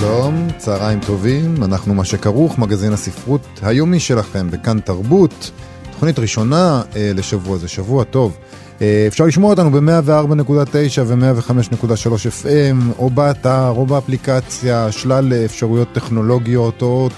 שלום, 0.00 0.48
צהריים 0.56 1.00
טובים, 1.00 1.64
אנחנו 1.64 1.94
מה 1.94 2.04
שכרוך, 2.04 2.58
מגזין 2.58 2.92
הספרות 2.92 3.60
היומי 3.62 4.00
שלכם 4.00 4.50
בכאן 4.50 4.80
תרבות, 4.80 5.50
תוכנית 5.92 6.18
ראשונה 6.18 6.82
אה, 6.96 7.10
לשבוע 7.14 7.58
זה, 7.58 7.68
שבוע 7.68 8.04
טוב. 8.04 8.36
אה, 8.80 9.04
אפשר 9.06 9.24
לשמוע 9.24 9.50
אותנו 9.50 9.70
ב-104.9 9.70 11.00
ו-105.3 11.06 11.86
FM, 12.44 12.98
או 12.98 13.10
באתר, 13.10 13.68
או 13.68 13.86
באפליקציה, 13.86 14.92
שלל 14.92 15.32
אפשרויות 15.32 15.88
טכנולוגיות, 15.92 16.82
או 16.82 17.08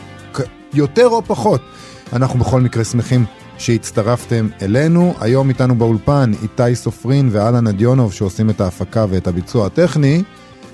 יותר 0.74 1.06
או 1.06 1.22
פחות. 1.22 1.60
אנחנו 2.12 2.38
בכל 2.38 2.60
מקרה 2.60 2.84
שמחים 2.84 3.24
שהצטרפתם 3.58 4.48
אלינו. 4.62 5.14
היום 5.20 5.48
איתנו 5.48 5.74
באולפן 5.74 6.30
איתי 6.42 6.74
סופרין 6.74 7.28
ואלן 7.32 7.66
אדיונוב 7.66 8.12
שעושים 8.12 8.50
את 8.50 8.60
ההפקה 8.60 9.06
ואת 9.10 9.26
הביצוע 9.26 9.66
הטכני. 9.66 10.22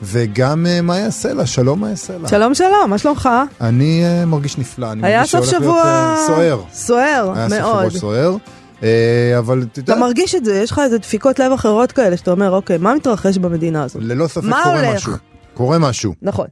וגם 0.02 0.66
uh, 0.66 0.82
מאיה 0.82 1.10
סלע, 1.10 1.46
שלום 1.46 1.80
מאיה 1.80 1.96
סלע. 1.96 2.28
שלום 2.28 2.54
שלום, 2.54 2.90
מה 2.90 2.98
שלומך? 2.98 3.28
אני 3.60 4.02
uh, 4.04 4.26
מרגיש 4.26 4.58
נפלא, 4.58 4.92
אני 4.92 5.06
היה 5.06 5.26
סוף 5.26 5.46
שבוע 5.46 5.84
להיות, 5.84 6.18
uh, 6.18 6.26
סוער. 6.26 6.62
סוער, 6.72 7.32
היה 7.36 7.48
מאוד. 7.48 7.80
היה 7.80 7.90
סוף 7.90 7.98
שבוע 7.98 8.00
סוער. 8.00 8.36
Uh, 8.80 8.84
אבל 9.38 9.64
אתה 9.72 9.78
יודע... 9.78 9.92
אתה 9.92 10.00
מרגיש 10.00 10.34
את 10.34 10.44
זה, 10.44 10.54
יש 10.54 10.70
לך 10.70 10.80
איזה 10.84 10.98
דפיקות 10.98 11.38
לב 11.38 11.52
אחרות 11.52 11.92
כאלה, 11.92 12.16
שאתה 12.16 12.30
אומר, 12.30 12.50
אוקיי, 12.50 12.78
מה 12.78 12.94
מתרחש 12.94 13.38
במדינה 13.38 13.82
הזאת? 13.84 14.02
ללא 14.02 14.26
ספק 14.26 14.42
קורה 14.42 14.80
הולך? 14.80 14.96
משהו. 14.96 15.12
קורה 15.54 15.78
משהו. 15.78 16.14
נכון. 16.22 16.46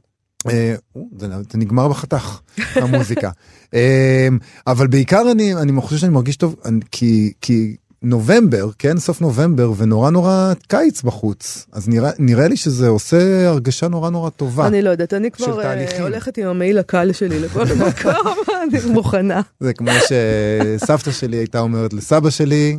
זה, 1.17 1.27
נגמר 1.53 1.87
בחתך, 1.87 2.39
המוזיקה. 2.75 3.29
אבל 4.67 4.87
בעיקר 4.87 5.31
אני, 5.31 5.53
חושב 5.81 5.97
שאני 5.97 6.11
מרגיש 6.11 6.35
טוב, 6.35 6.55
כי 7.41 7.75
נובמבר, 8.03 8.69
כן, 8.79 8.97
סוף 8.97 9.21
נובמבר, 9.21 9.71
ונורא 9.77 10.09
נורא 10.09 10.53
קיץ 10.67 11.01
בחוץ. 11.01 11.65
אז 11.71 11.89
נראה, 11.89 12.11
נראה 12.19 12.47
לי 12.47 12.57
שזה 12.57 12.87
עושה 12.87 13.47
הרגשה 13.47 13.87
נורא 13.87 14.09
נורא 14.09 14.29
טובה. 14.29 14.67
אני 14.67 14.81
לא 14.81 14.89
יודעת, 14.89 15.13
אני 15.13 15.31
כבר 15.31 15.61
uh, 15.61 16.01
הולכת 16.01 16.37
עם 16.37 16.47
המעיל 16.47 16.77
הקל 16.77 17.11
שלי 17.11 17.39
לכל 17.39 17.63
מקום, 17.87 18.33
אני 18.63 18.91
מוכנה. 18.93 19.41
זה 19.59 19.73
כמו 19.73 19.91
שסבתא 20.07 21.11
שלי 21.11 21.37
הייתה 21.37 21.59
אומרת 21.59 21.93
לסבא 21.93 22.29
שלי, 22.29 22.77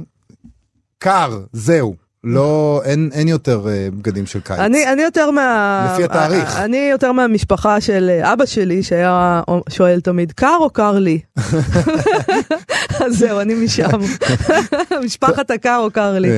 קר, 0.98 1.41
זהו. 1.52 2.03
לא, 2.25 2.83
אין, 2.84 3.11
אין 3.12 3.28
יותר 3.28 3.61
uh, 3.64 3.94
בגדים 3.94 4.27
של 4.27 4.41
קיץ. 4.41 4.58
אני, 4.58 4.92
אני 4.92 5.03
יותר 5.03 5.30
מה... 5.30 5.89
לפי 5.92 6.05
התאריך. 6.05 6.56
אני 6.56 6.89
יותר 6.91 7.12
מהמשפחה 7.12 7.80
של 7.80 8.20
אבא 8.22 8.47
שלי, 8.47 8.83
שהיה 8.83 9.42
שואל 9.69 10.00
תמיד, 10.00 10.33
קר 10.33 10.56
או 10.61 10.70
קר 10.70 10.98
לי? 10.98 11.20
אז 13.05 13.19
זהו, 13.19 13.41
אני 13.41 13.55
משם. 13.55 13.89
משפחת 15.05 15.50
הקר 15.50 15.80
או 15.84 15.91
קר 15.91 16.19
לי. 16.19 16.28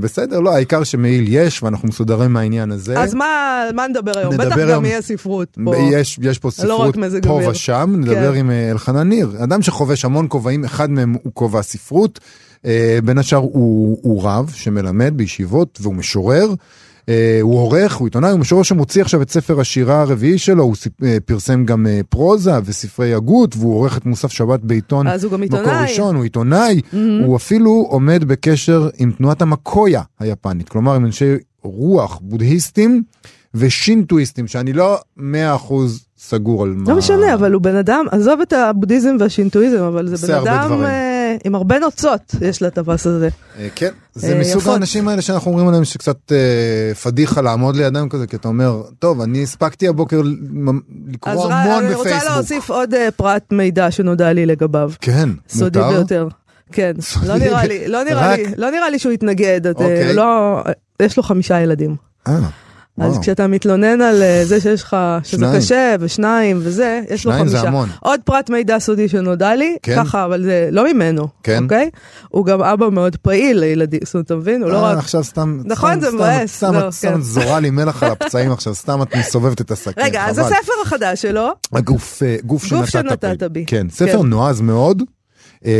בסדר, 0.00 0.40
לא, 0.40 0.54
העיקר 0.54 0.84
שמעיל 0.84 1.24
יש, 1.28 1.62
ואנחנו 1.62 1.88
מסודרים 1.88 2.32
מהעניין 2.32 2.72
הזה. 2.72 2.98
אז 2.98 3.14
מה, 3.14 3.62
מה 3.74 3.88
נדבר 3.88 4.12
היום? 4.18 4.32
נדבר 4.34 4.46
בטח 4.46 4.56
היום... 4.56 4.70
גם 4.70 4.84
יהיה 4.84 5.02
ספרות 5.02 5.58
פה. 5.64 5.76
יש, 5.92 6.18
יש 6.22 6.38
פה 6.38 6.50
ספרות 6.50 6.96
לא 6.96 7.20
פה 7.22 7.40
ושם, 7.50 7.94
נדבר 7.98 8.32
כן. 8.32 8.38
עם 8.38 8.50
אלחנן 8.50 9.08
ניר, 9.08 9.32
אדם 9.44 9.62
שחובש 9.62 10.04
המון 10.04 10.26
כובעים, 10.28 10.64
אחד 10.64 10.90
מהם 10.90 11.16
הוא 11.22 11.32
כובע 11.34 11.62
ספרות. 11.62 12.20
Uh, 12.62 12.68
בין 13.04 13.18
השאר 13.18 13.38
הוא, 13.38 13.98
הוא 14.02 14.22
רב 14.24 14.50
שמלמד 14.54 15.12
בישיבות 15.16 15.78
והוא 15.82 15.94
משורר. 15.94 16.54
Uh, 17.00 17.04
הוא 17.42 17.58
עורך, 17.58 17.94
הוא 17.94 18.06
עיתונאי, 18.06 18.30
הוא 18.30 18.40
משורר 18.40 18.62
שמוציא 18.62 19.02
עכשיו 19.02 19.22
את 19.22 19.30
ספר 19.30 19.60
השירה 19.60 20.00
הרביעי 20.00 20.38
שלו, 20.38 20.64
הוא 20.64 20.74
uh, 20.74 21.04
פרסם 21.24 21.64
גם 21.64 21.86
פרוזה 22.08 22.52
וספרי 22.64 23.14
הגות, 23.14 23.56
והוא 23.56 23.74
עורך 23.74 23.98
את 23.98 24.06
מוסף 24.06 24.32
שבת 24.32 24.60
בעיתון 24.60 25.06
אז 25.06 25.24
הוא 25.24 25.32
גם 25.32 25.42
עיתונאי. 25.42 25.66
מקור 25.66 25.82
ראשון, 25.82 26.16
הוא 26.16 26.24
עיתונאי, 26.24 26.80
mm-hmm. 26.80 26.96
הוא 27.26 27.36
אפילו 27.36 27.86
עומד 27.88 28.24
בקשר 28.24 28.88
עם 28.98 29.12
תנועת 29.12 29.42
המקויה 29.42 30.02
היפנית, 30.20 30.68
כלומר 30.68 30.94
עם 30.94 31.04
אנשי 31.04 31.34
רוח 31.62 32.18
בודהיסטים 32.22 33.02
ושינטואיסטים, 33.54 34.46
שאני 34.46 34.72
לא 34.72 34.98
מאה 35.16 35.54
אחוז 35.54 36.04
סגור 36.18 36.62
על 36.62 36.74
מה... 36.76 36.90
לא 36.90 36.98
משנה, 36.98 37.34
אבל 37.34 37.52
הוא 37.52 37.62
בן 37.62 37.76
אדם, 37.76 38.04
עזוב 38.10 38.40
את 38.40 38.52
הבודהיזם 38.52 39.16
והשינטואיזם, 39.20 39.82
אבל 39.82 40.16
זה 40.16 40.26
בן 40.26 40.34
אדם... 40.34 40.84
עם 41.44 41.54
הרבה 41.54 41.78
נוצות 41.78 42.34
יש 42.40 42.62
לטווס 42.62 43.06
הזה. 43.06 43.28
כן, 43.74 43.90
זה 44.14 44.38
מסוג 44.40 44.68
האנשים 44.68 45.08
האלה 45.08 45.22
שאנחנו 45.22 45.50
אומרים 45.50 45.68
עליהם 45.68 45.84
שקצת 45.84 46.32
פדיחה 47.02 47.40
לעמוד 47.40 47.76
לידם 47.76 48.08
כזה, 48.08 48.26
כי 48.26 48.36
אתה 48.36 48.48
אומר, 48.48 48.82
טוב, 48.98 49.20
אני 49.20 49.42
הספקתי 49.42 49.88
הבוקר 49.88 50.20
לקרוא 51.08 51.52
המון 51.52 51.84
בפייסבוק. 51.84 52.06
אני 52.06 52.14
רוצה 52.14 52.24
להוסיף 52.24 52.70
עוד 52.70 52.94
פרט 53.16 53.52
מידע 53.52 53.90
שנודע 53.90 54.32
לי 54.32 54.46
לגביו. 54.46 54.92
כן, 55.00 55.28
סודי 55.48 55.78
מותר? 55.78 55.92
ביותר. 55.92 56.28
כן, 56.72 56.92
לא 57.26 57.36
נראה 57.36 57.64
לי, 57.64 57.88
לא 57.88 58.04
נראה 58.04 58.36
לי, 58.36 58.44
לא 58.56 58.70
נראה 58.70 58.90
לי 58.90 58.98
שהוא 58.98 59.12
יתנגד, 59.12 59.66
אוקיי. 59.66 60.14
לא, 60.14 60.62
יש 61.02 61.16
לו 61.16 61.22
חמישה 61.22 61.60
ילדים. 61.60 61.96
אה. 63.00 63.04
אז 63.06 63.10
וואו. 63.10 63.22
כשאתה 63.22 63.46
מתלונן 63.46 64.00
על 64.00 64.22
uh, 64.22 64.46
זה 64.46 64.60
שיש 64.60 64.82
לך, 64.82 64.96
שזה 65.22 65.36
שניים. 65.38 65.56
קשה, 65.56 65.94
ושניים 66.00 66.60
וזה, 66.62 67.00
יש 67.10 67.26
לו 67.26 67.32
שניים 67.32 67.48
זה 67.48 67.56
חמישה. 67.56 67.68
המון. 67.68 67.88
עוד 68.00 68.20
פרט 68.24 68.50
מידע 68.50 68.78
סודי 68.78 69.08
שנודע 69.08 69.54
לי, 69.54 69.76
כן? 69.82 69.96
ככה, 69.96 70.24
אבל 70.24 70.42
זה 70.42 70.68
לא 70.72 70.92
ממנו, 70.92 71.28
כן. 71.42 71.62
אוקיי? 71.62 71.90
הוא 72.28 72.46
גם 72.46 72.62
אבא 72.62 72.88
מאוד 72.90 73.16
פעיל 73.16 73.58
לילדים, 73.58 74.00
זאת 74.04 74.14
אומרת, 74.14 74.26
אתה 74.26 74.36
מבין? 74.36 74.62
הוא 74.62 74.70
לא 74.70 74.76
אה, 74.76 74.92
רק... 74.92 74.98
עכשיו 74.98 75.24
סתם, 75.24 75.60
נכון, 75.64 76.00
זה 76.00 76.10
מבאס, 76.10 76.56
סתם 76.56 76.74
לא, 76.74 76.88
את 76.88 76.92
סתם 76.92 77.14
כן. 77.14 77.20
זורה 77.20 77.60
לי 77.60 77.70
מלח 77.70 78.02
על 78.02 78.12
הפצעים 78.12 78.52
עכשיו, 78.52 78.74
סתם 78.74 79.02
את 79.02 79.16
מסובבת 79.16 79.60
את 79.60 79.70
הסכין, 79.70 80.04
רגע, 80.04 80.24
אז. 80.26 80.38
הספר 80.38 80.72
החדש 80.82 81.22
שלו, 81.22 81.48
הגוף, 81.72 82.22
אה, 82.22 82.36
גוף 82.46 82.64
שנתת, 82.64 82.88
שנתת 82.90 83.42
בי. 83.42 83.64
כן, 83.66 83.86
ספר 83.90 84.18
כן. 84.18 84.26
נועז 84.26 84.60
מאוד. 84.60 85.02
אה, 85.66 85.72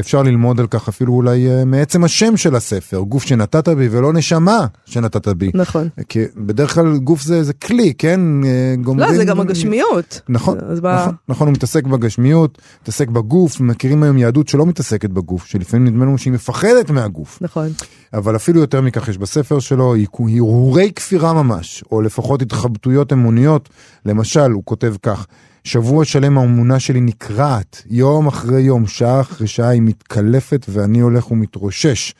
אפשר 0.00 0.22
ללמוד 0.22 0.60
על 0.60 0.66
כך 0.66 0.88
אפילו 0.88 1.12
אולי 1.12 1.50
אה, 1.50 1.64
מעצם 1.64 2.04
השם 2.04 2.36
של 2.36 2.56
הספר, 2.56 2.98
גוף 2.98 3.22
שנתת 3.24 3.68
בי 3.68 3.88
ולא 3.90 4.12
נשמה 4.12 4.66
שנתת 4.86 5.28
בי. 5.28 5.50
נכון. 5.54 5.88
כי 6.08 6.24
בדרך 6.36 6.74
כלל 6.74 6.96
גוף 6.98 7.22
זה, 7.22 7.42
זה 7.42 7.52
כלי, 7.52 7.92
כן? 7.98 8.20
אה, 8.44 8.74
לא, 8.76 8.82
גומרים- 8.82 9.14
זה 9.16 9.24
גם 9.24 9.40
הגשמיות. 9.40 10.20
נכון, 10.28 10.58
נכון, 10.82 11.14
נכון, 11.28 11.46
הוא 11.48 11.52
מתעסק 11.54 11.84
בגשמיות, 11.84 12.58
מתעסק 12.82 13.08
בגוף, 13.08 13.60
מכירים 13.60 14.02
היום 14.02 14.18
יהדות 14.18 14.48
שלא 14.48 14.66
מתעסקת 14.66 15.10
בגוף, 15.10 15.46
שלפעמים 15.46 15.86
נדמה 15.86 16.04
לנו 16.04 16.18
שהיא 16.18 16.32
מפחדת 16.32 16.90
מהגוף. 16.90 17.38
נכון. 17.40 17.68
אבל 18.14 18.36
אפילו 18.36 18.60
יותר 18.60 18.80
מכך 18.80 19.08
יש 19.08 19.18
בספר 19.18 19.58
שלו 19.58 19.94
הרהורי 20.18 20.92
כפירה 20.96 21.32
ממש, 21.32 21.84
או 21.92 22.02
לפחות 22.02 22.42
התחבטויות 22.42 23.12
אמוניות. 23.12 23.68
למשל, 24.06 24.50
הוא 24.50 24.62
כותב 24.64 24.94
כך, 25.02 25.26
שבוע 25.66 26.04
שלם 26.04 26.38
האמונה 26.38 26.80
שלי 26.80 27.00
נקרעת, 27.00 27.82
יום 27.90 28.26
אחרי 28.26 28.60
יום, 28.60 28.86
שעה 28.86 29.20
אחרי 29.20 29.46
שעה 29.46 29.68
היא 29.68 29.82
מתקלפת 29.82 30.66
ואני 30.68 31.00
הולך 31.00 31.30
ומתרושש. 31.30 32.14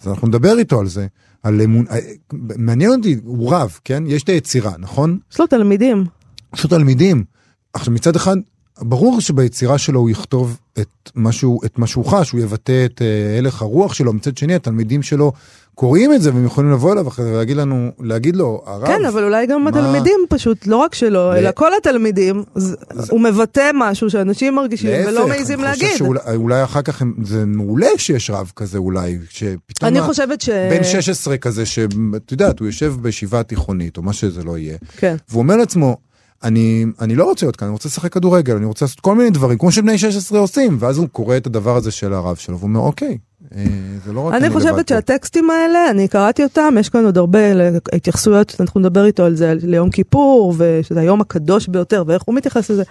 אז 0.00 0.08
אנחנו 0.08 0.28
נדבר 0.28 0.58
איתו 0.58 0.80
על 0.80 0.86
זה, 0.86 1.06
על 1.42 1.60
אמון... 1.60 1.84
אה, 1.90 1.98
מעניין 2.32 2.90
אותי, 2.90 3.16
הוא 3.24 3.54
רב, 3.54 3.78
כן? 3.84 4.04
יש 4.06 4.22
את 4.22 4.28
היצירה, 4.28 4.72
נכון? 4.78 5.18
יש 5.32 5.40
לו 5.40 5.46
תלמידים. 5.46 6.04
יש 6.54 6.64
לו 6.64 6.70
תלמידים. 6.70 7.24
עכשיו 7.72 7.94
מצד 7.94 8.16
אחד, 8.16 8.36
ברור 8.78 9.20
שביצירה 9.20 9.78
שלו 9.78 10.00
הוא 10.00 10.10
יכתוב 10.10 10.58
את 10.78 11.10
מה 11.14 11.32
שהוא, 11.32 11.60
את 11.64 11.78
מה 11.78 11.86
שהוא 11.86 12.04
חש, 12.04 12.30
הוא 12.30 12.40
יבטא 12.40 12.84
את 12.84 13.02
אה, 13.02 13.38
הלך 13.38 13.62
הרוח 13.62 13.94
שלו, 13.94 14.12
מצד 14.12 14.36
שני 14.38 14.54
התלמידים 14.54 15.02
שלו 15.02 15.32
קוראים 15.74 16.12
את 16.12 16.22
זה 16.22 16.34
והם 16.34 16.44
יכולים 16.46 16.72
לבוא 16.72 16.92
אליו 16.92 17.08
אחרי 17.08 17.24
זה 17.24 17.32
ולהגיד 17.32 17.56
לנו, 17.56 17.90
להגיד 18.00 18.36
לו, 18.36 18.62
הרב, 18.66 18.86
כן, 18.86 19.04
אבל 19.04 19.24
אולי 19.24 19.46
גם 19.46 19.64
מה- 19.64 19.70
התלמידים 19.70 20.20
פשוט, 20.28 20.66
לא 20.66 20.76
רק 20.76 20.94
שלו, 20.94 21.30
ל- 21.30 21.36
אלא 21.36 21.50
כל 21.54 21.70
התלמידים, 21.80 22.44
אז 22.54 22.76
הוא 23.10 23.20
מבטא 23.20 23.70
משהו 23.74 24.10
שאנשים 24.10 24.54
מרגישים 24.54 24.90
ולא 25.02 25.10
להפך, 25.10 25.28
מעיזים 25.28 25.60
אני 25.64 25.72
חושב 25.72 25.82
להגיד. 25.84 25.98
שאולי 25.98 26.20
אולי 26.36 26.64
אחר 26.64 26.82
כך 26.82 27.02
הם, 27.02 27.14
זה 27.24 27.44
מעולה 27.46 27.88
שיש 27.96 28.30
רב 28.30 28.52
כזה 28.56 28.78
אולי, 28.78 29.18
שפתאום 29.30 29.88
אני 29.88 29.98
ה- 29.98 30.02
חושבת 30.06 30.40
ש... 30.40 30.48
בן 30.48 30.84
16 30.84 31.36
כזה, 31.36 31.66
שאת 31.66 31.92
יודעת, 32.32 32.58
הוא 32.58 32.66
יושב 32.68 32.94
בישיבה 33.00 33.42
תיכונית 33.42 33.96
או 33.96 34.02
מה 34.02 34.12
שזה 34.12 34.44
לא 34.44 34.58
יהיה, 34.58 34.76
כן. 34.96 35.16
והוא 35.28 35.42
אומר 35.42 35.56
לעצמו, 35.56 35.96
אני, 36.44 36.84
אני 37.00 37.14
לא 37.14 37.24
רוצה 37.24 37.46
להיות 37.46 37.56
כאן, 37.56 37.66
אני 37.68 37.72
רוצה 37.72 37.88
לשחק 37.88 38.12
כדורגל, 38.12 38.56
אני 38.56 38.66
רוצה 38.66 38.84
לעשות 38.84 39.00
כל 39.00 39.14
מיני 39.14 39.30
דברים, 39.30 39.58
כמו 39.58 39.72
שבני 39.72 39.98
16 39.98 40.38
עושים, 40.38 40.76
ואז 40.80 40.98
הוא 40.98 41.08
קורא 41.08 41.36
את 41.36 41.46
הדבר 41.46 41.76
הזה 41.76 41.90
של 41.90 42.12
הרב 42.12 42.36
שלו, 42.36 42.58
והוא 42.58 42.68
אומר, 42.68 42.80
אוקיי, 42.80 43.18
זה 44.04 44.12
לא 44.12 44.20
רק 44.20 44.34
אני, 44.34 44.44
לבד 44.44 44.54
חושבת 44.54 44.88
פה." 44.88 44.94
שהטקסטים 44.94 45.50
האלה, 45.50 45.90
אני 45.90 46.08
קראתי 46.08 46.44
אותם, 46.44 46.74
יש 46.80 46.88
כאן 46.88 47.04
עוד 47.04 47.18
הרבה 47.18 47.38
התייחסויות, 47.92 48.56
אנחנו 48.60 48.80
נדבר 48.80 49.04
איתו 49.04 49.24
על 49.24 49.36
זה, 49.36 49.54
ליום 49.62 49.90
כיפור, 49.90 50.54
ושזה 50.58 51.00
היום 51.00 51.20
הקדוש 51.20 51.68
ביותר, 51.68 52.04
ואיך 52.06 52.22
הוא 52.22 52.34
מתייחס 52.34 52.70
לזה, 52.70 52.82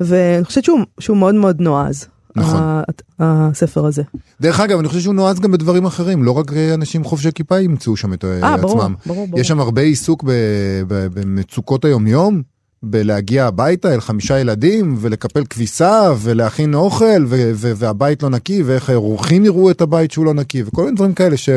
ואני 0.00 0.44
חושבת 0.44 0.64
שהוא, 0.64 0.80
שהוא 1.00 1.16
מאוד 1.16 1.34
מאוד 1.34 1.60
נועז. 1.60 2.06
נכון. 2.36 2.82
הספר 3.18 3.86
הזה. 3.86 4.02
דרך 4.40 4.60
אגב, 4.60 4.78
אני 4.78 4.88
חושב 4.88 5.00
שהוא 5.00 5.14
נועז 5.14 5.40
גם 5.40 5.52
בדברים 5.52 5.86
אחרים, 5.86 6.22
לא 6.22 6.32
רק 6.32 6.52
אה, 6.52 6.74
אנשים 6.74 7.04
חובשי 7.04 7.28
כיפה 7.34 7.60
ימצאו 7.60 7.96
שם 7.96 8.12
את 8.12 8.24
אה, 8.24 8.42
אה, 8.42 8.56
ברור, 8.56 8.82
עצמם. 8.82 8.94
ברור, 9.06 9.26
ברור. 9.26 9.40
יש 9.40 9.48
שם 9.48 9.60
הרבה 9.60 9.82
עיסוק 9.82 10.24
במצוקות 10.86 11.84
היומיום, 11.84 12.42
בלהגיע 12.84 13.46
הביתה 13.46 13.94
אל 13.94 14.00
חמישה 14.00 14.38
ילדים 14.38 14.96
ולקפל 15.00 15.44
כביסה 15.44 16.12
ולהכין 16.18 16.74
אוכל 16.74 17.24
ו- 17.26 17.50
ו- 17.54 17.72
והבית 17.76 18.22
לא 18.22 18.30
נקי 18.30 18.62
ואיך 18.62 18.90
האורחים 18.90 19.44
יראו 19.44 19.70
את 19.70 19.80
הבית 19.80 20.10
שהוא 20.10 20.24
לא 20.24 20.34
נקי 20.34 20.62
וכל 20.62 20.84
מיני 20.84 20.96
דברים 20.96 21.14
כאלה 21.14 21.36
ש... 21.36 21.48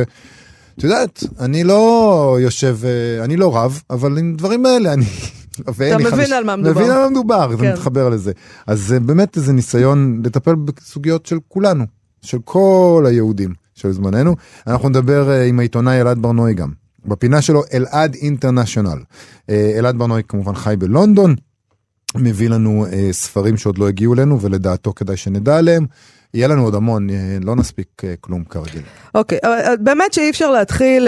את 0.77 0.83
יודעת, 0.83 1.24
אני 1.39 1.63
לא 1.63 2.38
יושב, 2.41 2.77
אה, 2.83 3.24
אני 3.24 3.38
לא 3.38 3.57
רב, 3.57 3.81
אבל 3.89 4.18
עם 4.18 4.35
דברים 4.35 4.65
האלה 4.65 4.94
אני... 4.94 5.06
אתה 5.62 5.97
מבין 5.97 6.33
על 6.33 6.44
מה 6.44 6.56
מדובר. 6.56 6.81
מבין 6.81 6.91
על 6.91 7.03
מה 7.03 7.09
מדובר, 7.09 7.50
זה 7.51 7.57
כן. 7.57 7.73
מתחבר 7.73 8.09
לזה. 8.09 8.31
אז 8.68 8.81
זה 8.81 9.00
באמת 9.00 9.38
איזה 9.38 9.53
ניסיון 9.53 10.21
לטפל 10.25 10.56
בסוגיות 10.56 11.25
של 11.25 11.38
כולנו, 11.47 11.83
של 12.21 12.38
כל 12.44 13.06
היהודים 13.07 13.53
של 13.75 13.91
זמננו. 13.91 14.35
אנחנו 14.68 14.89
נדבר 14.89 15.30
אה, 15.30 15.44
עם 15.44 15.59
העיתונאי 15.59 16.01
אלעד 16.01 16.21
ברנועי 16.21 16.53
גם. 16.53 16.87
בפינה 17.07 17.42
שלו 17.42 17.63
אלעד 17.74 18.15
אינטרנשיונל. 18.15 19.00
אה, 19.50 19.74
אלעד 19.77 19.98
ברנועי 19.98 20.24
כמובן 20.27 20.56
חי 20.56 20.75
בלונדון, 20.80 21.36
מביא 22.15 22.50
לנו 22.50 22.86
אה, 22.92 23.09
ספרים 23.12 23.57
שעוד 23.57 23.77
לא 23.77 23.88
הגיעו 23.88 24.13
אלינו 24.13 24.42
ולדעתו 24.42 24.94
כדאי 24.94 25.18
שנדע 25.18 25.57
עליהם. 25.57 25.86
יהיה 26.38 26.48
לנו 26.48 26.63
עוד 26.63 26.75
המון, 26.75 27.10
אה, 27.10 27.16
לא 27.42 27.56
נספיק 27.56 27.88
אה, 28.04 28.13
כלום 28.22 28.44
כרגיל. 28.44 28.81
אוקיי, 29.16 29.38
אבל 29.44 29.51
אה, 29.51 29.75
באמת 29.80 30.13
שאי 30.13 30.30
אפשר 30.30 30.51
להתחיל, 30.51 31.07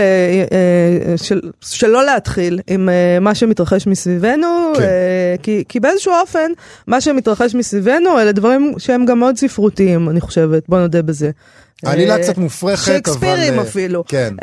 של, 1.16 1.42
שלא 1.62 2.06
להתחיל 2.06 2.60
עם 2.68 2.90
מה 3.22 3.36
שמתרחש 3.36 3.88
מסביבנו, 3.88 4.72
כן. 4.76 4.82
אה, 4.82 5.36
כי, 5.44 5.64
כי 5.70 5.80
באיזשהו 5.80 6.14
אופן, 6.22 6.52
מה 6.88 7.02
שמתרחש 7.02 7.56
מסביבנו 7.56 8.20
אלה 8.20 8.32
דברים 8.32 8.74
שהם 8.78 9.06
גם 9.06 9.20
מאוד 9.20 9.38
ספרותיים, 9.38 10.10
אני 10.10 10.22
חושבת, 10.22 10.64
בוא 10.70 10.80
נודה 10.80 11.02
בזה. 11.02 11.32
העלילה 11.84 12.16
אה, 12.16 12.24
קצת 12.24 12.38
מופרכת, 12.38 12.88
אבל... 12.88 12.94
שייקספירים 12.94 13.60
אפילו. 13.60 14.04
כן. 14.08 14.34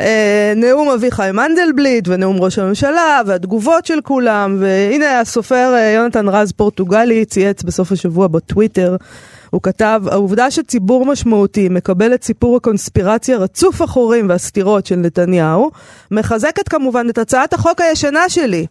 נאום 0.55 0.89
אביחי 0.89 1.29
מנדלבליט 1.33 2.07
ונאום 2.07 2.37
ראש 2.39 2.59
הממשלה 2.59 3.21
והתגובות 3.25 3.85
של 3.85 3.99
כולם, 4.03 4.57
והנה 4.59 5.19
הסופר 5.19 5.73
יונתן 5.95 6.29
רז 6.29 6.51
פורטוגלי 6.51 7.25
צייץ 7.25 7.63
בסוף 7.63 7.91
השבוע 7.91 8.27
בטוויטר. 8.27 8.95
הוא 9.49 9.61
כתב, 9.61 10.01
העובדה 10.11 10.51
שציבור 10.51 11.05
משמעותי 11.05 11.69
מקבל 11.69 12.13
את 12.13 12.23
סיפור 12.23 12.57
הקונספירציה 12.57 13.37
רצוף 13.37 13.81
החורים 13.81 14.29
והסתירות 14.29 14.85
של 14.85 14.95
נתניהו, 14.95 15.71
מחזקת 16.11 16.69
כמובן 16.69 17.09
את 17.09 17.17
הצעת 17.17 17.53
החוק 17.53 17.81
הישנה 17.81 18.29
שלי, 18.29 18.65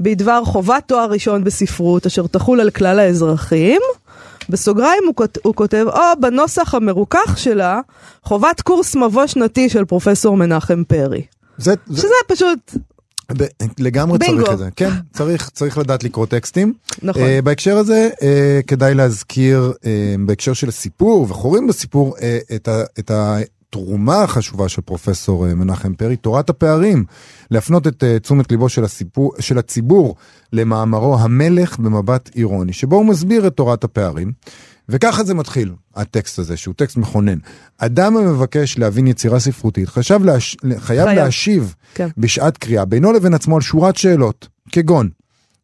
בדבר 0.00 0.44
חובת 0.44 0.82
תואר 0.86 1.10
ראשון 1.10 1.44
בספרות 1.44 2.06
אשר 2.06 2.26
תחול 2.26 2.60
על 2.60 2.70
כלל 2.70 2.98
האזרחים. 2.98 3.80
בסוגריים 4.50 5.02
הוא, 5.06 5.14
כות- 5.14 5.38
הוא 5.42 5.54
כותב, 5.54 5.86
או 5.92 6.00
בנוסח 6.20 6.74
המרוכך 6.74 7.38
שלה, 7.38 7.80
חובת 8.22 8.60
קורס 8.60 8.96
מבוא 8.96 9.26
שנתי 9.26 9.68
של 9.68 9.84
פרופסור 9.84 10.36
מנחם 10.36 10.84
פרי. 10.84 11.22
זה, 11.58 11.74
זה, 11.86 12.02
שזה 12.02 12.14
פשוט, 12.28 12.58
ב- 12.74 12.78
לגמרי 13.78 14.18
בינגו. 14.18 14.44
צריך 14.44 14.52
את 14.52 14.58
זה, 14.58 14.68
כן, 14.76 14.90
צריך, 15.12 15.50
צריך 15.50 15.78
לדעת 15.78 16.04
לקרוא 16.04 16.26
טקסטים. 16.26 16.72
נכון. 17.02 17.22
Uh, 17.22 17.42
בהקשר 17.42 17.76
הזה 17.76 18.10
uh, 18.14 18.22
כדאי 18.66 18.94
להזכיר 18.94 19.72
uh, 19.76 19.84
בהקשר 20.26 20.52
של 20.52 20.68
הסיפור 20.68 21.26
וחורים 21.28 21.66
בסיפור 21.66 22.16
uh, 22.16 22.20
את, 22.54 22.68
ה, 22.68 22.82
את 22.98 23.10
התרומה 23.10 24.22
החשובה 24.22 24.68
של 24.68 24.82
פרופסור 24.82 25.46
uh, 25.46 25.54
מנחם 25.54 25.94
פרי, 25.94 26.16
תורת 26.16 26.50
הפערים, 26.50 27.04
להפנות 27.50 27.86
את 27.86 28.02
uh, 28.02 28.22
תשומת 28.22 28.50
ליבו 28.50 28.68
של, 28.68 28.84
הסיפור, 28.84 29.32
של 29.40 29.58
הציבור 29.58 30.16
למאמרו 30.52 31.18
המלך 31.18 31.78
במבט 31.78 32.30
אירוני, 32.36 32.72
שבו 32.72 32.96
הוא 32.96 33.06
מסביר 33.06 33.46
את 33.46 33.56
תורת 33.56 33.84
הפערים. 33.84 34.32
וככה 34.88 35.24
זה 35.24 35.34
מתחיל, 35.34 35.72
הטקסט 35.96 36.38
הזה, 36.38 36.56
שהוא 36.56 36.74
טקסט 36.76 36.96
מכונן. 36.96 37.38
אדם 37.78 38.16
המבקש 38.16 38.78
להבין 38.78 39.06
יצירה 39.06 39.40
ספרותית 39.40 39.88
חשב 39.88 40.20
להש... 40.24 40.56
חייב 40.62 40.80
חייב. 40.80 41.08
להשיב 41.08 41.74
כן. 41.94 42.08
בשעת 42.18 42.56
קריאה 42.56 42.84
בינו 42.84 43.12
לבין 43.12 43.34
עצמו 43.34 43.56
על 43.56 43.62
שורת 43.62 43.96
שאלות, 43.96 44.48
כגון 44.72 45.08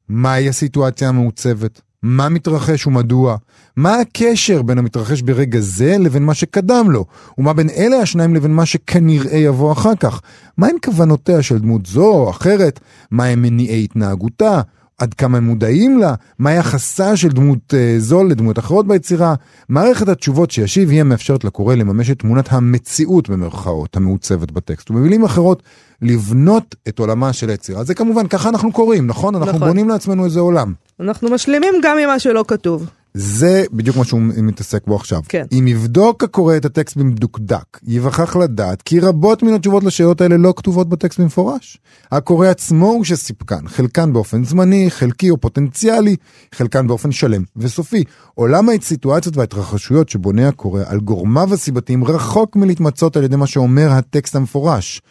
מהי 0.08 0.48
הסיטואציה 0.48 1.08
המעוצבת? 1.08 1.80
מה 2.02 2.28
מתרחש 2.28 2.86
ומדוע? 2.86 3.36
מה 3.76 4.00
הקשר 4.00 4.62
בין 4.62 4.78
המתרחש 4.78 5.22
ברגע 5.22 5.60
זה 5.60 5.96
לבין 5.98 6.22
מה 6.22 6.34
שקדם 6.34 6.90
לו? 6.90 7.04
ומה 7.38 7.52
בין 7.52 7.70
אלה 7.70 7.96
השניים 7.96 8.34
לבין 8.34 8.50
מה 8.50 8.66
שכנראה 8.66 9.36
יבוא 9.36 9.72
אחר 9.72 9.94
כך? 9.94 10.20
מהם 10.58 10.76
כוונותיה 10.84 11.42
של 11.42 11.58
דמות 11.58 11.86
זו 11.86 12.06
או 12.06 12.30
אחרת? 12.30 12.80
מהם 13.10 13.42
מניעי 13.42 13.84
התנהגותה? 13.84 14.60
עד 14.98 15.14
כמה 15.14 15.38
הם 15.38 15.44
מודעים 15.44 15.98
לה? 15.98 16.14
מה 16.38 16.52
יחסה 16.52 17.16
של 17.16 17.28
דמות 17.28 17.74
אה, 17.74 17.94
זו 17.98 18.24
לדמות 18.24 18.58
אחרות 18.58 18.86
ביצירה? 18.86 19.34
מערכת 19.68 20.08
התשובות 20.08 20.50
שישיב 20.50 20.90
היא 20.90 21.00
המאפשרת 21.00 21.44
לקורא 21.44 21.74
לממש 21.74 22.10
את 22.10 22.18
תמונת 22.18 22.52
המציאות 22.52 23.28
במרכאות 23.28 23.96
המעוצבת 23.96 24.50
בטקסט. 24.50 24.90
ובמילים 24.90 25.24
אחרות, 25.24 25.62
לבנות 26.02 26.74
את 26.88 26.98
עולמה 26.98 27.32
של 27.32 27.48
היצירה. 27.48 27.84
זה 27.84 27.94
כמובן, 27.94 28.26
ככה 28.26 28.48
אנחנו 28.48 28.72
קוראים, 28.72 29.06
נכון? 29.06 29.34
אנחנו 29.34 29.52
נכון. 29.52 29.68
בונים 29.68 29.88
לעצמנו 29.88 30.24
איזה 30.24 30.40
עולם. 30.40 30.72
אנחנו 31.00 31.30
משלימים 31.30 31.74
גם 31.82 31.98
עם 31.98 32.08
מה 32.08 32.18
שלא 32.18 32.44
כתוב. 32.48 32.86
זה 33.16 33.64
בדיוק 33.72 33.96
מה 33.96 34.04
שהוא 34.04 34.20
מתעסק 34.20 34.86
בו 34.86 34.96
עכשיו. 34.96 35.20
כן. 35.28 35.44
אם 35.52 35.68
יבדוק 35.68 36.24
הקורא 36.24 36.56
את 36.56 36.64
הטקסט 36.64 36.96
במדוקדק, 36.96 37.80
ייווכח 37.86 38.36
לדעת 38.36 38.82
כי 38.82 39.00
רבות 39.00 39.42
מן 39.42 39.54
התשובות 39.54 39.84
לשאלות 39.84 40.20
האלה 40.20 40.36
לא 40.36 40.54
כתובות 40.56 40.88
בטקסט 40.88 41.20
במפורש. 41.20 41.78
הקורא 42.12 42.48
עצמו 42.48 42.86
הוא 42.86 43.04
שסיפקן, 43.04 43.68
חלקן 43.68 44.12
באופן 44.12 44.44
זמני, 44.44 44.90
חלקי 44.90 45.30
או 45.30 45.36
פוטנציאלי, 45.36 46.16
חלקן 46.54 46.86
באופן 46.86 47.12
שלם 47.12 47.42
וסופי. 47.56 48.04
עולם 48.34 48.68
הסיטואציות 48.68 49.36
וההתרחשויות 49.36 50.08
שבונה 50.08 50.48
הקורא 50.48 50.82
על 50.86 51.00
גורמיו 51.00 51.54
הסיבתיים 51.54 52.04
רחוק 52.04 52.56
מלהתמצות 52.56 53.16
על 53.16 53.24
ידי 53.24 53.36
מה 53.36 53.46
שאומר 53.46 53.90
הטקסט 53.90 54.36
המפורש. 54.36 55.02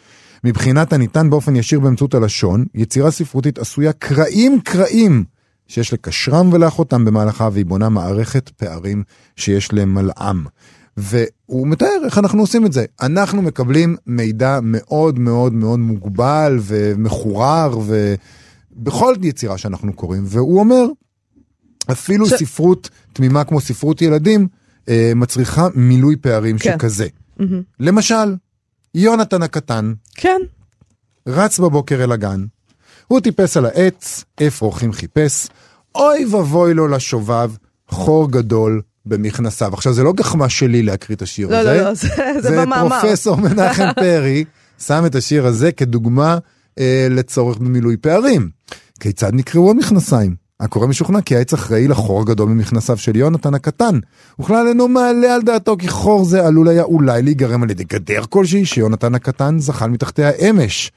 מבחינת 0.44 0.92
הניתן 0.92 1.30
באופן 1.30 1.56
ישיר 1.56 1.80
באמצעות 1.80 2.14
הלשון, 2.14 2.64
יצירה 2.74 3.10
ספרותית 3.10 3.58
עשויה 3.58 3.92
קרעים 3.92 4.60
קרעים 4.60 5.24
שיש 5.68 5.92
לקשרם 5.92 6.52
ולאחותם 6.52 7.04
במהלכה 7.04 7.48
והיא 7.52 7.66
בונה 7.66 7.88
מערכת 7.88 8.48
פערים 8.48 9.02
שיש 9.36 9.72
למלאם. 9.72 10.44
והוא 10.96 11.68
מתאר 11.68 12.00
איך 12.04 12.18
אנחנו 12.18 12.40
עושים 12.40 12.66
את 12.66 12.72
זה. 12.72 12.84
אנחנו 13.02 13.42
מקבלים 13.42 13.96
מידע 14.06 14.58
מאוד 14.62 15.18
מאוד 15.18 15.52
מאוד 15.52 15.78
מוגבל 15.78 16.58
ומחורר 16.62 17.78
ובכל 18.76 19.14
יצירה 19.22 19.58
שאנחנו 19.58 19.92
קוראים, 19.92 20.22
והוא 20.26 20.60
אומר, 20.60 20.84
אפילו 21.92 22.26
ש- 22.26 22.34
ספרות 22.34 22.90
תמימה 23.12 23.44
כמו 23.44 23.60
ספרות 23.60 24.02
ילדים 24.02 24.48
אה, 24.88 25.12
מצריכה 25.16 25.68
מילוי 25.74 26.16
פערים 26.16 26.58
כן. 26.58 26.72
שכזה. 26.78 27.06
למשל, 27.80 28.34
יונתן 28.94 29.42
הקטן 29.42 29.92
כן, 30.14 30.40
רץ 31.26 31.58
בבוקר 31.60 32.04
אל 32.04 32.12
הגן. 32.12 32.44
הוא 33.08 33.20
טיפס 33.20 33.56
על 33.56 33.66
העץ, 33.66 34.24
אפרוחים 34.46 34.92
חיפש, 34.92 35.46
אוי 35.94 36.24
ואבוי 36.24 36.74
לו 36.74 36.88
לשובב, 36.88 37.50
חור 37.88 38.30
גדול 38.30 38.82
במכנסיו. 39.06 39.74
עכשיו, 39.74 39.92
זה 39.92 40.02
לא 40.02 40.12
גחמה 40.12 40.48
שלי 40.48 40.82
להקריא 40.82 41.16
את 41.16 41.22
השיר 41.22 41.48
לא, 41.48 41.56
הזה. 41.56 41.74
לא, 41.74 41.82
לא, 41.82 41.94
זה, 41.94 42.08
זה 42.40 42.60
במאמר. 42.60 43.00
פרופסור 43.00 43.36
מנחם 43.44 43.88
פרי 43.96 44.44
שם 44.78 45.06
את 45.06 45.14
השיר 45.14 45.46
הזה 45.46 45.72
כדוגמה 45.72 46.38
אה, 46.78 47.06
לצורך 47.10 47.58
במילוי 47.58 47.96
פערים. 47.96 48.50
כיצד 49.00 49.34
נקראו 49.34 49.70
המכנסיים? 49.70 50.44
הקורא 50.60 50.86
משוכנע 50.86 51.20
כי 51.20 51.36
העץ 51.36 51.52
אחראי 51.52 51.88
לחור 51.88 52.20
הגדול 52.20 52.48
ממכנסיו 52.48 52.96
של 52.96 53.16
יונתן 53.16 53.54
הקטן. 53.54 53.98
וכלל 54.40 54.68
אינו 54.68 54.88
מעלה 54.88 55.34
על 55.34 55.42
דעתו 55.42 55.76
כי 55.78 55.88
חור 55.88 56.24
זה 56.24 56.46
עלול 56.46 56.68
היה 56.68 56.82
אולי 56.82 57.22
להיגרם 57.22 57.62
על 57.62 57.70
ידי 57.70 57.84
גדר 57.84 58.22
כלשהי 58.28 58.64
שיונתן 58.64 59.14
הקטן 59.14 59.58
זחל 59.58 59.88
מתחתיה 59.88 60.30
אמש. 60.30 60.92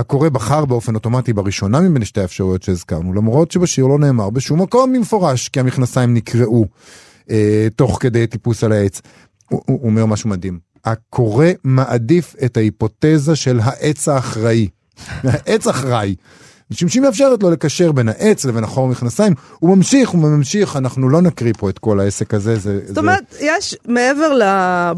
הקורא 0.00 0.28
בחר 0.28 0.64
באופן 0.64 0.94
אוטומטי 0.94 1.32
בראשונה 1.32 1.80
מבין 1.80 2.04
שתי 2.04 2.20
האפשרויות 2.20 2.62
שהזכרנו, 2.62 3.12
למרות 3.12 3.50
שבשיר 3.50 3.86
לא 3.86 3.98
נאמר 3.98 4.30
בשום 4.30 4.62
מקום 4.62 4.92
במפורש 4.92 5.48
כי 5.48 5.60
המכנסיים 5.60 6.14
נקראו 6.14 6.66
אה, 7.30 7.68
תוך 7.76 7.98
כדי 8.00 8.26
טיפוס 8.26 8.64
על 8.64 8.72
העץ. 8.72 9.00
הוא, 9.50 9.62
הוא 9.66 9.80
אומר 9.82 10.06
משהו 10.06 10.30
מדהים. 10.30 10.58
הקורא 10.84 11.46
מעדיף 11.64 12.34
את 12.44 12.56
ההיפותזה 12.56 13.36
של 13.36 13.60
העץ 13.62 14.08
האחראי. 14.08 14.68
העץ 15.24 15.66
אחראי. 15.66 16.14
משום 16.70 16.88
שהיא 16.88 17.02
מאפשרת 17.02 17.42
לו 17.42 17.50
לקשר 17.50 17.92
בין 17.92 18.08
העץ 18.08 18.44
לבין 18.44 18.64
החור 18.64 18.86
המכנסיים. 18.86 19.34
הוא 19.58 19.76
ממשיך 19.76 20.14
וממשיך, 20.14 20.76
אנחנו 20.76 21.08
לא 21.08 21.22
נקריא 21.22 21.52
פה 21.58 21.70
את 21.70 21.78
כל 21.78 22.00
העסק 22.00 22.34
הזה. 22.34 22.56
זה, 22.56 22.80
זאת 22.86 22.98
אומרת, 22.98 23.34
יש 23.40 23.76
מעבר 23.88 24.34
ל... 24.34 24.42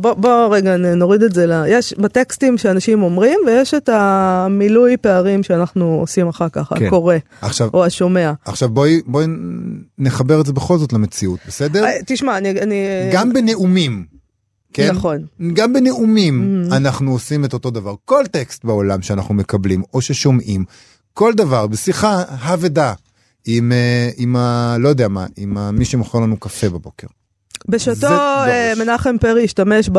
בוא, 0.01 0.15
בוא 0.15 0.57
רגע 0.57 0.77
נוריד 0.77 1.23
את 1.23 1.35
זה 1.35 1.47
ל... 1.47 1.65
יש 1.69 1.95
בטקסטים 1.99 2.59
שאנשים 2.59 3.03
אומרים, 3.03 3.39
ויש 3.47 3.75
את 3.75 3.89
המילוי 3.93 4.97
פערים 4.97 5.43
שאנחנו 5.43 5.85
עושים 6.01 6.29
אחר 6.29 6.49
כך, 6.49 6.73
כן. 6.79 6.87
הקורא 6.87 7.17
עכשיו, 7.41 7.69
או 7.75 7.85
השומע. 7.85 8.33
עכשיו 8.45 8.69
בואי, 8.69 9.01
בואי 9.07 9.27
נחבר 9.99 10.41
את 10.41 10.47
זה 10.47 10.53
בכל 10.53 10.79
זאת 10.79 10.93
למציאות, 10.93 11.41
בסדר? 11.47 11.85
אה, 11.85 11.91
תשמע, 12.07 12.39
אני... 12.39 12.51
אני... 12.51 12.75
גם 13.13 13.33
בנאומים. 13.33 14.05
כן? 14.73 14.91
נכון. 14.91 15.19
גם 15.53 15.73
בנאומים 15.73 16.63
אנחנו 16.73 17.13
עושים 17.13 17.45
את 17.45 17.53
אותו 17.53 17.71
דבר. 17.71 17.95
כל 18.05 18.25
טקסט 18.31 18.65
בעולם 18.65 19.03
שאנחנו 19.03 19.35
מקבלים 19.35 19.83
או 19.95 20.01
ששומעים, 20.01 20.65
כל 21.15 21.33
דבר, 21.35 21.67
בשיחה 21.67 22.23
האבדה 22.29 22.93
עם, 23.47 23.73
אה, 23.73 24.09
עם 24.17 24.37
ה... 24.37 24.77
לא 24.79 24.89
יודע 24.89 25.09
מה, 25.09 25.27
עם 25.37 25.59
ה, 25.59 25.71
מי 25.71 25.85
שמוכר 25.85 26.21
לנו 26.21 26.37
קפה 26.37 26.69
בבוקר. 26.69 27.07
בשעתו 27.69 28.07
אה. 28.07 28.73
מנחם 28.79 29.17
פרי 29.21 29.45
השתמש 29.45 29.89
ב- 29.89 29.99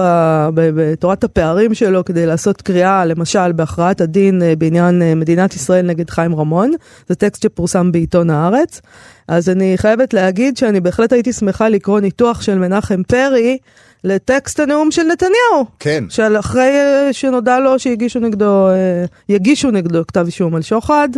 ב- 0.53 0.69
בתורת 0.75 1.23
הפערים 1.23 1.73
שלו 1.73 2.05
כדי 2.05 2.25
לעשות 2.25 2.61
קריאה, 2.61 3.05
למשל, 3.05 3.51
בהכרעת 3.51 4.01
הדין 4.01 4.41
אה, 4.41 4.55
בעניין 4.55 5.19
מדינת 5.19 5.55
ישראל 5.55 5.85
נגד 5.85 6.09
חיים 6.09 6.35
רמון. 6.35 6.71
זה 7.09 7.15
טקסט 7.15 7.43
שפורסם 7.43 7.91
בעיתון 7.91 8.29
הארץ. 8.29 8.81
אז 9.27 9.49
אני 9.49 9.73
חייבת 9.77 10.13
להגיד 10.13 10.57
שאני 10.57 10.81
בהחלט 10.81 11.13
הייתי 11.13 11.33
שמחה 11.33 11.69
לקרוא 11.69 11.99
ניתוח 11.99 12.41
של 12.41 12.59
מנחם 12.59 13.03
פרי 13.03 13.57
לטקסט 14.03 14.59
הנאום 14.59 14.91
של 14.91 15.03
נתניהו. 15.03 15.65
כן. 15.79 16.03
של 16.09 16.39
אחרי 16.39 16.69
אה, 16.69 17.13
שנודע 17.13 17.59
לו 17.59 17.79
שהגישו 17.79 18.19
נגדו, 18.19 18.67
אה, 18.69 19.05
יגישו 19.29 19.71
נגדו 19.71 20.07
כתב 20.07 20.25
אישום 20.25 20.55
על 20.55 20.61
שוחד. 20.61 21.09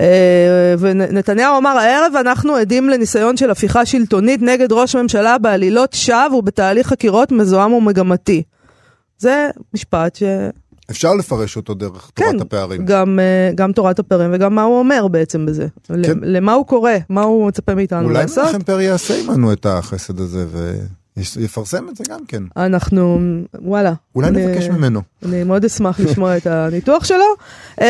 אה, 0.00 0.74
ונתניהו 0.78 1.58
אמר, 1.58 1.78
הערב 1.78 2.12
אנחנו 2.20 2.54
עדים 2.54 2.88
לניסיון 2.88 3.36
של 3.36 3.50
הפיכה 3.50 3.86
שלטונית 3.86 4.42
נגד 4.42 4.72
ראש 4.72 4.96
ממשלה 4.96 5.38
בעלילות 5.38 5.92
שווא 5.92 6.36
ובתהליך 6.36 6.86
חקירות 6.86 7.32
מזוהם 7.32 7.72
ומגמתי. 7.72 8.42
זה 9.18 9.48
משפט 9.74 10.16
ש... 10.16 10.22
אפשר 10.90 11.14
לפרש 11.14 11.56
אותו 11.56 11.74
דרך 11.74 12.10
כן, 12.16 12.24
תורת 12.24 12.40
הפערים. 12.40 12.84
גם, 12.84 13.18
אה, 13.18 13.50
גם 13.54 13.72
תורת 13.72 13.98
הפערים 13.98 14.30
וגם 14.34 14.54
מה 14.54 14.62
הוא 14.62 14.78
אומר 14.78 15.08
בעצם 15.08 15.46
בזה. 15.46 15.66
כן. 15.86 16.18
למה 16.22 16.52
הוא 16.52 16.66
קורא, 16.66 16.92
מה 17.08 17.22
הוא 17.22 17.48
מצפה 17.48 17.74
מאיתנו 17.74 18.04
אולי 18.04 18.14
לעשות. 18.14 18.44
מנחם 18.44 18.62
פרי 18.62 18.84
יעשה 18.84 19.14
עמנו 19.28 19.52
את 19.52 19.66
החסד 19.66 20.20
הזה 20.20 20.46
ויפרסם 21.16 21.88
את 21.88 21.96
זה 21.96 22.04
גם 22.10 22.20
כן. 22.28 22.42
אנחנו, 22.56 23.20
וואלה. 23.58 23.92
אולי 24.14 24.28
אני- 24.28 24.46
נבקש 24.46 24.68
ממנו. 24.68 25.00
אני 25.26 25.44
מאוד 25.44 25.64
אשמח 25.64 26.00
לשמוע 26.00 26.36
את 26.36 26.46
הניתוח 26.46 27.04
שלו. 27.04 27.24
Uh, 27.80 27.84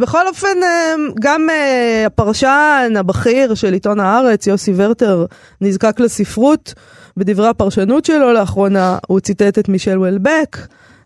בכל 0.00 0.28
אופן, 0.28 0.46
uh, 0.60 1.12
גם 1.20 1.46
uh, 1.50 2.06
הפרשן 2.06 2.92
הבכיר 2.96 3.54
של 3.54 3.72
עיתון 3.72 4.00
הארץ, 4.00 4.46
יוסי 4.46 4.72
ורטר, 4.76 5.26
נזקק 5.60 6.00
לספרות. 6.00 6.74
בדברי 7.16 7.48
הפרשנות 7.48 8.04
שלו 8.04 8.32
לאחרונה, 8.32 8.98
הוא 9.06 9.20
ציטט 9.20 9.58
את 9.58 9.68
מישל 9.68 9.98
וולבק. 9.98 10.56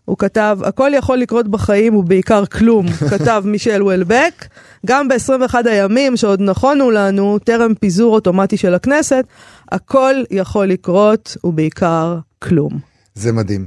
הוא 0.05 0.17
כתב, 0.17 0.59
הכל 0.63 0.91
יכול 0.95 1.17
לקרות 1.17 1.47
בחיים 1.47 1.95
ובעיקר 1.95 2.45
כלום, 2.45 2.87
כתב 3.11 3.43
מישל 3.45 3.83
וולבק. 3.83 4.45
גם 4.85 5.07
ב-21 5.07 5.53
הימים 5.65 6.17
שעוד 6.17 6.41
נכונו 6.41 6.91
לנו, 6.91 7.39
טרם 7.43 7.73
פיזור 7.79 8.15
אוטומטי 8.15 8.57
של 8.57 8.73
הכנסת, 8.73 9.25
הכל 9.71 10.15
יכול 10.31 10.67
לקרות 10.67 11.37
ובעיקר 11.43 12.17
כלום. 12.39 12.79
זה 13.15 13.31
מדהים. 13.31 13.65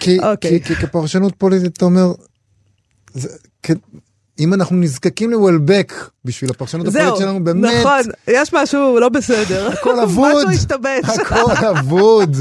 כי, 0.00 0.18
אוקיי. 0.20 0.62
כי, 0.62 0.74
כי 0.74 0.86
כפרשנות 0.86 1.34
פוליטית 1.38 1.76
אתה 1.76 1.84
אומר, 1.84 2.12
זה, 3.14 3.28
כ, 3.62 3.70
אם 4.38 4.54
אנחנו 4.54 4.76
נזקקים 4.76 5.30
לוולבק 5.30 5.92
בשביל 6.24 6.50
הפרשנות 6.50 6.86
הפוליטית 6.86 7.16
שלנו, 7.18 7.44
באמת, 7.44 7.74
נכון, 7.80 8.00
יש 8.28 8.54
משהו 8.54 9.00
לא 9.00 9.08
בסדר. 9.08 9.68
הכל 9.72 10.00
אבוד. 10.04 10.36
משהו 10.36 10.50
השתבש. 10.50 11.18
הכל 11.20 11.66
אבוד. 11.78 12.36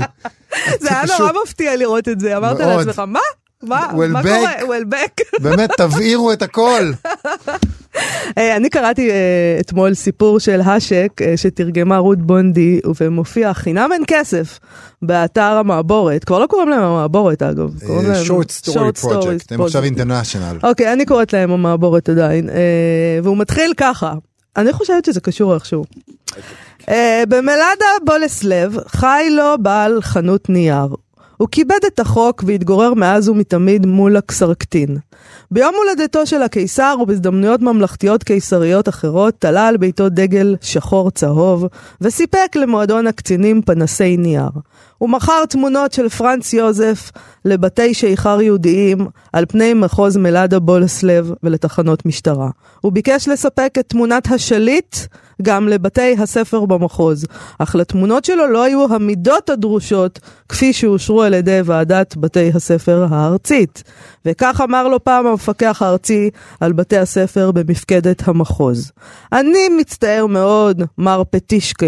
זה 0.80 0.90
היה 0.90 1.04
נורא 1.20 1.32
מפתיע 1.44 1.76
לראות 1.76 2.10
את 2.10 2.20
זה, 2.20 2.38
אמרת. 2.38 2.60
לעצמך, 2.60 3.00
מה? 3.00 3.20
מה? 3.64 3.92
מה. 4.10 4.22
קורה? 4.24 4.52
וולבק. 4.68 5.22
באמת, 5.44 5.70
תבעירו 5.78 6.34
את 6.34 6.42
הכל. 6.42 6.92
אה, 8.38 8.56
אני 8.56 8.70
קראתי 8.70 9.10
אה, 9.10 9.58
אתמול 9.60 9.94
סיפור 9.94 10.40
של 10.40 10.62
האשק 10.62 11.10
אה, 11.22 11.38
שתרגמה 11.38 11.98
רות 11.98 12.20
בונדי 12.20 12.80
ומופיע 13.02 13.54
חינם 13.54 13.90
אין 13.94 14.04
כסף 14.08 14.60
באתר 15.02 15.42
המעבורת. 15.42 16.24
כבר 16.24 16.40
לא 16.40 16.48
קוראים 16.48 16.70
להם 16.70 16.82
המעבורת 16.82 17.42
אגב. 17.42 17.70
קוראים 17.88 18.10
להם 18.10 18.26
short 18.26 18.68
story 18.68 18.74
Short 18.74 19.06
Stories 19.06 19.10
project, 19.10 19.46
הם 19.52 19.62
עכשיו. 19.62 19.84
אינטרנשיונל. 19.84 20.58
אוקיי, 20.64 20.94
אני 20.94 21.06
קוראת 21.06 21.34
להם 21.34 21.52
המעבורת 21.52 22.10
עדיין, 22.10 22.50
אה, 22.50 22.56
והוא 23.24 23.38
מתחיל 23.38 23.74
ככה. 23.78 24.14
אני 24.58 24.74
חושבת 24.74 25.06
שזה 25.06 25.22
קשור 25.22 25.54
איכשהו. 25.54 25.86
אה, 26.90 27.24
במלאדה 27.30 27.86
בולסלב 28.06 28.78
חי 28.88 29.28
לו 29.32 29.56
בעל 29.60 30.02
חנות 30.02 30.50
נייר. 30.50 30.88
הוא 31.44 31.50
כיבד 31.52 31.80
את 31.88 32.00
החוק 32.00 32.44
והתגורר 32.48 32.94
מאז 32.94 33.30
ומתמיד 33.30 33.86
מול 33.86 34.18
הקסרקטין. 34.18 34.98
ביום 35.54 35.76
הולדתו 35.76 36.26
של 36.26 36.42
הקיסר 36.42 36.96
ובהזדמנויות 37.02 37.62
ממלכתיות 37.62 38.24
קיסריות 38.24 38.90
אחרות 38.90 39.34
תלה 39.40 39.68
על 39.68 39.78
ביתו 39.78 40.10
דגל 40.10 40.56
שחור 40.62 41.12
צהוב 41.12 41.66
וסיפק 42.02 42.56
למועדון 42.56 43.08
הקצינים 43.08 43.62
פנסי 43.62 44.18
נייר. 44.18 44.50
הוא 44.98 45.10
מכר 45.10 45.46
תמונות 45.46 45.94
של 45.94 46.10
פרנץ 46.10 46.54
יוזף 46.54 47.12
לבתי 47.46 47.94
שיכר 47.94 48.42
יהודיים 48.42 49.08
על 49.34 49.46
פני 49.46 49.74
מחוז 49.74 50.18
מלאדה 50.18 50.60
בולסלב 50.60 51.32
ולתחנות 51.44 52.06
משטרה. 52.06 52.50
הוא 52.82 52.92
ביקש 52.92 53.28
לספק 53.28 53.74
את 53.80 53.86
תמונת 53.88 54.32
השליט 54.32 54.96
גם 55.42 55.68
לבתי 55.68 56.16
הספר 56.20 56.66
במחוז, 56.66 57.26
אך 57.60 57.76
לתמונות 57.76 58.26
שלו 58.26 58.48
לא 58.48 58.64
היו 58.64 58.94
המידות 58.94 59.50
הדרושות 59.50 60.20
כפי 60.50 60.74
שאושרו 60.74 61.22
על 61.22 61.34
ידי 61.34 61.60
ועדת 61.66 62.18
בתי 62.18 62.52
הספר 62.56 63.06
הארצית. 63.10 63.84
וכך 64.26 64.62
אמר 64.64 64.88
לו 64.88 65.04
פעם 65.04 65.28
המפקח 65.44 65.82
הארצי 65.82 66.30
על 66.60 66.74
בתי 66.74 66.98
הספר 66.98 67.52
במפקדת 67.52 68.28
המחוז. 68.28 68.92
אני 69.34 69.70
מצטער 69.80 70.26
מאוד, 70.26 70.84
מר 70.98 71.24
פטישקה. 71.30 71.88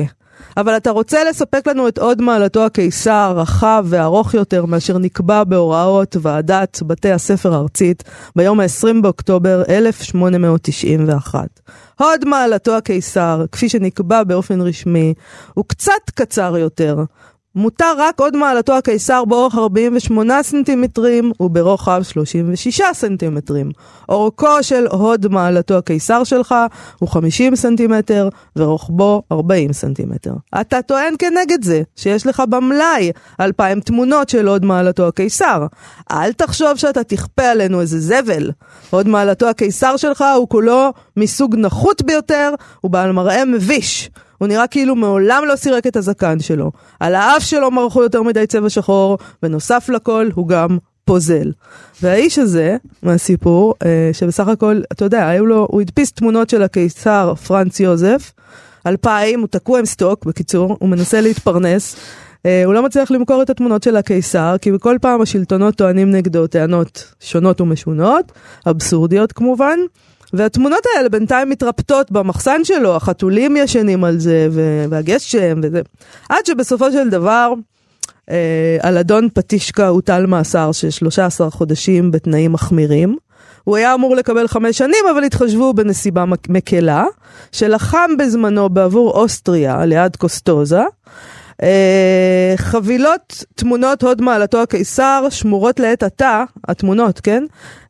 אבל 0.58 0.78
אתה 0.78 0.92
רוצה 0.92 1.24
לספק 1.24 1.68
לנו 1.68 1.88
את 1.88 1.98
עוד 1.98 2.22
מעלתו 2.22 2.66
הקיסר, 2.66 3.34
רחב 3.38 3.86
וארוך 3.90 4.34
יותר 4.34 4.66
מאשר 4.66 4.98
נקבע 4.98 5.44
בהוראות 5.44 6.16
ועדת 6.22 6.80
בתי 6.88 7.12
הספר 7.12 7.54
הארצית 7.54 8.04
ביום 8.36 8.60
ה-20 8.60 9.02
באוקטובר 9.02 9.64
1891. 9.70 11.48
הוד 12.00 12.26
מעלתו 12.26 12.78
הקיסר, 12.78 13.46
כפי 13.52 13.70
שנקבע 13.70 14.24
באופן 14.24 14.62
רשמי, 14.62 15.14
הוא 15.54 15.66
קצת 15.68 16.10
קצר 16.16 16.58
יותר. 16.58 17.04
מותר 17.56 17.94
רק 17.98 18.20
עוד 18.20 18.38
מעלתו 18.38 18.74
הקיסר 18.74 19.26
באורך 19.26 19.56
48 19.56 20.44
סנטימטרים 20.44 21.32
וברוחב 21.40 22.02
36 22.04 22.82
סנטימטרים. 22.94 23.72
אורכו 24.10 24.64
של 24.64 24.88
הוד 24.88 25.28
מעלתו 25.28 25.78
הקיסר 25.78 26.24
שלך 26.24 26.56
הוא 27.00 27.10
50 27.10 27.56
סנטימטר 27.56 28.30
ורוחבו 28.56 29.22
40 29.32 29.74
סנטימטר. 29.74 30.34
אתה 30.62 30.82
טוען 30.82 31.14
כנגד 31.20 31.64
זה 31.64 31.82
שיש 31.96 32.28
לך 32.28 32.44
במלאי 32.50 33.12
2,000 33.40 33.80
תמונות 33.80 34.30
של 34.30 34.48
הוד 34.48 34.66
מעלתו 34.66 35.08
הקיסר. 35.08 35.66
אל 36.12 36.34
תחשוב 36.34 36.76
שאתה 36.76 37.04
תכפה 37.04 37.44
עלינו 37.44 37.82
איזה 37.82 38.00
זבל. 38.00 38.52
הוד 38.90 39.08
מעלתו 39.08 39.48
הקיסר 39.48 39.98
שלך 39.98 40.24
הוא 40.38 40.50
כולו 40.50 40.94
מסוג 41.18 41.56
נחות 41.56 42.02
ביותר 42.02 42.54
ובעל 42.84 43.12
מראה 43.12 43.46
מביש. 43.46 44.10
הוא 44.46 44.50
נראה 44.50 44.68
כאילו 44.68 44.96
מעולם 44.96 45.44
לא 45.48 45.56
סירק 45.56 45.88
את 45.88 45.96
הזקן 45.96 46.40
שלו. 46.40 46.72
על 47.00 47.16
האף 47.16 47.44
שלו 47.44 47.72
מרחו 47.72 48.04
יותר 48.04 48.24
מדי 48.24 48.48
צבע 48.48 48.70
שחור, 48.70 49.18
ונוסף 49.44 49.90
לכל 49.90 50.30
הוא 50.36 50.48
גם 50.48 50.78
פוזל. 51.06 51.52
והאיש 52.02 52.40
הזה, 52.40 52.78
מהסיפור, 53.04 53.74
אה, 53.86 54.10
שבסך 54.14 54.48
הכל, 54.48 54.82
אתה 54.92 55.06
יודע, 55.06 55.28
היו 55.28 55.46
לו, 55.46 55.68
הוא 55.72 55.82
הדפיס 55.82 56.12
תמונות 56.12 56.50
של 56.50 56.62
הקיסר 56.62 57.36
פרנץ 57.36 57.80
יוזף, 57.80 58.32
אלפיים, 58.88 59.40
הוא 59.40 59.48
תקוע 59.48 59.80
עם 59.80 59.86
סטוק, 59.86 60.26
בקיצור, 60.26 60.78
הוא 60.80 60.90
מנסה 60.90 61.22
להתפרנס. 61.22 61.96
אה, 62.46 62.64
הוא 62.66 62.74
לא 62.74 62.84
מצליח 62.84 63.12
למכור 63.12 63.42
את 63.42 63.50
התמונות 63.50 63.84
של 63.84 63.96
הקיסר, 63.96 64.56
כי 64.62 64.72
בכל 64.72 64.98
פעם 65.02 65.22
השלטונות 65.22 65.76
טוענים 65.76 66.12
נגדו 66.12 66.48
טענות 66.48 67.14
שונות 67.20 67.62
ומשונות, 67.62 68.32
אבסורדיות 68.70 69.32
כמובן. 69.32 69.80
והתמונות 70.34 70.80
האלה 70.96 71.10
בינתיים 71.10 71.50
מתרפטות 71.50 72.12
במחסן 72.12 72.64
שלו, 72.64 72.96
החתולים 72.96 73.58
ישנים 73.58 74.04
על 74.04 74.20
זה, 74.20 74.48
והגשם 74.90 75.60
וזה. 75.64 75.82
עד 76.30 76.46
שבסופו 76.46 76.92
של 76.92 77.10
דבר, 77.10 77.54
אה, 78.32 78.78
על 78.82 78.98
אדון 78.98 79.28
פטישקה 79.34 79.88
הוטל 79.88 80.26
מאסר 80.26 80.72
של 80.72 80.90
13 80.90 81.50
חודשים 81.50 82.12
בתנאים 82.12 82.52
מחמירים. 82.52 83.18
הוא 83.64 83.76
היה 83.78 83.94
אמור 83.94 84.16
לקבל 84.16 84.48
חמש 84.48 84.78
שנים, 84.78 85.06
אבל 85.14 85.24
התחשבו 85.24 85.74
בנסיבה 85.74 86.26
מק- 86.26 86.50
מקלה, 86.50 87.06
שלחם 87.52 88.12
בזמנו 88.20 88.70
בעבור 88.70 89.12
אוסטריה 89.12 89.86
ליד 89.86 90.16
קוסטוזה. 90.16 90.82
אה, 91.64 92.54
חבילות 92.58 93.44
תמונות 93.56 94.04
הוד 94.04 94.22
מעלתו 94.22 94.62
הקיסר 94.62 95.28
שמורות 95.30 95.80
לעת 95.80 96.04
עתה, 96.04 96.44
התמונות, 96.68 97.20
כן? 97.20 97.44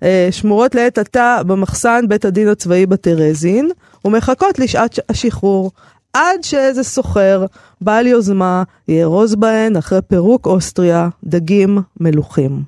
אה, 0.03 0.27
שמורות 0.31 0.75
לעת 0.75 0.97
עתה 0.97 1.37
במחסן 1.47 2.05
בית 2.07 2.25
הדין 2.25 2.47
הצבאי 2.47 2.85
בטרזין, 2.85 3.69
ומחכות 4.05 4.59
לשעת 4.59 4.99
השחרור. 5.09 5.71
עד 6.13 6.43
שאיזה 6.43 6.83
סוחר, 6.83 7.45
בעל 7.81 8.07
יוזמה, 8.07 8.63
יארוז 8.87 9.35
בהן 9.35 9.75
אחרי 9.75 9.99
פירוק 10.07 10.45
אוסטריה 10.45 11.09
דגים 11.23 11.81
מלוכים. 11.99 12.63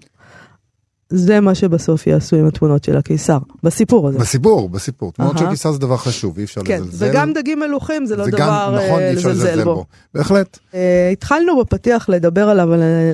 זה 1.10 1.40
מה 1.40 1.56
שבסוף 1.56 2.08
יעשו 2.08 2.36
עם 2.36 2.48
התמונות 2.48 2.84
של 2.84 2.98
הקיסר, 2.98 3.38
בסיפור 3.64 4.08
הזה. 4.08 4.20
בסיפור, 4.20 4.70
בסיפור. 4.70 5.12
תמונות 5.12 5.36
אהה. 5.36 5.46
של 5.46 5.50
קיסר 5.50 5.72
זה 5.72 5.80
דבר 5.80 5.98
חשוב, 5.98 6.38
אי 6.38 6.44
אפשר 6.44 6.62
כן, 6.66 6.82
לזלזל. 6.82 7.10
וגם 7.10 7.34
דגים 7.34 7.60
מלוכים 7.60 8.06
זה 8.06 8.16
לא 8.16 8.26
זה 8.26 8.32
דבר 8.32 8.40
גם, 8.40 8.76
נכון, 8.76 9.00
אה, 9.00 9.14
אפשר 9.14 9.30
לזלזל 9.30 9.64
בו. 9.64 9.86
בהחלט. 10.14 10.60
אה, 10.74 11.10
התחלנו 11.12 11.60
בפתיח 11.60 12.10
לדבר 12.10 12.50
עליו, 12.50 12.70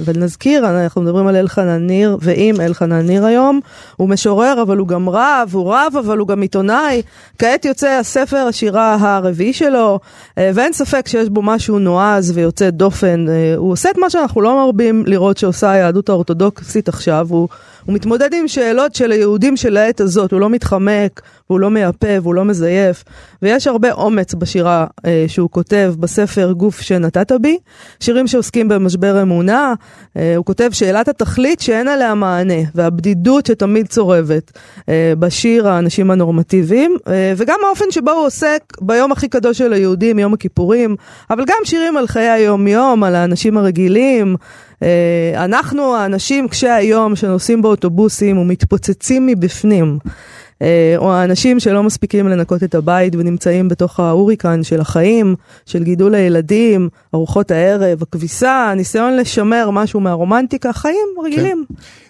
ונזכיר, 0.06 0.70
אנחנו 0.70 1.02
מדברים 1.02 1.28
על 1.28 1.36
אלחנן 1.36 1.88
ניר, 1.88 2.18
ועם 2.22 2.62
אלחנן 2.62 3.08
ניר 3.08 3.26
היום. 3.26 3.60
הוא 3.96 4.10
משורר, 4.10 4.62
אבל 4.62 4.78
הוא 4.78 4.88
גם 4.88 5.10
רב, 5.10 5.50
הוא 5.52 5.74
רב, 5.74 5.94
אבל 6.00 6.18
הוא 6.18 6.28
גם 6.28 6.42
עיתונאי. 6.42 7.02
כעת 7.38 7.66
יוצא 7.66 7.90
הספר 7.90 8.38
השירה 8.38 8.98
הרביעי 9.00 9.54
שלו, 9.54 10.00
אה, 10.38 10.52
ואין 10.54 10.74
ספק 10.74 11.08
שיש 11.08 11.30
בו 11.30 11.42
משהו 11.42 11.80
נועז 11.80 12.32
ויוצא 12.36 12.70
דופן. 12.70 13.26
אה, 13.30 13.54
הוא 13.58 13.72
עושה 13.72 13.90
את 13.90 13.98
מה 13.98 14.10
שאנחנו 14.10 14.42
לא 14.42 14.66
מרבים 14.66 15.04
לראות 15.06 15.38
שעושה 15.38 15.72
היהדות 15.72 16.10
האורתודוקסית 16.10 16.90
עכשיו. 16.90 17.28
הוא, 17.30 17.48
הוא 17.86 17.96
מתמודד 17.96 18.34
עם 18.34 18.48
שאלות 18.48 18.96
של 18.96 19.12
היהודים 19.12 19.58
של 19.58 19.78
העת 19.78 20.02
הזאת, 20.02 20.32
הוא 20.32 20.40
לא 20.40 20.50
מתחמק, 20.50 21.22
והוא 21.50 21.60
לא 21.60 21.70
מייפה, 21.70 22.08
והוא 22.22 22.36
לא 22.36 22.46
מזייף. 22.46 23.04
ויש 23.42 23.68
הרבה 23.68 23.92
אומץ 23.92 24.34
בשירה 24.34 24.86
אה, 25.06 25.26
שהוא 25.28 25.50
כותב 25.50 25.94
בספר 26.00 26.52
גוף 26.52 26.82
שנתת 26.82 27.32
בי, 27.42 27.58
שירים 28.00 28.28
שעוסקים 28.28 28.68
במשבר 28.68 29.22
אמונה, 29.22 29.74
אה, 30.18 30.36
הוא 30.36 30.46
כותב 30.46 30.70
שאלת 30.72 31.08
התכלית 31.08 31.60
שאין 31.60 31.88
עליה 31.88 32.16
מענה, 32.16 32.62
והבדידות 32.76 33.46
שתמיד 33.46 33.88
צורבת 33.88 34.52
אה, 34.90 35.14
בשיר 35.20 35.68
האנשים 35.68 36.12
הנורמטיביים, 36.12 36.98
אה, 37.08 37.34
וגם 37.38 37.60
האופן 37.66 37.86
שבו 37.92 38.12
הוא 38.12 38.26
עוסק 38.26 38.64
ביום 38.82 39.12
הכי 39.12 39.28
קדוש 39.28 39.58
של 39.58 39.74
היהודים, 39.74 40.20
יום 40.20 40.34
הכיפורים, 40.34 40.96
אבל 41.30 41.44
גם 41.48 41.58
שירים 41.64 41.98
על 41.98 42.08
חיי 42.08 42.30
היום-יום, 42.30 43.04
על 43.04 43.16
האנשים 43.16 43.58
הרגילים. 43.58 44.36
אה, 44.84 45.46
אנחנו 45.46 45.96
האנשים 45.96 46.48
קשי 46.48 46.70
היום 46.70 47.16
שנוסעים 47.16 47.62
באוטובוסים 47.62 48.38
ומתפוצצים 48.38 49.26
מבפנים. 49.26 50.00
אה, 50.62 50.94
או 50.98 51.14
האנשים 51.14 51.60
שלא 51.60 51.84
מספיקים 51.84 52.28
לנקות 52.28 52.64
את 52.64 52.76
הבית 52.76 53.16
ונמצאים 53.16 53.68
בתוך 53.68 54.00
ההוריקן 54.00 54.64
של 54.64 54.82
החיים, 54.82 55.36
של 55.66 55.84
גידול 55.84 56.16
הילדים, 56.16 56.90
ארוחות 57.16 57.52
הערב, 57.52 58.02
הכביסה, 58.02 58.70
הניסיון 58.72 59.18
לשמר 59.18 59.70
משהו 59.72 60.00
מהרומנטיקה, 60.00 60.74
חיים 60.74 61.08
רגילים. 61.24 61.66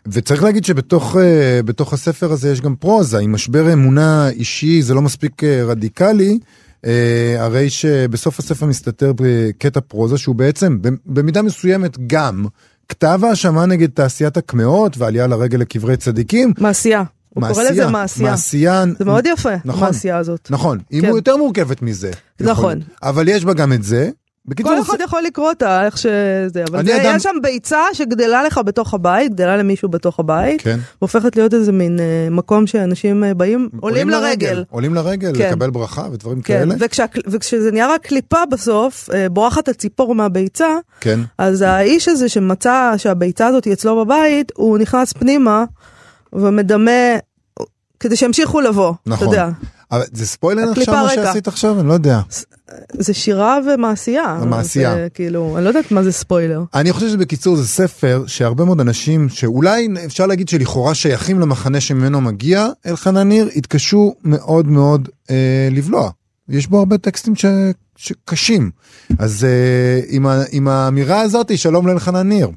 וצריך 0.08 0.44
להגיד 0.44 0.65
שבתוך 0.65 1.18
אה, 1.18 1.94
הספר 1.94 2.32
הזה 2.32 2.51
יש 2.51 2.62
גם 2.62 2.75
פרוזה, 2.75 3.20
עם 3.20 3.32
משבר 3.32 3.74
אמונה 3.74 4.30
אישי, 4.30 4.82
זה 4.82 4.94
לא 4.94 5.01
מספיק 5.01 5.44
רדיקלי. 5.44 6.39
אה, 6.86 7.36
הרי 7.40 7.70
שבסוף 7.70 8.40
הספר 8.40 8.66
מסתתר 8.66 9.13
בקטע 9.16 9.80
פרוזה 9.80 10.18
שהוא 10.18 10.36
בעצם 10.36 10.78
במידה 11.06 11.42
מסוימת 11.42 11.98
גם 12.08 12.46
כתב 12.90 13.20
האשמה 13.24 13.66
נגד 13.66 13.90
תעשיית 13.90 14.38
הקמעות 14.38 14.98
ועלייה 14.98 15.28
לרגל 15.28 15.58
לקברי 15.58 15.98
צדיקים. 15.98 16.54
מעשייה. 16.60 17.04
הוא 17.30 17.48
קורא 17.48 17.63
לזה 17.63 17.88
מעשייה. 17.88 18.30
מעשייה. 18.32 18.84
זה 19.00 19.06
מאוד 19.06 19.25
יפה, 19.34 19.50
נכון. 19.66 19.84
המעשייה 19.84 20.18
הזאת. 20.18 20.48
נכון, 20.50 20.80
כן. 20.90 21.04
יותר 21.06 21.38
מורכבת 21.38 21.82
מזה. 21.82 22.12
נכון. 22.40 22.78
יכול- 22.82 22.94
אבל 23.04 23.28
יש 23.28 23.46
בה 23.46 23.54
גם 23.54 23.74
את 23.74 23.84
זה. 23.84 24.10
בקיצור, 24.46 24.72
כל 24.76 24.82
זה- 24.82 24.88
אחד 24.92 25.02
יכול 25.04 25.22
לקרוא 25.22 25.50
אותה, 25.50 25.86
איך 25.86 25.98
שזה, 25.98 26.64
אבל 26.72 26.86
זה, 26.86 27.02
אדם- 27.02 27.16
יש 27.16 27.24
שם 27.24 27.36
ביצה 27.42 27.82
שגדלה 27.94 28.44
לך 28.44 28.60
בתוך 28.66 28.94
הבית, 28.94 29.34
גדלה 29.34 29.58
למישהו 29.58 29.90
בתוך 29.90 30.20
הבית, 30.20 30.62
כן. 30.62 30.80
והופכת 31.02 31.36
להיות 31.36 31.54
איזה 31.54 31.72
מין 31.72 32.00
אה, 32.00 32.06
מקום 32.32 32.68
שאנשים 32.68 33.24
אה, 33.24 33.34
באים, 33.34 33.70
עולים 33.80 34.10
לרגל. 34.10 34.64
עולים 34.70 34.94
לרגל, 34.96 35.32
כן. 35.38 35.48
לקבל 35.50 35.70
ברכה 35.70 36.08
ודברים 36.12 36.42
כן, 36.42 36.60
כאלה. 36.60 36.76
וכשה, 36.80 37.06
וכשזה 37.28 37.72
נהיה 37.72 37.88
רק 37.94 38.02
קליפה 38.08 38.46
בסוף, 38.52 39.10
אה, 39.14 39.30
בורחת 39.30 39.68
הציפור 39.70 40.16
מהביצה, 40.16 40.68
כן. 41.02 41.20
אז 41.38 41.62
האיש 41.62 42.08
הזה 42.08 42.30
שמצא 42.30 42.94
שהביצה 42.98 43.48
הזאת 43.48 43.66
היא 43.66 43.74
אצלו 43.74 44.06
בבית, 44.06 44.52
הוא 44.56 44.78
נכנס 44.78 45.14
פנימה 45.14 45.64
ומדמה, 46.34 46.92
כדי 48.00 48.16
שימשיכו 48.16 48.62
לבוא, 48.62 48.94
נכון. 49.06 49.28
אתה 49.28 49.36
יודע. 49.36 49.50
אבל 49.92 50.02
זה 50.12 50.28
ספוילר 50.28 50.72
עכשיו 50.72 51.04
מה. 51.04 51.10
שעשית 51.10 51.48
עכשיו? 51.48 51.80
אני 51.80 51.88
לא 51.88 51.94
יודע. 51.94 52.20
זה 52.94 53.13
שירה 53.13 53.60
ומעשייה. 53.66 54.24
המעשייה. 54.24 54.96
זה 54.96 55.08
כאילו, 55.13 55.54
אני 55.56 55.63
לא 55.63 55.70
יודעת 55.70 55.92
מה 55.92 56.04
זה 56.04 56.12
ספוילר. 56.12 56.62
אני 56.75 56.94
חושב 56.94 57.10
שבקיצור 57.10 57.56
זה 57.56 57.68
ספר 57.68 58.24
שהרבה 58.28 58.66
מאוד 58.66 58.80
אנשים 58.80 59.30
שאולי 59.30 59.88
אפשר 60.06 60.25
להגיד 60.25 60.50
שלכאורה 60.50 60.96
שייכים 60.96 61.40
למחנה 61.40 61.82
שממנו 61.82 62.22
מגיע 62.22 62.68
אלחנן 62.88 63.30
ניר, 63.30 63.50
התקשו 63.56 64.16
מאוד 64.24 64.68
מאוד 64.68 65.10
אה, 65.30 65.68
לבלוע. 65.72 66.10
יש 66.50 66.68
בו 66.68 66.80
הרבה 66.80 66.98
טקסטים 66.98 67.36
ש... 67.36 67.46
שקשים. 67.96 68.72
אז 69.20 69.46
אה, 69.46 70.00
עם, 70.10 70.28
ה... 70.28 70.42
עם 70.52 70.68
האמירה 70.68 71.22
הזאת, 71.22 71.58
שלום 71.58 71.88
לאלחנן 71.88 72.30
ניר. 72.30 72.48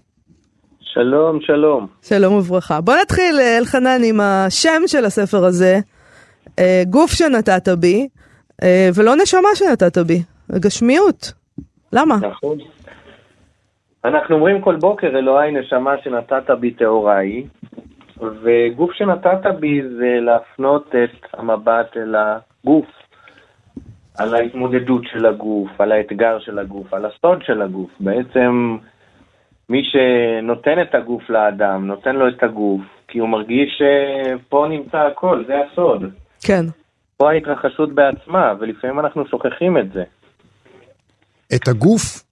שלום, 0.80 1.38
שלום. 1.40 1.86
שלום 2.02 2.34
וברכה. 2.34 2.80
בוא 2.80 2.94
נתחיל, 3.02 3.38
אה, 3.40 3.58
אלחנן, 3.58 4.00
עם 4.04 4.20
השם 4.20 4.82
של 4.86 5.04
הספר 5.04 5.44
הזה, 5.44 5.80
אה, 6.58 6.82
גוף 6.90 7.10
שנתת 7.10 7.68
בי, 7.68 8.08
אה, 8.62 8.88
ולא 8.94 9.16
נשמה 9.16 9.48
שנתת 9.54 9.98
בי, 9.98 10.22
גשמיות. 10.52 11.32
למה? 11.92 12.16
נכון. 12.16 12.58
אנחנו 14.04 14.34
אומרים 14.34 14.60
כל 14.60 14.76
בוקר, 14.76 15.06
אלוהי 15.06 15.52
נשמה 15.52 15.94
שנתת 16.04 16.50
בי 16.60 16.70
טהורה 16.70 17.16
היא, 17.16 17.46
וגוף 18.42 18.92
שנתת 18.92 19.46
בי 19.60 19.82
זה 19.98 20.18
להפנות 20.20 20.94
את 21.04 21.26
המבט 21.34 21.96
אל 21.96 22.14
הגוף, 22.14 22.86
על 24.18 24.34
ההתמודדות 24.34 25.02
של 25.12 25.26
הגוף, 25.26 25.80
על 25.80 25.92
האתגר 25.92 26.38
של 26.38 26.58
הגוף, 26.58 26.94
על 26.94 27.04
הסוד 27.04 27.42
של 27.42 27.62
הגוף. 27.62 27.90
בעצם 28.00 28.76
מי 29.68 29.82
שנותן 29.84 30.82
את 30.82 30.94
הגוף 30.94 31.30
לאדם, 31.30 31.86
נותן 31.86 32.16
לו 32.16 32.28
את 32.28 32.42
הגוף, 32.42 32.80
כי 33.08 33.18
הוא 33.18 33.28
מרגיש 33.28 33.82
שפה 33.82 34.66
נמצא 34.70 34.98
הכל, 34.98 35.44
זה 35.46 35.54
הסוד. 35.60 36.04
כן. 36.46 36.66
פה 37.16 37.30
ההתרחשות 37.30 37.94
בעצמה, 37.94 38.52
ולפעמים 38.60 39.00
אנחנו 39.00 39.26
שוכחים 39.26 39.78
את 39.78 39.92
זה. 39.94 40.02
את 41.54 41.68
הגוף, 41.68 42.22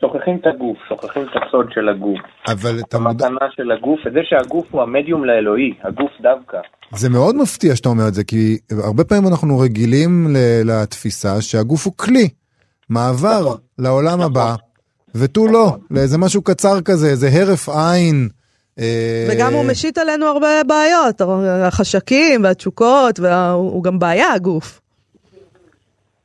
שוכחים 0.00 0.36
את 0.40 0.46
הגוף, 0.46 0.78
שוכחים 0.88 1.22
את 1.22 1.42
הסוד 1.42 1.66
של 1.74 1.88
הגוף. 1.88 2.20
אבל 2.48 2.80
אתה 2.88 2.98
מודע... 2.98 3.26
המתנה 3.26 3.48
של 3.56 3.70
הגוף, 3.72 4.00
את 4.06 4.12
זה 4.12 4.20
שהגוף 4.24 4.66
הוא 4.70 4.82
המדיום 4.82 5.24
לאלוהי, 5.24 5.74
הגוף 5.82 6.10
דווקא. 6.20 6.58
זה 6.94 7.08
מאוד 7.10 7.36
מפתיע 7.36 7.76
שאתה 7.76 7.88
אומר 7.88 8.08
את 8.08 8.14
זה, 8.14 8.24
כי 8.24 8.58
הרבה 8.84 9.04
פעמים 9.04 9.28
אנחנו 9.28 9.58
רגילים 9.58 10.26
ל- 10.30 10.70
לתפיסה 10.70 11.40
שהגוף 11.40 11.86
הוא 11.86 11.94
כלי, 11.96 12.28
מעבר 12.90 13.40
נכון. 13.40 13.56
לעולם 13.78 14.20
הבא, 14.20 14.54
ותו 15.14 15.46
לא, 15.46 15.76
לאיזה 15.90 16.18
משהו 16.18 16.42
קצר 16.42 16.80
כזה, 16.80 17.06
איזה 17.08 17.28
הרף 17.28 17.68
עין. 17.68 18.28
אה, 18.78 19.28
וגם 19.30 19.52
הוא 19.52 19.64
משית 19.70 19.98
עלינו 19.98 20.26
הרבה 20.26 20.48
בעיות, 20.66 21.20
החשקים 21.66 22.44
והתשוקות, 22.44 23.20
וה- 23.20 23.50
הוא 23.50 23.72
הוא 23.72 23.84
גם 23.84 23.98
בעיה, 23.98 24.32
הגוף. 24.32 24.80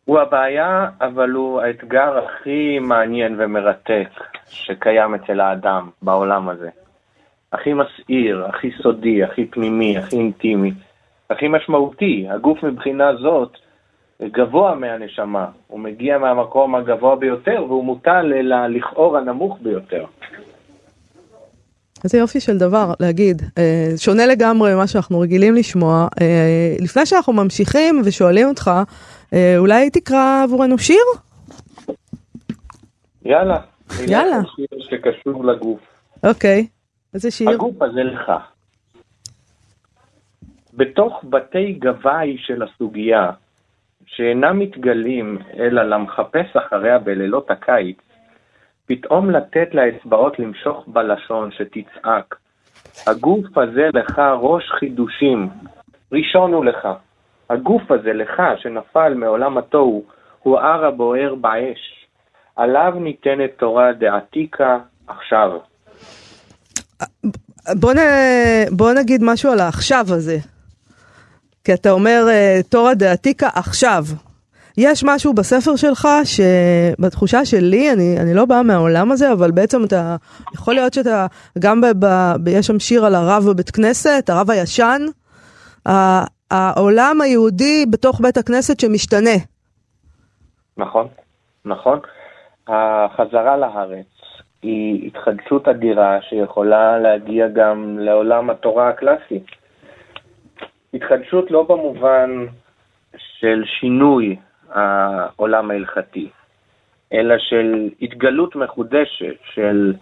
הוא 0.05 0.19
הבעיה, 0.19 0.87
אבל 1.01 1.29
הוא 1.29 1.61
האתגר 1.61 2.17
הכי 2.17 2.79
מעניין 2.79 3.35
ומרתק 3.39 4.09
שקיים 4.49 5.15
אצל 5.15 5.39
האדם 5.39 5.89
בעולם 6.01 6.49
הזה. 6.49 6.69
הכי 7.53 7.73
מסעיר, 7.73 8.45
הכי 8.49 8.71
סודי, 8.81 9.23
הכי 9.23 9.45
פנימי, 9.45 9.97
הכי 9.97 10.15
אינטימי, 10.15 10.71
הכי 11.29 11.47
משמעותי. 11.47 12.27
הגוף 12.29 12.63
מבחינה 12.63 13.15
זאת 13.15 13.51
גבוה 14.23 14.75
מהנשמה. 14.75 15.45
הוא 15.67 15.79
מגיע 15.79 16.17
מהמקום 16.17 16.75
הגבוה 16.75 17.15
ביותר 17.15 17.63
והוא 17.67 17.85
מוטל 17.85 18.33
אל 18.35 18.51
הלכאור 18.51 19.17
הנמוך 19.17 19.57
ביותר. 19.61 20.05
איזה 22.03 22.17
יופי 22.17 22.39
של 22.39 22.57
דבר 22.57 22.93
להגיד, 22.99 23.41
אה, 23.57 23.91
שונה 23.97 24.25
לגמרי 24.25 24.73
ממה 24.73 24.87
שאנחנו 24.87 25.19
רגילים 25.19 25.55
לשמוע. 25.55 26.07
אה, 26.21 26.75
לפני 26.79 27.05
שאנחנו 27.05 27.33
ממשיכים 27.33 28.01
ושואלים 28.05 28.47
אותך, 28.47 28.71
אה, 29.33 29.55
אולי 29.57 29.89
תקרא 29.89 30.43
עבורנו 30.43 30.77
שיר? 30.77 31.05
יאללה. 33.25 33.59
יאללה. 34.07 34.39
לשיר 34.39 34.79
שקשור 34.79 35.45
לגוף. 35.45 35.79
אוקיי. 36.23 36.67
איזה 37.13 37.31
שיר? 37.31 37.49
הגוף 37.49 37.81
הזה 37.81 38.03
לך. 38.03 38.31
בתוך 40.73 41.23
בתי 41.29 41.73
גבאי 41.73 42.37
של 42.37 42.63
הסוגיה, 42.63 43.31
שאינם 44.05 44.59
מתגלים 44.59 45.37
אלא 45.57 45.83
למחפש 45.83 46.55
אחריה 46.55 46.99
בלילות 46.99 47.51
הקיץ, 47.51 47.97
פתאום 48.85 49.29
לתת 49.29 49.67
לאצבעות 49.73 50.39
למשוך 50.39 50.83
בלשון 50.87 51.49
שתצעק. 51.51 52.35
הגוף 53.07 53.57
הזה 53.57 53.89
לך 53.93 54.21
ראש 54.39 54.63
חידושים, 54.79 55.49
ראשון 56.11 56.53
הוא 56.53 56.65
לך. 56.65 56.87
הגוף 57.49 57.91
הזה 57.91 58.13
לך 58.13 58.41
שנפל 58.57 59.13
מעולם 59.13 59.57
התוהו, 59.57 60.03
הוא 60.43 60.59
הר 60.59 60.85
הבוער 60.85 61.35
באש. 61.35 62.07
עליו 62.55 62.93
ניתנת 62.99 63.49
תורה 63.57 63.93
דעתיקה 63.93 64.77
עכשיו. 65.07 65.51
בוא, 67.79 67.93
נ... 67.93 67.97
בוא 68.71 68.93
נגיד 68.93 69.21
משהו 69.23 69.51
על 69.51 69.59
העכשיו 69.59 70.05
הזה. 70.09 70.37
כי 71.63 71.73
אתה 71.73 71.91
אומר 71.91 72.25
אה, 72.29 72.59
תורה 72.69 72.93
דעתיקה 72.93 73.49
עכשיו. 73.55 74.03
יש 74.77 75.03
משהו 75.03 75.33
בספר 75.33 75.75
שלך 75.75 76.07
שבתחושה 76.23 77.45
שלי, 77.45 77.91
אני, 77.93 78.15
אני 78.19 78.33
לא 78.33 78.45
באה 78.45 78.63
מהעולם 78.63 79.11
הזה, 79.11 79.31
אבל 79.31 79.51
בעצם 79.51 79.83
אתה, 79.83 80.15
יכול 80.53 80.73
להיות 80.73 80.93
שאתה, 80.93 81.27
גם 81.59 81.81
ב, 81.81 81.85
ב, 81.85 82.05
ב, 82.43 82.47
יש 82.47 82.67
שם 82.67 82.79
שיר 82.79 83.05
על 83.05 83.15
הרב 83.15 83.43
בבית 83.49 83.69
כנסת, 83.69 84.29
הרב 84.29 84.51
הישן, 84.51 85.01
ה, 85.87 85.91
העולם 86.51 87.21
היהודי 87.21 87.85
בתוך 87.91 88.21
בית 88.21 88.37
הכנסת 88.37 88.79
שמשתנה. 88.79 89.37
נכון, 90.77 91.07
נכון. 91.65 91.99
החזרה 92.67 93.57
לארץ 93.57 94.05
היא 94.61 95.07
התחדשות 95.07 95.67
אדירה 95.67 96.17
שיכולה 96.21 96.99
להגיע 96.99 97.47
גם 97.47 97.99
לעולם 97.99 98.49
התורה 98.49 98.89
הקלאסי. 98.89 99.39
התחדשות 100.93 101.51
לא 101.51 101.63
במובן 101.63 102.45
של 103.39 103.63
שינוי 103.79 104.35
העולם 104.73 105.71
ההלכתי, 105.71 106.29
אלא 107.13 107.35
של 107.37 107.89
התגלות 108.01 108.55
מחודשת, 108.55 109.35
של, 109.53 109.93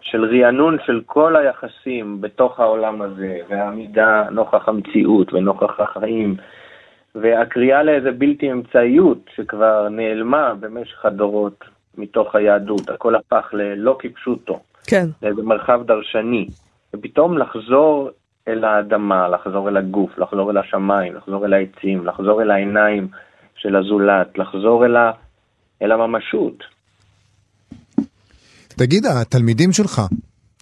של 0.00 0.24
רענון 0.24 0.76
של 0.86 1.00
כל 1.06 1.36
היחסים 1.36 2.20
בתוך 2.20 2.60
העולם 2.60 3.02
הזה, 3.02 3.38
והעמידה 3.48 4.24
נוכח 4.30 4.68
המציאות 4.68 5.34
ונוכח 5.34 5.80
החיים, 5.80 6.36
והקריאה 7.14 7.82
לאיזה 7.82 8.12
בלתי 8.12 8.52
אמצעיות 8.52 9.18
שכבר 9.34 9.88
נעלמה 9.88 10.54
במשך 10.60 11.04
הדורות 11.04 11.64
מתוך 11.98 12.34
היהדות, 12.34 12.90
הכל 12.90 13.14
הפך 13.14 13.50
ללא 13.52 13.96
כפשוטו, 13.98 14.60
כן. 14.86 15.06
לאיזה 15.22 15.42
מרחב 15.42 15.86
דרשני, 15.86 16.46
ופתאום 16.94 17.38
לחזור 17.38 18.10
אל 18.48 18.64
האדמה, 18.64 19.28
לחזור 19.28 19.68
אל 19.68 19.76
הגוף, 19.76 20.18
לחזור 20.18 20.50
אל 20.50 20.56
השמיים, 20.56 21.14
לחזור 21.14 21.44
אל 21.44 21.52
העצים, 21.52 22.06
לחזור 22.06 22.42
אל 22.42 22.50
העיניים 22.50 23.08
של 23.66 23.76
הזולת, 23.76 24.38
לחזור 24.38 24.86
אל, 24.86 24.96
ה... 24.96 25.10
אל 25.82 25.92
הממשות. 25.92 26.58
תגיד, 28.68 29.06
התלמידים 29.06 29.72
שלך 29.72 30.00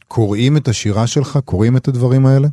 קוראים 0.08 0.56
את 0.56 0.68
השירה 0.68 1.06
שלך? 1.06 1.38
קוראים 1.44 1.76
את 1.76 1.88
הדברים 1.88 2.26
האלה? 2.26 2.48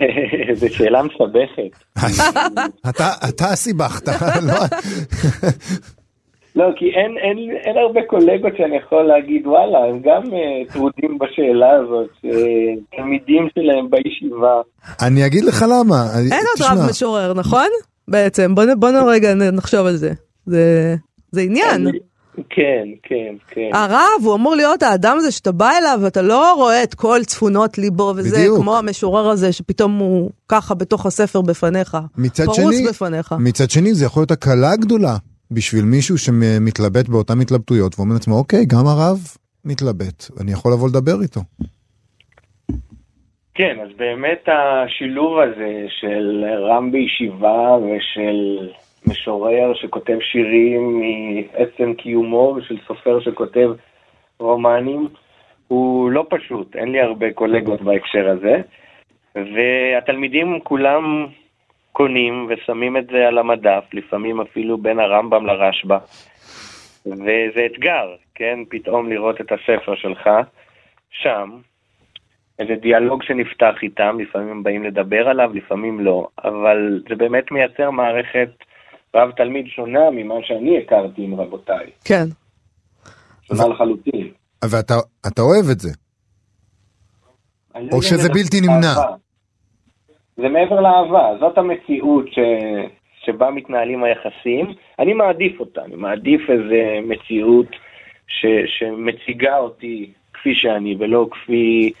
זו 0.60 0.66
שאלה 0.68 1.02
מסבכת. 1.02 1.84
אתה, 2.90 3.08
אתה 3.28 3.44
סיבכת, 3.44 4.08
לא? 4.48 4.54
לא, 6.56 6.66
כי 6.76 6.84
אין, 6.84 7.18
אין, 7.18 7.56
אין 7.64 7.78
הרבה 7.78 8.00
קולגות 8.06 8.52
שאני 8.56 8.76
יכול 8.76 9.02
להגיד, 9.02 9.46
וואלה, 9.46 9.78
הם 9.78 10.00
גם 10.02 10.22
uh, 10.22 10.72
טרודים 10.72 11.18
בשאלה 11.18 11.70
הזאת, 11.70 12.10
תלמידים 12.96 13.48
שלהם 13.54 13.90
בישיבה. 13.90 14.60
אני 15.06 15.26
אגיד 15.26 15.44
לך 15.44 15.62
למה. 15.62 16.04
אין 16.32 16.44
עוד 16.56 16.78
רב 16.78 16.90
משורר, 16.90 17.34
נכון? 17.34 17.68
בעצם, 18.08 18.54
בוא, 18.54 18.64
בוא 18.78 18.88
רגע 19.06 19.34
נחשוב 19.34 19.86
על 19.86 19.96
זה. 19.96 20.12
זה, 20.46 20.96
זה 21.32 21.40
עניין. 21.40 21.86
כן, 22.50 22.88
כן, 23.02 23.34
כן. 23.48 23.70
הרב, 23.72 24.22
הוא 24.22 24.34
אמור 24.34 24.54
להיות 24.54 24.82
האדם 24.82 25.16
הזה 25.18 25.30
שאתה 25.30 25.52
בא 25.52 25.70
אליו 25.78 25.98
ואתה 26.02 26.22
לא 26.22 26.54
רואה 26.54 26.82
את 26.82 26.94
כל 26.94 27.20
צפונות 27.26 27.78
ליבו 27.78 28.12
וזה, 28.16 28.36
בדיוק. 28.36 28.58
כמו 28.58 28.76
המשורר 28.76 29.28
הזה 29.28 29.52
שפתאום 29.52 29.98
הוא 29.98 30.30
ככה 30.48 30.74
בתוך 30.74 31.06
הספר 31.06 31.40
בפניך. 31.40 31.96
מצד 32.16 32.44
פרוס 32.44 32.58
שני, 32.58 32.88
בפניך. 32.88 33.34
מצד 33.38 33.70
שני 33.70 33.94
זה 33.94 34.04
יכול 34.04 34.20
להיות 34.20 34.30
הקלה 34.30 34.76
גדולה 34.76 35.16
בשביל 35.50 35.84
מישהו 35.84 36.18
שמתלבט 36.18 37.08
באותן 37.08 37.40
התלבטויות 37.40 37.98
ואומר 37.98 38.14
לעצמו, 38.14 38.34
אוקיי, 38.34 38.64
גם 38.66 38.86
הרב 38.86 39.26
מתלבט, 39.64 40.30
אני 40.40 40.52
יכול 40.52 40.72
לבוא 40.72 40.88
לדבר 40.88 41.22
איתו. 41.22 41.40
כן, 43.58 43.80
אז 43.80 43.88
באמת 43.96 44.48
השילוב 44.48 45.38
הזה 45.38 45.86
של 45.88 46.44
רם 46.58 46.92
בישיבה 46.92 47.76
ושל 47.76 48.68
משורר 49.06 49.74
שכותב 49.74 50.18
שירים 50.20 51.00
מעצם 51.00 51.94
קיומו 51.94 52.54
ושל 52.56 52.78
סופר 52.86 53.20
שכותב 53.20 53.70
רומנים 54.38 55.08
הוא 55.68 56.10
לא 56.10 56.26
פשוט, 56.30 56.76
אין 56.76 56.92
לי 56.92 57.00
הרבה 57.00 57.32
קולגות 57.32 57.82
בהקשר 57.82 58.28
הזה. 58.28 58.60
והתלמידים 59.34 60.60
כולם 60.60 61.26
קונים 61.92 62.46
ושמים 62.48 62.96
את 62.96 63.06
זה 63.06 63.28
על 63.28 63.38
המדף, 63.38 63.84
לפעמים 63.92 64.40
אפילו 64.40 64.78
בין 64.78 65.00
הרמב"ם 65.00 65.46
לרשב"א. 65.46 65.98
וזה 67.06 67.66
אתגר, 67.66 68.14
כן? 68.34 68.58
פתאום 68.68 69.08
לראות 69.08 69.40
את 69.40 69.52
הספר 69.52 69.94
שלך 69.94 70.30
שם, 71.10 71.50
איזה 72.58 72.74
דיאלוג 72.80 73.22
שנפתח 73.22 73.74
איתם, 73.82 74.16
לפעמים 74.20 74.48
הם 74.48 74.62
באים 74.62 74.84
לדבר 74.84 75.28
עליו, 75.28 75.50
לפעמים 75.54 76.00
לא, 76.00 76.28
אבל 76.44 77.02
זה 77.08 77.14
באמת 77.14 77.50
מייצר 77.50 77.90
מערכת 77.90 78.48
רב 79.14 79.30
תלמיד 79.30 79.66
שונה 79.66 80.10
ממה 80.12 80.34
שאני 80.42 80.78
הכרתי 80.78 81.22
עם 81.22 81.40
רבותיי. 81.40 81.86
כן. 82.04 82.24
שונה 83.42 83.68
לחלוטין. 83.68 84.30
ואתה 84.64 84.94
אתה 85.26 85.42
אוהב 85.42 85.70
את 85.72 85.80
זה. 85.80 85.90
או 87.92 88.02
שזה 88.02 88.28
בלתי 88.28 88.60
נמנע. 88.60 88.94
זה 90.36 90.48
מעבר 90.48 90.80
לאהבה, 90.80 91.38
זאת 91.40 91.58
המציאות 91.58 92.26
ש... 92.32 92.38
שבה 93.24 93.50
מתנהלים 93.50 94.04
היחסים. 94.04 94.66
אני 94.98 95.12
מעדיף 95.12 95.60
אותה, 95.60 95.84
אני 95.84 95.96
מעדיף 95.96 96.40
איזה 96.50 96.98
מציאות 97.02 97.66
ש... 98.26 98.46
שמציגה 98.66 99.58
אותי 99.58 100.12
כפי 100.32 100.54
שאני, 100.54 100.96
ולא 100.98 101.28
כפי 101.30 101.92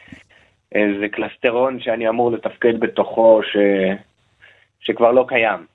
איזה 0.72 1.06
קלסטרון 1.12 1.80
שאני 1.80 2.08
אמור 2.08 2.32
לתפקד 2.32 2.80
בתוכו, 2.80 3.40
ש... 3.42 3.56
שכבר 4.80 5.12
לא 5.12 5.24
קיים. 5.28 5.66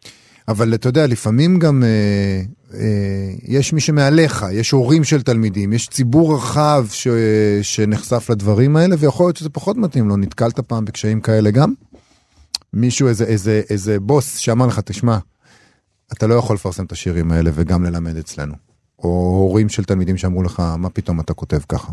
אבל 0.47 0.73
אתה 0.73 0.89
יודע, 0.89 1.07
לפעמים 1.07 1.59
גם 1.59 1.83
אה, 1.83 2.39
אה, 2.73 3.29
יש 3.47 3.73
מי 3.73 3.81
שמעליך, 3.81 4.45
יש 4.53 4.71
הורים 4.71 5.03
של 5.03 5.21
תלמידים, 5.21 5.73
יש 5.73 5.87
ציבור 5.87 6.35
רחב 6.35 6.85
ש, 6.89 7.07
שנחשף 7.61 8.29
לדברים 8.29 8.75
האלה, 8.75 8.95
ויכול 8.99 9.25
להיות 9.25 9.37
שזה 9.37 9.49
פחות 9.49 9.77
מתאים 9.77 10.09
לו. 10.09 10.17
נתקלת 10.17 10.59
פעם 10.59 10.85
בקשיים 10.85 11.21
כאלה 11.21 11.51
גם? 11.51 11.73
מישהו, 12.73 13.07
איזה, 13.07 13.25
איזה, 13.25 13.61
איזה 13.69 13.99
בוס 13.99 14.37
שאמר 14.37 14.67
לך, 14.67 14.79
תשמע, 14.79 15.17
אתה 16.13 16.27
לא 16.27 16.33
יכול 16.33 16.55
לפרסם 16.55 16.85
את 16.85 16.91
השירים 16.91 17.31
האלה 17.31 17.49
וגם 17.53 17.83
ללמד 17.83 18.17
אצלנו. 18.17 18.53
או 18.99 19.09
הורים 19.09 19.69
של 19.69 19.83
תלמידים 19.83 20.17
שאמרו 20.17 20.43
לך, 20.43 20.63
מה 20.77 20.89
פתאום 20.89 21.19
אתה 21.19 21.33
כותב 21.33 21.59
ככה? 21.69 21.91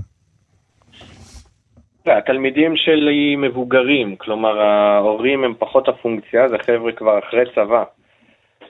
התלמידים 2.10 2.76
שלי 2.76 3.36
מבוגרים, 3.36 4.16
כלומר 4.16 4.60
ההורים 4.60 5.44
הם 5.44 5.54
פחות 5.58 5.88
הפונקציה, 5.88 6.48
זה 6.48 6.56
חבר'ה 6.58 6.92
כבר 6.92 7.18
אחרי 7.18 7.44
צבא. 7.54 7.84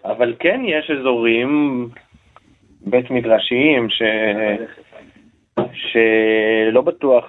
אבל 0.04 0.34
כן 0.38 0.60
יש 0.64 0.90
אזורים 0.90 1.88
בית 2.80 3.10
מדרשיים 3.10 3.88
ש... 3.90 4.02
שלא 5.72 6.80
בטוח 6.80 7.24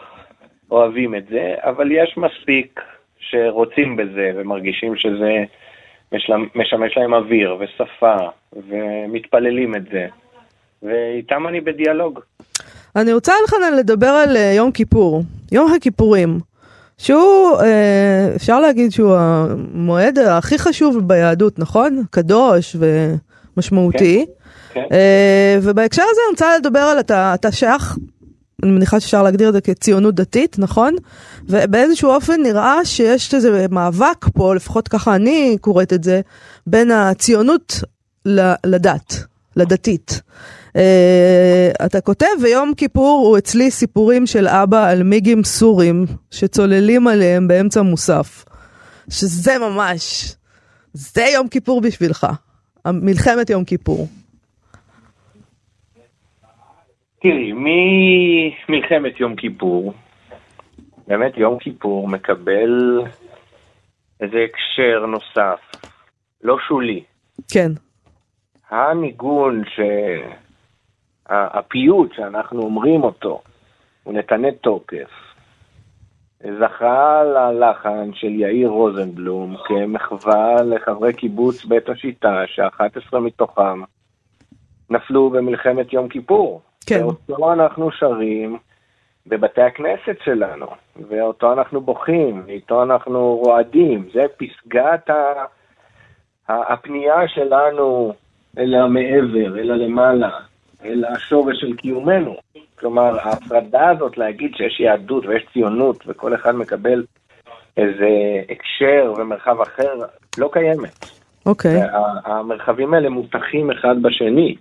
אוהבים 0.72 1.16
את 1.16 1.28
זה, 1.30 1.56
אבל 1.60 1.92
יש 1.92 2.18
מספיק 2.18 2.82
שרוצים 3.20 3.96
בזה 3.96 4.32
ומרגישים 4.36 4.96
שזה 4.96 5.44
משמש 6.56 6.98
להם 6.98 7.14
אוויר 7.14 7.58
ושפה 7.60 8.16
ומתפללים 8.54 9.76
את 9.76 9.84
זה, 9.92 10.08
ואיתם 10.84 11.48
אני 11.48 11.62
בדיאלוג. 11.62 12.20
אני 12.96 13.14
רוצה 13.14 13.34
אלחנן 13.42 13.78
לדבר 13.78 14.08
על 14.08 14.38
אה, 14.38 14.54
יום 14.56 14.72
כיפור, 14.72 15.22
יום 15.52 15.74
הכיפורים, 15.74 16.40
שהוא, 16.98 17.62
אה, 17.62 18.36
אפשר 18.36 18.60
להגיד 18.60 18.92
שהוא 18.92 19.16
המועד 19.18 20.20
הכי 20.20 20.58
חשוב 20.58 21.08
ביהדות, 21.08 21.60
נכון? 21.60 22.04
קדוש 22.10 22.76
ומשמעותי. 22.80 24.26
כן, 24.74 24.82
כן. 24.82 24.96
אה, 24.96 25.60
ובהקשר 25.62 26.04
הזה 26.12 26.22
אני 26.28 26.32
רוצה 26.32 26.58
לדבר 26.58 26.80
על, 26.80 27.00
אתה, 27.00 27.34
אתה 27.34 27.52
שייך, 27.52 27.98
אני 28.64 28.72
מניחה 28.72 29.00
שאפשר 29.00 29.24
להגדיר 29.24 29.50
את 29.50 29.54
זה 29.54 29.62
כציונות 29.62 30.16
דתית, 30.16 30.60
נכון? 30.60 30.96
ובאיזשהו 31.50 32.10
אופן 32.10 32.42
נראה 32.44 32.86
שיש 32.86 33.34
איזה 33.34 33.66
מאבק 33.72 34.26
פה, 34.34 34.56
לפחות 34.56 34.88
ככה 34.88 35.16
אני 35.16 35.58
קוראת 35.62 35.94
את 35.94 36.04
זה, 36.04 36.22
בין 36.68 36.92
הציונות 36.92 37.82
לדת, 38.66 39.24
לדתית. 39.56 40.22
Uh, 40.74 41.86
אתה 41.86 42.02
כותב, 42.02 42.28
ויום 42.42 42.74
כיפור 42.78 43.28
הוא 43.28 43.38
אצלי 43.38 43.72
סיפורים 43.72 44.26
של 44.26 44.48
אבא 44.48 44.90
על 44.90 45.04
מיגים 45.04 45.44
סורים 45.44 46.06
שצוללים 46.32 47.08
עליהם 47.08 47.48
באמצע 47.48 47.82
מוסף. 47.82 48.46
שזה 49.10 49.52
ממש, 49.60 50.36
זה 50.94 51.24
יום 51.34 51.48
כיפור 51.48 51.82
בשבילך, 51.82 52.28
מלחמת 52.88 53.50
יום 53.50 53.66
כיפור. 53.66 54.08
תראי, 57.22 57.52
ממלחמת 57.54 59.20
יום 59.20 59.36
כיפור, 59.36 59.94
באמת 61.08 61.38
יום 61.38 61.60
כיפור 61.60 62.08
מקבל 62.08 63.02
איזה 64.22 64.38
הקשר 64.50 65.06
נוסף, 65.06 65.60
לא 66.44 66.58
שולי. 66.68 67.04
כן. 67.52 67.72
הניגון 68.70 69.64
ש... 69.76 69.80
הפיוט 71.32 72.14
שאנחנו 72.14 72.62
אומרים 72.62 73.04
אותו, 73.04 73.42
הוא 74.04 74.14
נתנה 74.14 74.48
תוקף. 74.52 75.10
זכה 76.60 77.24
ללחן 77.24 78.14
של 78.14 78.28
יאיר 78.28 78.70
רוזנבלום 78.70 79.56
כמחווה 79.66 80.64
לחברי 80.64 81.14
קיבוץ 81.14 81.66
בית 81.66 81.90
השיטה, 81.90 82.42
ש-11 82.48 83.20
מתוכם 83.20 83.82
נפלו 84.90 85.30
במלחמת 85.30 85.94
יום 85.94 86.08
כיפור. 86.08 86.62
כן. 86.86 87.04
ואותו 87.04 87.54
אנחנו 87.54 87.92
שרים 87.92 88.58
בבתי 89.28 89.62
הכנסת 89.62 90.16
שלנו, 90.24 90.68
ואותו 91.10 91.54
אנחנו 91.54 91.82
בוכים, 91.82 92.44
ואיתו 92.46 92.84
אנחנו 92.84 93.36
רועדים. 93.36 94.10
זה 94.14 94.26
פסגת 94.38 95.10
ה... 95.10 95.46
הפנייה 96.48 97.28
שלנו 97.28 98.14
אל 98.58 98.76
המעבר, 98.76 99.60
אל 99.60 99.72
הלמעלה, 99.72 100.30
אל 100.86 101.06
השורש 101.06 101.60
של 101.60 101.76
קיומנו. 101.76 102.36
כלומר, 102.80 103.20
ההפרדה 103.20 103.90
הזאת 103.90 104.18
להגיד 104.18 104.52
שיש 104.56 104.80
יהדות 104.80 105.26
ויש 105.26 105.44
ציונות 105.54 106.04
וכל 106.08 106.36
אחד 106.36 106.56
מקבל 106.56 107.04
איזה 107.78 108.10
הקשר 108.50 109.14
ומרחב 109.18 109.62
אחר, 109.62 109.94
לא 110.38 110.50
קיימת. 110.54 111.06
אוקיי. 111.46 111.82
המרחבים 112.26 112.94
האלה 112.94 113.10
מותחים 113.10 113.72
אחד 113.72 114.02
בשני. 114.02 114.56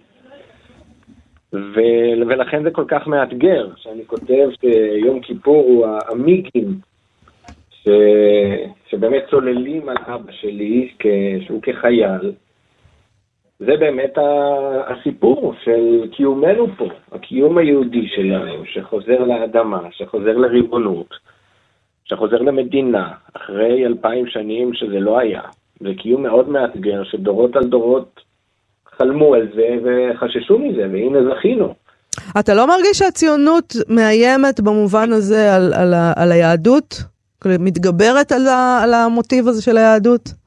ו- 1.52 2.20
ולכן 2.28 2.62
זה 2.62 2.70
כל 2.70 2.84
כך 2.88 3.06
מאתגר, 3.06 3.68
שאני 3.76 4.02
כותב 4.06 4.48
שיום 4.60 5.20
כיפור 5.20 5.64
הוא 5.64 5.86
המיגים 6.08 6.78
ש... 7.70 7.88
שבאמת 8.86 9.22
צוללים 9.30 9.88
על 9.88 9.96
אבא 10.06 10.32
שלי, 10.32 10.90
כ... 10.98 11.06
שהוא 11.46 11.62
כחייל. 11.62 12.32
זה 13.60 13.76
באמת 13.80 14.14
הסיפור 14.86 15.54
של 15.64 16.08
קיומנו 16.16 16.66
פה, 16.76 16.88
הקיום 17.12 17.58
היהודי 17.58 18.08
שלנו, 18.14 18.64
שחוזר 18.66 19.18
לאדמה, 19.18 19.80
שחוזר 19.90 20.36
לריבונות, 20.36 21.08
שחוזר 22.04 22.36
למדינה, 22.36 23.08
אחרי 23.36 23.86
אלפיים 23.86 24.26
שנים 24.26 24.74
שזה 24.74 25.00
לא 25.00 25.18
היה. 25.18 25.42
זה 25.80 25.88
קיום 25.98 26.22
מאוד 26.22 26.48
מאתגר, 26.48 27.04
שדורות 27.04 27.56
על 27.56 27.64
דורות 27.64 28.20
חלמו 28.96 29.34
על 29.34 29.48
זה 29.54 29.68
וחששו 29.84 30.58
מזה, 30.58 30.88
והנה 30.92 31.18
זכינו. 31.30 31.74
אתה 32.40 32.54
לא 32.54 32.66
מרגיש 32.66 32.98
שהציונות 32.98 33.74
מאיימת 33.88 34.60
במובן 34.60 35.12
הזה 35.12 35.54
על, 35.54 35.72
על, 35.74 35.94
על 36.16 36.32
היהדות? 36.32 37.02
מתגברת 37.44 38.32
על, 38.32 38.46
ה, 38.46 38.80
על 38.82 38.94
המוטיב 38.94 39.48
הזה 39.48 39.62
של 39.62 39.76
היהדות? 39.76 40.39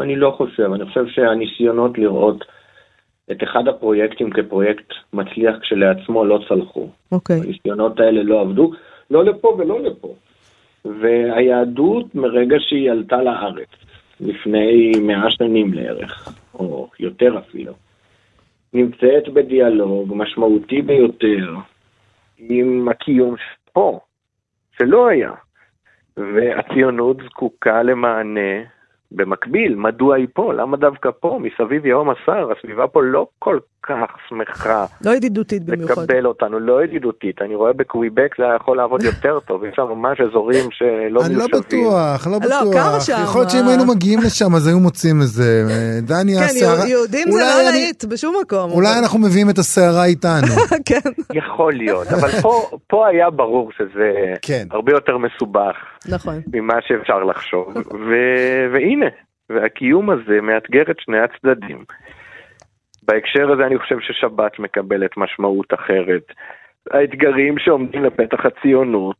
אני 0.00 0.16
לא 0.16 0.34
חושב, 0.36 0.72
אני 0.72 0.84
חושב 0.84 1.06
שהניסיונות 1.06 1.98
לראות 1.98 2.44
את 3.30 3.42
אחד 3.42 3.68
הפרויקטים 3.68 4.30
כפרויקט 4.30 4.92
מצליח 5.12 5.56
כשלעצמו 5.60 6.24
לא 6.24 6.40
צלחו. 6.48 6.88
אוקיי. 7.12 7.40
Okay. 7.40 7.44
הניסיונות 7.44 8.00
האלה 8.00 8.22
לא 8.22 8.40
עבדו, 8.40 8.72
לא 9.10 9.24
לפה 9.24 9.56
ולא 9.58 9.80
לפה. 9.80 10.14
והיהדות, 10.84 12.14
מרגע 12.14 12.56
שהיא 12.60 12.90
עלתה 12.90 13.22
לארץ, 13.22 13.68
לפני 14.20 14.92
מאה 15.00 15.30
שנים 15.30 15.74
לערך, 15.74 16.28
או 16.54 16.88
יותר 17.00 17.38
אפילו, 17.38 17.72
נמצאת 18.72 19.28
בדיאלוג 19.28 20.12
משמעותי 20.16 20.82
ביותר 20.82 21.54
עם 22.38 22.88
הקיום 22.90 23.34
פה, 23.72 24.00
שלא 24.78 25.08
היה. 25.08 25.32
והציונות 26.16 27.16
זקוקה 27.16 27.82
למענה 27.82 28.75
במקביל, 29.12 29.74
מדוע 29.74 30.16
היא 30.16 30.26
פה? 30.34 30.52
למה 30.52 30.76
דווקא 30.76 31.10
פה? 31.20 31.40
מסביב 31.42 31.86
יהום 31.86 32.10
הסער, 32.10 32.52
הסביבה 32.52 32.86
פה 32.86 33.02
לא 33.02 33.26
כל 33.38 33.58
כך 33.88 34.16
שמחה. 34.28 34.84
לא 35.04 35.10
ידידותית 35.10 35.64
במיוחד. 35.64 36.02
לקבל 36.02 36.26
אותנו, 36.26 36.60
לא 36.60 36.84
ידידותית. 36.84 37.42
אני 37.42 37.54
רואה 37.54 37.72
בקוויבק 37.72 38.34
זה 38.38 38.44
יכול 38.56 38.76
לעבוד 38.76 39.02
יותר 39.02 39.40
טוב, 39.40 39.64
יש 39.64 39.72
שם 39.76 39.82
ממש 39.82 40.20
אזורים 40.20 40.70
שלא 40.70 40.88
מיושבים. 41.10 41.40
אני 41.40 41.52
לא 41.52 41.58
בטוח, 41.58 42.26
לא 42.26 42.32
לא, 42.32 42.38
בטוח. 42.38 43.08
יכול 43.22 43.40
להיות 43.40 43.50
שאם 43.50 43.68
היינו 43.68 43.84
מגיעים 43.86 44.18
לשם 44.26 44.54
אז 44.54 44.66
היו 44.66 44.80
מוצאים 44.80 45.20
איזה... 45.20 45.62
דני 46.02 46.32
כן, 46.34 46.42
הסערה... 46.42 46.88
יהודים 46.88 47.30
זה 47.30 47.40
לא 47.40 47.70
להיט 47.70 48.04
בשום 48.04 48.34
מקום. 48.42 48.70
אולי 48.70 48.98
אנחנו 49.02 49.18
מביאים 49.18 49.50
את 49.50 49.58
הסערה 49.58 50.04
איתנו. 50.04 50.46
כן, 50.88 51.10
יכול 51.34 51.72
להיות, 51.72 52.06
אבל 52.06 52.30
פה, 52.42 52.70
פה 52.88 53.08
היה 53.08 53.30
ברור 53.30 53.70
שזה 53.78 54.12
כן. 54.42 54.66
הרבה 54.70 54.92
יותר 54.92 55.18
מסובך 55.18 55.76
נכון. 56.08 56.40
ממה 56.52 56.74
שאפשר 56.86 57.24
לחשוב, 57.24 57.74
והנה, 58.72 59.06
והקיום 59.50 60.10
הזה 60.10 60.40
מאתגר 60.42 60.82
את 60.90 60.96
שני 61.00 61.18
הצדדים. 61.18 61.84
בהקשר 63.08 63.52
הזה 63.52 63.66
אני 63.66 63.78
חושב 63.78 64.00
ששבת 64.00 64.58
מקבלת 64.58 65.10
משמעות 65.16 65.74
אחרת. 65.74 66.32
האתגרים 66.90 67.58
שעומדים 67.58 68.04
לפתח 68.04 68.46
הציונות, 68.46 69.16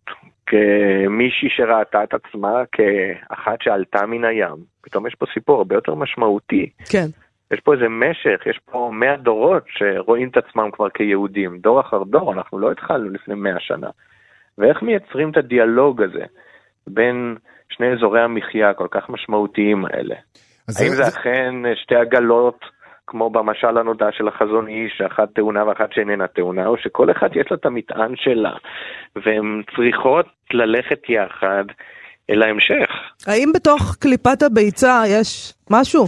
כמישהי 0.46 1.48
שראתה 1.50 2.04
את 2.04 2.14
עצמה 2.14 2.62
כאחת 2.72 3.62
שעלתה 3.62 4.06
מן 4.06 4.24
הים, 4.24 4.54
פתאום 4.82 5.06
יש 5.06 5.14
פה 5.14 5.26
סיפור 5.34 5.58
הרבה 5.58 5.74
יותר 5.74 5.94
משמעותי. 5.94 6.70
כן. 6.92 7.06
יש 7.50 7.60
פה 7.60 7.74
איזה 7.74 7.88
משך, 7.88 8.46
יש 8.46 8.60
פה 8.64 8.90
מאה 8.92 9.16
דורות 9.16 9.62
שרואים 9.68 10.28
את 10.28 10.36
עצמם 10.36 10.70
כבר 10.72 10.88
כיהודים, 10.90 11.58
דור 11.58 11.80
אחר 11.80 12.02
דור, 12.04 12.32
אנחנו 12.32 12.58
לא 12.58 12.70
התחלנו 12.72 13.10
לפני 13.10 13.34
מאה 13.34 13.60
שנה. 13.60 13.88
ואיך 14.58 14.82
מייצרים 14.82 15.30
את 15.30 15.36
הדיאלוג 15.36 16.02
הזה 16.02 16.24
בין 16.86 17.36
שני 17.68 17.92
אזורי 17.92 18.20
המחיה 18.20 18.70
הכל 18.70 18.86
כך 18.90 19.08
משמעותיים 19.10 19.84
האלה? 19.84 20.14
האם 20.14 20.74
זה- 20.88 20.88
זה 20.88 21.02
זה- 21.02 21.08
אכן 21.08 21.54
שתי 21.74 21.96
עגלות, 21.96 22.64
כמו 23.06 23.30
במשל 23.30 23.78
הנודע 23.78 24.06
של 24.12 24.28
החזון 24.28 24.68
איש, 24.68 24.92
שאחת 24.98 25.28
טעונה 25.34 25.64
ואחת 25.64 25.92
שאיננה 25.92 26.26
טעונה, 26.26 26.66
או 26.66 26.76
שכל 26.76 27.10
אחת 27.10 27.30
יש 27.30 27.46
לה 27.50 27.56
את 27.60 27.66
המטען 27.66 28.12
שלה, 28.16 28.52
והן 29.16 29.62
צריכות 29.76 30.26
ללכת 30.52 31.00
יחד 31.08 31.64
אל 32.30 32.42
ההמשך. 32.42 32.90
האם 33.26 33.48
בתוך 33.54 33.96
קליפת 34.00 34.42
הביצה 34.42 35.02
יש 35.06 35.54
משהו? 35.70 36.06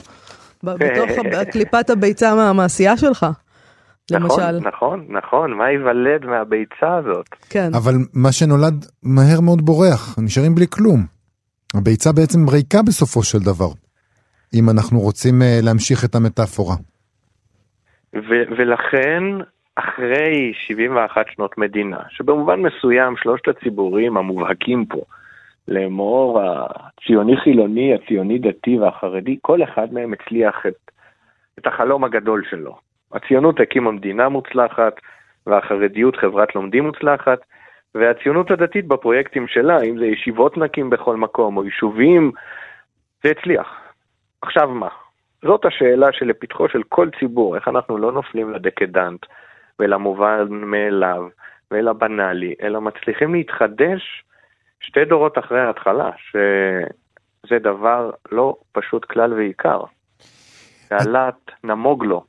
ב- 0.65 0.71
בתוך 0.71 1.11
קליפת 1.53 1.91
הביצה 1.91 2.35
מה- 2.35 2.53
מהעשייה 2.53 2.97
שלך? 2.97 3.27
נכון, 4.13 4.41
למשל. 4.43 4.69
נכון, 4.69 5.07
נכון, 5.09 5.53
מה 5.53 5.71
ייוולד 5.71 6.25
מהביצה 6.25 6.95
הזאת? 6.97 7.27
כן. 7.51 7.71
אבל 7.75 7.93
מה 8.15 8.33
שנולד 8.33 8.87
מהר 9.03 9.41
מאוד 9.41 9.63
בורח, 9.63 10.19
נשארים 10.19 10.55
בלי 10.55 10.67
כלום. 10.71 11.07
הביצה 11.75 12.13
בעצם 12.13 12.49
ריקה 12.49 12.83
בסופו 12.83 13.23
של 13.23 13.39
דבר, 13.39 13.69
אם 14.55 14.71
אנחנו 14.71 15.01
רוצים 15.01 15.43
אה, 15.43 15.59
להמשיך 15.63 16.05
את 16.05 16.15
המטאפורה. 16.15 16.77
ו- 18.15 18.49
ולכן, 18.57 19.23
אחרי 19.75 20.53
71 20.55 21.27
שנות 21.31 21.59
מדינה, 21.59 21.99
שבמובן 22.11 22.61
מסוים 22.61 23.17
שלושת 23.17 23.49
הציבורים 23.49 24.17
המובהקים 24.17 24.87
פה, 24.87 25.01
לאמור 25.69 26.41
הציוני-חילוני, 26.43 27.95
הציוני-דתי 27.95 28.79
והחרדי, 28.79 29.39
כל 29.43 29.63
אחד 29.63 29.93
מהם 29.93 30.13
הצליח 30.13 30.67
את, 30.69 30.91
את 31.59 31.67
החלום 31.67 32.05
הגדול 32.05 32.45
שלו. 32.51 32.79
הציונות 33.13 33.61
הקימה 33.61 33.93
מדינה 33.93 34.29
מוצלחת, 34.29 34.93
והחרדיות 35.47 36.17
חברת 36.17 36.55
לומדים 36.55 36.85
מוצלחת, 36.85 37.39
והציונות 37.95 38.51
הדתית 38.51 38.87
בפרויקטים 38.89 39.49
שלה, 39.49 39.83
אם 39.83 39.99
זה 39.99 40.07
ישיבות 40.07 40.59
נקים 40.59 40.91
בכל 40.91 41.17
מקום, 41.17 41.57
או 41.57 41.65
יישובים, 41.65 42.33
זה 43.25 43.31
הצליח. 43.31 43.77
עכשיו 44.43 44.69
מה? 44.69 44.89
זאת 45.45 45.65
השאלה 45.65 46.07
שלפתחו 46.13 46.69
של 46.69 46.83
כל 46.89 47.09
ציבור, 47.21 47.57
איך 47.57 47.69
אנחנו 47.69 47.99
לא 47.99 48.13
נופלים 48.13 48.53
לדקדנט 48.53 49.21
ולמובן 49.79 50.47
מאליו 50.51 51.23
ולבנאלי, 51.71 52.55
אלא 52.63 52.81
מצליחים 52.81 53.35
להתחדש 53.35 54.25
שתי 54.81 55.05
דורות 55.05 55.39
אחרי 55.39 55.61
ההתחלה, 55.61 56.11
שזה 56.31 57.59
דבר 57.59 58.11
לא 58.33 58.57
פשוט 58.73 59.05
כלל 59.05 59.33
ועיקר. 59.33 59.81
תעלת 60.89 61.51
נמוג 61.65 62.05
לו. 62.05 62.25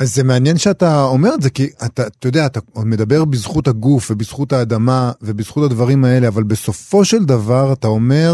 אז 0.00 0.14
זה 0.14 0.24
מעניין 0.24 0.56
שאתה 0.56 1.04
אומר 1.04 1.28
את 1.34 1.42
זה, 1.42 1.50
כי 1.50 1.62
אתה, 1.86 2.02
אתה 2.06 2.28
יודע, 2.28 2.46
אתה 2.46 2.60
מדבר 2.86 3.24
בזכות 3.24 3.68
הגוף 3.68 4.10
ובזכות 4.10 4.52
האדמה 4.52 5.10
ובזכות 5.22 5.70
הדברים 5.70 6.04
האלה, 6.04 6.28
אבל 6.28 6.42
בסופו 6.42 7.04
של 7.04 7.24
דבר 7.24 7.72
אתה 7.72 7.86
אומר 7.86 8.32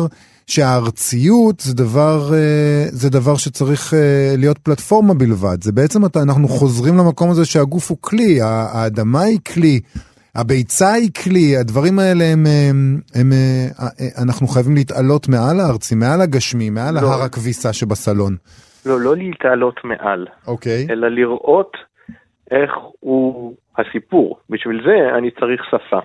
שהארציות 0.49 1.61
זה 1.61 1.75
דבר, 1.85 2.19
אה, 2.35 2.85
זה 3.01 3.11
דבר 3.11 3.37
שצריך 3.37 3.95
אה, 3.95 4.35
להיות 4.39 4.59
פלטפורמה 4.59 5.15
בלבד. 5.15 5.59
זה 5.61 5.73
בעצם, 5.73 6.01
אתה, 6.07 6.19
אנחנו 6.27 6.49
חוזרים 6.49 6.95
למקום 6.99 7.31
הזה 7.31 7.45
שהגוף 7.45 7.91
הוא 7.91 7.99
כלי, 8.01 8.39
האדמה 8.75 9.23
היא 9.23 9.39
כלי. 9.55 9.81
הביצה 10.35 10.93
היא 10.93 11.11
כלי, 11.25 11.57
הדברים 11.61 11.99
האלה 11.99 12.25
הם, 12.25 12.45
הם, 12.71 13.01
הם, 13.15 13.33
אה, 13.33 14.23
אנחנו 14.25 14.47
חייבים 14.47 14.75
להתעלות 14.75 15.29
מעל 15.29 15.61
הארצי, 15.61 15.95
מעל 15.95 16.21
הגשמי, 16.21 16.71
מעל 16.71 16.95
לא. 16.95 17.01
הר 17.01 17.23
הכביסה 17.23 17.73
שבסלון. 17.73 18.33
לא, 18.87 19.01
לא 19.01 19.17
להתעלות 19.17 19.81
מעל, 19.85 20.27
אוקיי. 20.47 20.87
אלא 20.91 21.09
לראות 21.09 21.73
איך 22.51 22.71
הוא 23.01 23.55
הסיפור. 23.79 24.39
בשביל 24.51 24.81
זה 24.87 25.19
אני 25.19 25.31
צריך 25.31 25.61
שפה. 25.71 26.01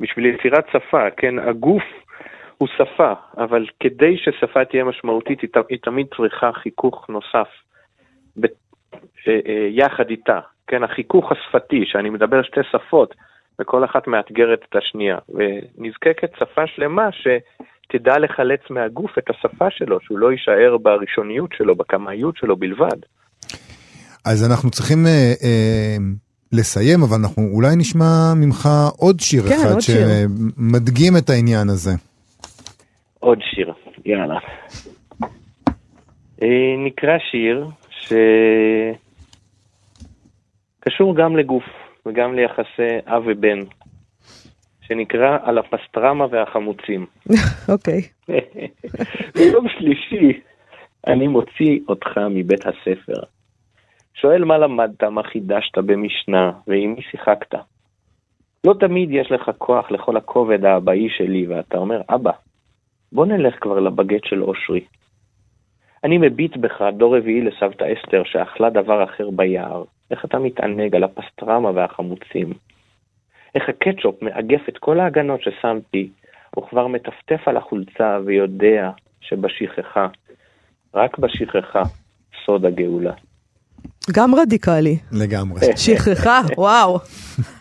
בשביל 0.00 0.26
יצירת 0.26 0.64
שפה, 0.72 1.10
כן, 1.16 1.38
הגוף 1.38 1.82
הוא 2.58 2.68
שפה, 2.76 3.12
אבל 3.36 3.66
כדי 3.80 4.16
ששפה 4.16 4.64
תהיה 4.64 4.84
משמעותית, 4.84 5.38
היא, 5.68 5.78
תמיד 5.82 6.06
צריכה 6.16 6.50
חיכוך 6.52 7.06
נוסף 7.08 7.48
ב- 8.36 8.46
אה, 9.28 9.38
אה, 9.46 9.68
יחד 9.70 10.10
איתה. 10.10 10.40
כן, 10.66 10.84
החיכוך 10.84 11.32
השפתי, 11.32 11.84
שאני 11.86 12.10
מדבר 12.10 12.42
שתי 12.42 12.60
שפות, 12.72 13.14
וכל 13.60 13.84
אחת 13.84 14.06
מאתגרת 14.06 14.60
את 14.68 14.76
השנייה, 14.76 15.18
ונזקקת 15.28 16.30
שפה 16.38 16.66
שלמה 16.66 17.08
שתדע 17.12 18.18
לחלץ 18.18 18.60
מהגוף 18.70 19.18
את 19.18 19.30
השפה 19.30 19.70
שלו, 19.70 19.98
שהוא 20.00 20.18
לא 20.18 20.32
יישאר 20.32 20.76
בראשוניות 20.82 21.50
שלו, 21.52 21.74
בקמאיות 21.76 22.36
שלו 22.36 22.56
בלבד. 22.56 22.98
אז 24.24 24.50
אנחנו 24.50 24.70
צריכים 24.70 25.06
אה, 25.06 25.32
אה, 25.42 25.96
לסיים, 26.52 27.02
אבל 27.02 27.16
אנחנו 27.16 27.42
אולי 27.52 27.76
נשמע 27.76 28.34
ממך 28.36 28.68
עוד 28.96 29.20
שיר 29.20 29.42
כן, 29.42 29.54
אחד 29.54 29.70
עוד 29.70 29.80
שיר. 29.80 30.06
שמדגים 30.06 31.16
את 31.16 31.30
העניין 31.30 31.68
הזה. 31.68 31.90
עוד 33.20 33.38
שיר, 33.42 33.72
יאללה. 34.04 34.38
אה, 36.42 36.74
נקרא 36.78 37.18
שיר 37.30 37.66
שקשור 40.80 41.16
גם 41.16 41.36
לגוף 41.36 41.64
וגם 42.06 42.34
ליחסי 42.34 42.98
אב 43.06 43.22
ובן, 43.26 43.58
שנקרא 44.80 45.38
על 45.42 45.58
הפסטרמה 45.58 46.26
והחמוצים. 46.30 47.06
אוקיי. 47.72 48.00
ביום 49.34 49.66
שלישי 49.68 50.40
אני 51.06 51.26
מוציא 51.26 51.80
אותך 51.88 52.18
מבית 52.30 52.66
הספר. 52.66 53.20
שואל 54.14 54.44
מה 54.44 54.58
למדת, 54.58 55.04
מה 55.04 55.22
חידשת 55.22 55.78
במשנה, 55.78 56.52
ועם 56.66 56.94
מי 56.94 57.02
שיחקת. 57.02 57.54
לא 58.64 58.74
תמיד 58.80 59.08
יש 59.12 59.32
לך 59.32 59.50
כוח 59.58 59.90
לכל 59.90 60.16
הכובד 60.16 60.64
האבאי 60.64 61.08
שלי, 61.10 61.46
ואתה 61.46 61.78
אומר, 61.78 62.00
אבא, 62.08 62.30
בוא 63.12 63.26
נלך 63.26 63.54
כבר 63.60 63.80
לבגט 63.80 64.24
של 64.24 64.42
אושרי. 64.42 64.84
אני 66.04 66.18
מביט 66.18 66.56
בך, 66.56 66.82
דור 66.98 67.16
רביעי 67.16 67.40
לסבתא 67.40 67.84
אסתר, 67.84 68.22
שאכלה 68.24 68.70
דבר 68.70 69.04
אחר 69.04 69.30
ביער. 69.30 69.84
איך 70.10 70.24
אתה 70.24 70.38
מתענג 70.38 70.96
על 70.96 71.04
הפסטרמה 71.04 71.70
והחמוצים. 71.74 72.52
איך 73.54 73.68
הקטשופ 73.68 74.22
מאגף 74.22 74.68
את 74.68 74.78
כל 74.78 75.00
ההגנות 75.00 75.40
ששמתי, 75.42 76.10
הוא 76.54 76.68
כבר 76.68 76.86
מטפטף 76.86 77.40
על 77.48 77.56
החולצה 77.56 78.18
ויודע 78.26 78.90
שבשכחה, 79.20 80.06
רק 80.94 81.18
בשכחה, 81.18 81.82
סוד 82.46 82.64
הגאולה. 82.64 83.12
גם 84.12 84.34
רדיקלי. 84.34 84.98
לגמרי. 85.12 85.60
שכחה, 85.76 86.40
וואו. 86.56 86.98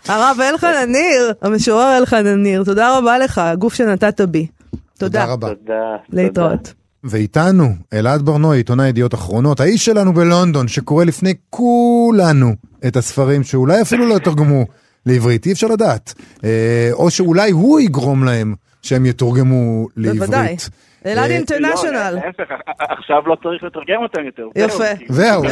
הרב 0.10 0.38
אלחנניר, 0.52 1.34
המשורר 1.42 1.98
אלחנניר, 1.98 2.64
תודה 2.64 2.98
רבה 2.98 3.18
לך, 3.18 3.38
הגוף 3.38 3.74
שנתת 3.74 4.22
בי. 4.22 4.48
תודה. 4.98 5.22
תודה 5.22 5.34
רבה. 5.34 5.48
תודה. 5.48 5.96
להתראות. 6.10 6.74
ואיתנו, 7.04 7.70
אלעד 7.94 8.22
ברנועי, 8.22 8.60
עיתונאי 8.60 8.88
ידיעות 8.88 9.14
אחרונות, 9.14 9.60
האיש 9.60 9.86
שלנו 9.86 10.14
בלונדון, 10.14 10.68
שקורא 10.68 11.06
לפני 11.06 11.34
כולנו 11.50 12.56
את 12.88 12.96
הספרים 12.96 13.44
שאולי 13.44 13.82
אפילו 13.82 14.08
לא 14.08 14.14
יתרגמו 14.14 14.66
לעברית, 15.06 15.46
אי 15.46 15.52
אפשר 15.52 15.68
לדעת. 15.68 16.14
אה, 16.44 16.90
או 16.94 17.12
שאולי 17.12 17.52
הוא 17.52 17.80
יגרום 17.80 18.24
להם 18.24 18.56
שהם 18.82 19.06
יתורגמו 19.06 19.88
לעברית. 19.98 20.20
בוודאי. 20.20 20.56
אלעד 21.06 21.30
אה, 21.30 21.36
אינטרנשיונל. 21.36 21.98
לא, 21.98 22.10
להפך, 22.10 22.54
עכשיו 22.80 23.22
לא 23.26 23.36
צריך 23.44 23.64
לתרגם 23.64 24.04
אותם 24.04 24.26
יותר. 24.26 24.44
יפה. 24.56 24.84
זהו. 25.10 25.44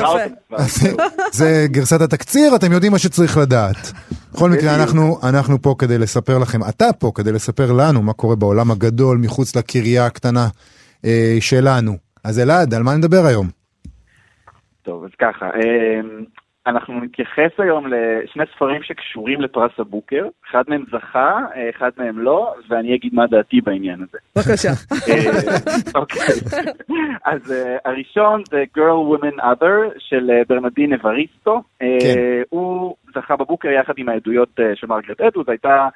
זה 1.31 1.65
גרסת 1.71 2.01
התקציר, 2.01 2.55
אתם 2.55 2.71
יודעים 2.71 2.91
מה 2.91 2.99
שצריך 2.99 3.37
לדעת. 3.37 3.91
בכל 4.35 4.49
מקרה, 4.49 4.75
אנחנו, 4.75 5.17
אנחנו 5.29 5.61
פה 5.61 5.75
כדי 5.79 5.97
לספר 5.97 6.37
לכם, 6.37 6.59
אתה 6.69 6.85
פה 6.99 7.11
כדי 7.15 7.31
לספר 7.31 7.71
לנו 7.71 8.01
מה 8.01 8.13
קורה 8.13 8.35
בעולם 8.35 8.71
הגדול 8.71 9.17
מחוץ 9.17 9.55
לקריה 9.55 10.05
הקטנה 10.05 10.47
אה, 11.05 11.37
שלנו. 11.39 11.97
אז 12.23 12.39
אלעד, 12.39 12.73
על 12.73 12.83
מה 12.83 12.95
נדבר 12.95 13.25
היום? 13.25 13.47
טוב, 14.81 15.03
אז 15.03 15.09
ככה, 15.21 15.45
אמ, 15.45 16.23
אנחנו 16.67 16.99
נתייחס 16.99 17.51
היום 17.57 17.87
לשני 17.87 18.43
ספרים 18.55 18.83
שקשורים 18.83 19.41
לפרס 19.41 19.71
הבוקר, 19.79 20.27
אחד 20.49 20.63
מהם 20.67 20.83
זכה, 20.91 21.39
אחד 21.69 21.89
מהם 21.97 22.19
לא, 22.19 22.53
ואני 22.69 22.95
אגיד 22.95 23.13
מה 23.13 23.27
דעתי 23.27 23.61
בעניין 23.61 23.99
הזה. 24.03 24.17
בבקשה. 24.35 24.69
אה, 25.09 25.31
אוקיי. 25.95 26.35
אז 27.25 27.51
אה, 27.51 27.77
הראשון 27.85 28.43
זה 28.49 28.63
Girl 28.77 29.21
Women 29.21 29.39
Other 29.39 29.99
של 29.99 30.31
אה, 30.31 30.41
ברנדין 30.49 30.93
אבריסטו. 30.93 31.61
כן. 31.79 31.85
הוא 32.49 32.95
זכה 33.15 33.35
בבוקר 33.35 33.69
יחד 33.69 33.93
עם 33.97 34.09
העדויות 34.09 34.59
של 34.75 34.87
מרגרט 34.87 35.21
אדווד, 35.21 35.49
הייתה 35.49 35.87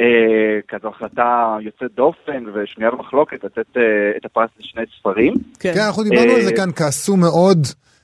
אה, 0.00 0.60
כזו 0.68 0.88
החלטה 0.88 1.56
יוצאת 1.60 1.94
דופן 1.94 2.44
ושנויה 2.54 2.90
במחלוקת 2.90 3.44
לתת 3.44 3.76
את 4.16 4.24
הפרס 4.24 4.50
לשני 4.60 4.82
ספרים. 4.98 5.34
כן. 5.60 5.74
כן, 5.74 5.80
אנחנו 5.80 6.02
דיברנו 6.02 6.32
על 6.32 6.42
זה 6.42 6.52
כאן, 6.56 6.72
כעסו 6.76 7.16
מאוד 7.16 7.58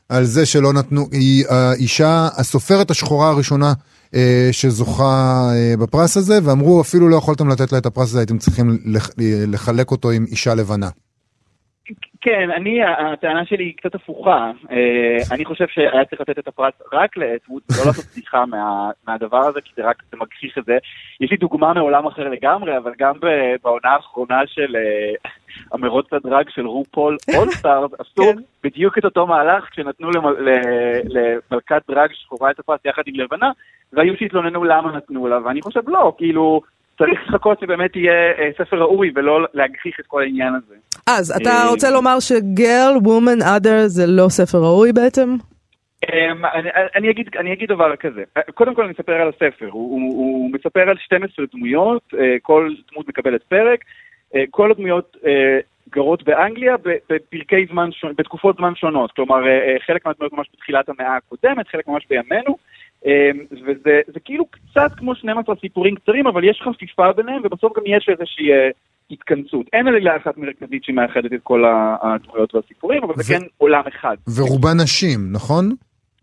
על 0.08 0.24
זה 0.24 0.46
שלא 0.46 0.72
נתנו, 0.72 1.08
היא 1.12 1.44
האישה, 1.48 2.28
הסופרת 2.36 2.90
השחורה 2.90 3.28
הראשונה 3.28 3.72
אה, 4.14 4.48
שזוכה 4.52 5.04
אה, 5.54 5.76
בפרס 5.76 6.16
הזה, 6.16 6.38
ואמרו 6.42 6.80
אפילו 6.80 7.08
לא 7.08 7.16
יכולתם 7.16 7.48
לתת 7.48 7.72
לה 7.72 7.78
את 7.78 7.86
הפרס 7.86 8.08
הזה, 8.08 8.18
הייתם 8.18 8.38
צריכים 8.38 8.78
לח- 8.84 9.10
לחלק 9.46 9.90
אותו 9.90 10.10
עם 10.10 10.24
אישה 10.28 10.54
לבנה. 10.54 10.88
כן, 12.20 12.50
אני, 12.50 12.84
הטענה 12.84 13.44
שלי 13.46 13.64
היא 13.64 13.74
קצת 13.76 13.94
הפוכה. 13.94 14.50
אה, 14.70 15.16
אני 15.32 15.44
חושב 15.44 15.68
שהיה 15.68 16.04
צריך 16.04 16.20
לתת 16.20 16.38
את 16.38 16.48
הפרס 16.48 16.74
רק 16.92 17.16
לאטווד, 17.16 17.62
לא 17.70 17.86
לעשות 17.86 18.04
בדיחה 18.12 18.46
מה, 18.46 18.90
מהדבר 19.06 19.38
הזה, 19.38 19.60
כי 19.60 19.72
זה 19.76 19.88
רק 19.88 20.02
זה 20.10 20.16
מגחיך 20.16 20.58
את 20.58 20.64
זה. 20.64 20.78
יש 21.20 21.30
לי 21.30 21.36
דוגמה 21.36 21.72
מעולם 21.72 22.06
אחר 22.06 22.28
לגמרי, 22.28 22.76
אבל 22.76 22.92
גם 22.98 23.14
בעונה 23.62 23.88
האחרונה 23.88 24.40
של 24.46 24.76
אה, 24.76 25.30
המרוץ 25.72 26.12
לדראג 26.12 26.48
של 26.48 26.66
רופול 26.66 27.16
All 27.36 27.54
Stars, 27.54 27.90
עשו 28.00 28.22
כן. 28.22 28.36
בדיוק 28.64 28.98
את 28.98 29.04
אותו 29.04 29.26
מהלך 29.26 29.64
כשנתנו 29.70 30.10
למלכת 30.10 31.82
דראג 31.90 32.10
שחורה 32.12 32.50
את 32.50 32.58
הפרס 32.58 32.80
יחד 32.84 33.02
עם 33.06 33.14
לבנה, 33.14 33.50
והיו 33.92 34.16
שהתלוננו 34.16 34.64
למה 34.64 34.92
נתנו 34.96 35.28
לה, 35.28 35.38
ואני 35.44 35.62
חושב 35.62 35.88
לא, 35.88 36.12
כאילו... 36.18 36.60
צריך 36.98 37.20
לחכות 37.28 37.60
שבאמת 37.60 37.96
יהיה 37.96 38.32
אה, 38.38 38.48
ספר 38.58 38.76
ראוי 38.76 39.12
ולא 39.14 39.46
להגחיך 39.54 40.00
את 40.00 40.06
כל 40.06 40.22
העניין 40.22 40.54
הזה. 40.54 40.74
אז 41.06 41.30
אתה 41.42 41.50
אה, 41.50 41.70
רוצה 41.70 41.90
לומר 41.90 42.20
ש 42.20 42.42
Girl, 42.42 42.96
Woman, 43.04 43.38
Other 43.42 43.86
זה 43.86 44.06
לא 44.06 44.28
ספר 44.28 44.58
ראוי 44.58 44.92
בעצם? 44.92 45.36
אמ, 46.04 46.44
אני, 46.44 46.68
אני, 46.96 47.10
אגיד, 47.10 47.28
אני 47.38 47.52
אגיד 47.52 47.68
דבר 47.68 47.96
כזה, 47.96 48.22
קודם 48.54 48.74
כל 48.74 48.84
אני 48.84 48.92
אספר 48.92 49.12
על 49.12 49.28
הספר, 49.28 49.68
הוא, 49.70 49.90
הוא, 49.90 50.18
הוא 50.18 50.50
מספר 50.52 50.80
על 50.80 50.96
12 50.98 51.44
דמויות, 51.54 52.02
אה, 52.18 52.36
כל 52.42 52.74
דמות 52.92 53.08
מקבלת 53.08 53.42
פרק, 53.42 53.84
כל 54.50 54.70
הדמויות 54.70 55.16
גרות 55.90 56.22
באנגליה 56.22 56.76
בפרקי 57.10 57.66
זמן, 57.70 57.88
בתקופות 58.16 58.56
זמן 58.56 58.74
שונות, 58.74 59.12
כלומר 59.12 59.40
חלק 59.86 60.06
מהדמויות 60.06 60.32
ממש 60.32 60.46
בתחילת 60.54 60.88
המאה 60.88 61.16
הקודמת, 61.16 61.68
חלק 61.68 61.88
ממש 61.88 62.06
בימינו, 62.10 62.56
וזה 63.52 64.00
זה 64.06 64.20
כאילו 64.24 64.46
קצת 64.46 64.90
כמו 64.96 65.14
12 65.14 65.54
סיפורים 65.60 65.94
קצרים, 65.94 66.26
אבל 66.26 66.44
יש 66.44 66.62
חפיפה 66.64 67.12
ביניהם, 67.12 67.42
ובסוף 67.44 67.76
גם 67.76 67.82
יש 67.86 68.08
איזושהי 68.08 68.52
אה, 68.52 68.68
התכנסות. 69.10 69.66
אין 69.72 69.88
עלילה 69.88 70.16
אחת 70.16 70.36
מרכזית 70.36 70.84
שמאחדת 70.84 71.32
את 71.32 71.40
כל 71.42 71.64
הדמויות 72.02 72.54
והסיפורים, 72.54 73.04
אבל 73.04 73.14
זה 73.16 73.34
ו- 73.34 73.38
כן 73.38 73.46
עולם 73.58 73.82
אחד. 73.88 74.16
ורובן 74.36 74.80
נשים, 74.82 75.20
נכון? 75.32 75.64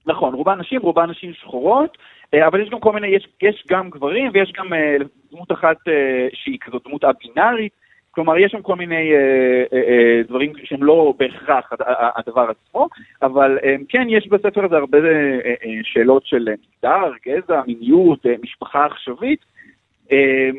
נכון, 0.05 0.33
רובן 0.33 0.59
נשים, 0.59 0.81
רובן 0.81 1.09
נשים 1.09 1.33
שחורות, 1.33 1.97
אה, 2.33 2.47
אבל 2.47 2.61
יש 2.61 2.69
גם 2.69 2.79
כל 2.79 2.93
מיני, 2.93 3.07
יש, 3.07 3.27
יש 3.41 3.63
גם 3.69 3.89
גברים 3.89 4.31
ויש 4.33 4.53
גם 4.57 4.73
אה, 4.73 4.95
דמות 5.31 5.51
אחת 5.51 5.77
שהיא 6.33 6.57
כזאת 6.61 6.83
דמות 6.87 7.03
א-בינארית, 7.03 7.71
כלומר 8.15 8.37
יש 8.37 8.51
שם 8.51 8.61
כל 8.61 8.75
מיני 8.75 9.11
אה, 9.13 9.63
אה, 9.73 9.79
אה, 9.89 10.21
דברים 10.27 10.53
שהם 10.63 10.83
לא 10.83 11.13
בהכרח 11.19 11.69
הדבר 12.15 12.47
עצמו, 12.49 12.87
אבל 13.21 13.57
אה, 13.63 13.75
כן 13.89 14.07
יש 14.09 14.27
בספר 14.27 14.65
הזה 14.65 14.75
הרבה 14.75 14.97
אה, 14.97 15.03
אה, 15.49 15.79
שאלות 15.83 16.25
של 16.25 16.47
מגדר, 16.49 17.11
גזע, 17.27 17.61
מיניות, 17.67 18.25
אה, 18.25 18.33
משפחה 18.43 18.85
עכשווית. 18.85 19.39
אה, 20.11 20.49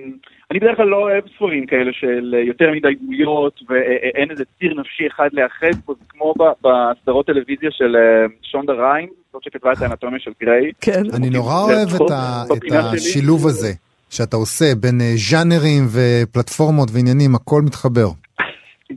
אני 0.50 0.58
בדרך 0.58 0.76
כלל 0.76 0.86
לא 0.86 0.96
אוהב 0.96 1.24
ספרים 1.36 1.66
כאלה 1.66 1.92
של 1.92 2.34
אה, 2.38 2.42
יותר 2.42 2.72
מדי 2.72 2.94
דמויות 3.00 3.60
ואין 3.68 4.30
איזה 4.30 4.44
ציר 4.58 4.74
נפשי 4.74 5.06
אחד 5.06 5.28
לאחד 5.32 5.74
פה, 5.84 5.94
זה 5.98 6.04
כמו 6.08 6.34
בסדרות 6.62 7.26
טלוויזיה 7.26 7.70
של 7.70 7.96
אה, 7.96 8.26
שונדה 8.42 8.72
ריין, 8.72 9.08
זאת 9.32 9.42
שכתבה 9.42 9.72
את 9.72 9.82
האנטומיה 9.82 10.18
של 10.20 10.30
גריי. 10.40 10.72
כן. 10.80 11.02
אני 11.16 11.30
נורא 11.30 11.66
זה 11.66 11.74
אוהב 11.74 11.88
את 11.88 12.56
את 12.56 12.62
שלי. 12.68 12.78
השילוב 12.78 13.46
הזה 13.46 13.85
שאתה 14.10 14.36
עושה 14.36 14.64
בין 14.80 15.00
אה, 15.00 15.12
ז'אנרים 15.30 15.84
ופלטפורמות 15.94 16.88
ועניינים, 16.94 17.34
הכל 17.34 17.62
מתחבר. 17.66 18.06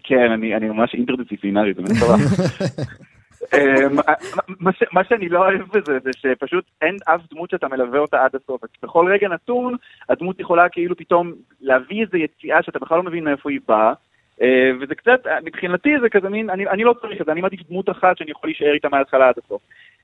כן, 0.03 0.31
אני, 0.33 0.55
אני 0.55 0.69
ממש 0.69 0.93
אינטרדיסציפלינרי, 0.93 1.73
זה 1.73 1.81
מטורף. 1.81 2.19
אמ, 3.53 3.95
מה 4.59 4.71
ש- 4.73 4.93
מה 4.93 5.03
שאני 5.03 5.29
לא 5.29 5.39
אוהב 5.39 5.61
בזה 5.73 5.99
זה 6.03 6.09
שפשוט 6.17 6.65
אין 6.81 6.95
אף 7.05 7.21
דמות 7.33 7.49
שאתה 7.49 7.67
מלווה 7.67 7.99
אותה 7.99 8.25
עד 8.25 8.35
הסוף. 8.35 8.61
בכל 8.83 9.11
רגע 9.11 9.27
נתון 9.27 9.75
הדמות 10.09 10.39
יכולה 10.39 10.69
כאילו 10.69 10.95
פתאום 10.97 11.33
להביא 11.61 12.01
איזו 12.01 12.17
יציאה 12.17 12.63
שאתה 12.63 12.79
בכלל 12.79 12.97
לא 12.97 13.03
מבין 13.03 13.23
מאיפה 13.23 13.49
היא 13.49 13.59
באה. 13.67 13.93
אה, 14.41 14.71
וזה 14.81 14.95
קצת, 14.95 15.19
מבחינתי 15.45 15.89
זה 16.01 16.09
כזה 16.09 16.29
מין, 16.29 16.49
אני, 16.49 16.67
אני 16.67 16.83
לא 16.83 16.93
צריך 17.01 17.21
את 17.21 17.25
זה, 17.25 17.31
אני 17.31 17.41
מעדיף 17.41 17.59
דמות 17.69 17.89
אחת 17.89 18.17
שאני 18.17 18.31
יכול 18.31 18.49
להישאר 18.49 18.73
איתה 18.73 18.89
מההתחלה 18.89 19.29
עד 19.29 19.35
הסוף. 19.45 19.61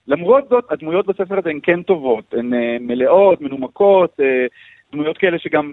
למרות 0.08 0.50
זאת, 0.50 0.66
הדמויות 0.70 1.06
בספר 1.06 1.38
הזה 1.38 1.50
הן 1.50 1.60
כן 1.64 1.82
טובות, 1.82 2.34
הן 2.34 2.54
אה, 2.54 2.78
מלאות, 2.80 3.42
מנומקות, 3.42 4.20
אה, 4.20 4.46
דמויות 4.96 5.18
כאלה 5.18 5.40
שגם 5.40 5.72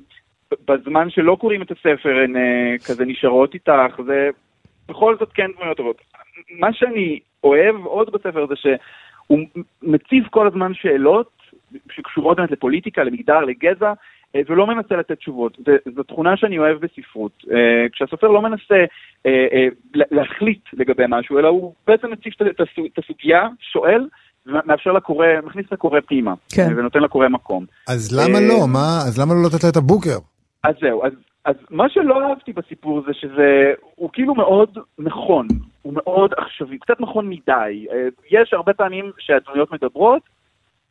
בזמן 0.68 1.10
שלא 1.10 1.36
קוראים 1.40 1.62
את 1.62 1.70
הספר 1.70 2.18
הן 2.24 2.36
אה, 2.36 2.74
כזה 2.86 3.04
נשארות 3.04 3.54
איתך, 3.54 4.00
זה 4.06 4.30
בכל 4.88 5.16
זאת 5.18 5.32
כן 5.32 5.50
דמויות 5.56 5.76
טובות. 5.76 5.96
מה 6.50 6.72
שאני 6.72 7.18
אוהב 7.44 7.76
עוד 7.84 8.12
בספר 8.12 8.46
זה 8.46 8.54
שהוא 8.56 9.38
מציב 9.82 10.24
כל 10.30 10.46
הזמן 10.46 10.74
שאלות 10.74 11.30
שקשורות 11.92 12.36
באמת 12.36 12.50
לפוליטיקה, 12.50 13.04
למגדר, 13.04 13.40
לגזע, 13.40 13.92
אה, 14.36 14.40
ולא 14.46 14.66
מנסה 14.66 14.96
לתת 14.96 15.18
תשובות. 15.18 15.58
זו 15.94 16.02
תכונה 16.02 16.36
שאני 16.36 16.58
אוהב 16.58 16.78
בספרות. 16.78 17.44
אה, 17.52 17.86
כשהסופר 17.92 18.26
לא 18.28 18.42
מנסה 18.42 18.84
אה, 19.26 19.66
להחליט 19.94 20.60
לגבי 20.72 21.04
משהו, 21.08 21.38
אלא 21.38 21.48
הוא 21.48 21.74
בעצם 21.86 22.10
מציף 22.10 22.34
את 22.86 22.98
הסוגיה, 22.98 23.48
שואל, 23.60 24.08
ומאפשר 24.46 24.92
לקורא, 24.92 25.26
מכניס 25.42 25.66
את 25.66 25.72
הקורא 25.72 26.00
פנימה, 26.00 26.34
כן. 26.54 26.68
ונותן 26.76 27.00
לקורא 27.00 27.28
מקום. 27.28 27.64
אז 27.88 28.20
למה 28.20 28.40
לא? 28.40 28.68
מה, 28.68 28.98
אז 29.06 29.20
למה 29.20 29.34
לא 29.34 29.40
לתת 29.46 29.64
לה 29.64 29.70
את 29.70 29.76
הבוקר? 29.76 30.18
אז 30.64 30.74
זהו, 30.80 31.04
אז, 31.04 31.12
אז 31.44 31.56
מה 31.70 31.88
שלא 31.88 32.28
אהבתי 32.28 32.52
בסיפור 32.52 33.02
זה 33.06 33.12
שזה, 33.14 33.72
הוא 33.94 34.10
כאילו 34.12 34.34
מאוד 34.34 34.78
נכון, 34.98 35.46
הוא 35.82 35.92
מאוד 35.94 36.32
עכשווי, 36.36 36.78
קצת 36.78 37.00
נכון 37.00 37.28
מדי. 37.28 37.86
יש 38.30 38.52
הרבה 38.52 38.72
פעמים 38.72 39.10
שהדמויות 39.18 39.72
מדברות, 39.72 40.22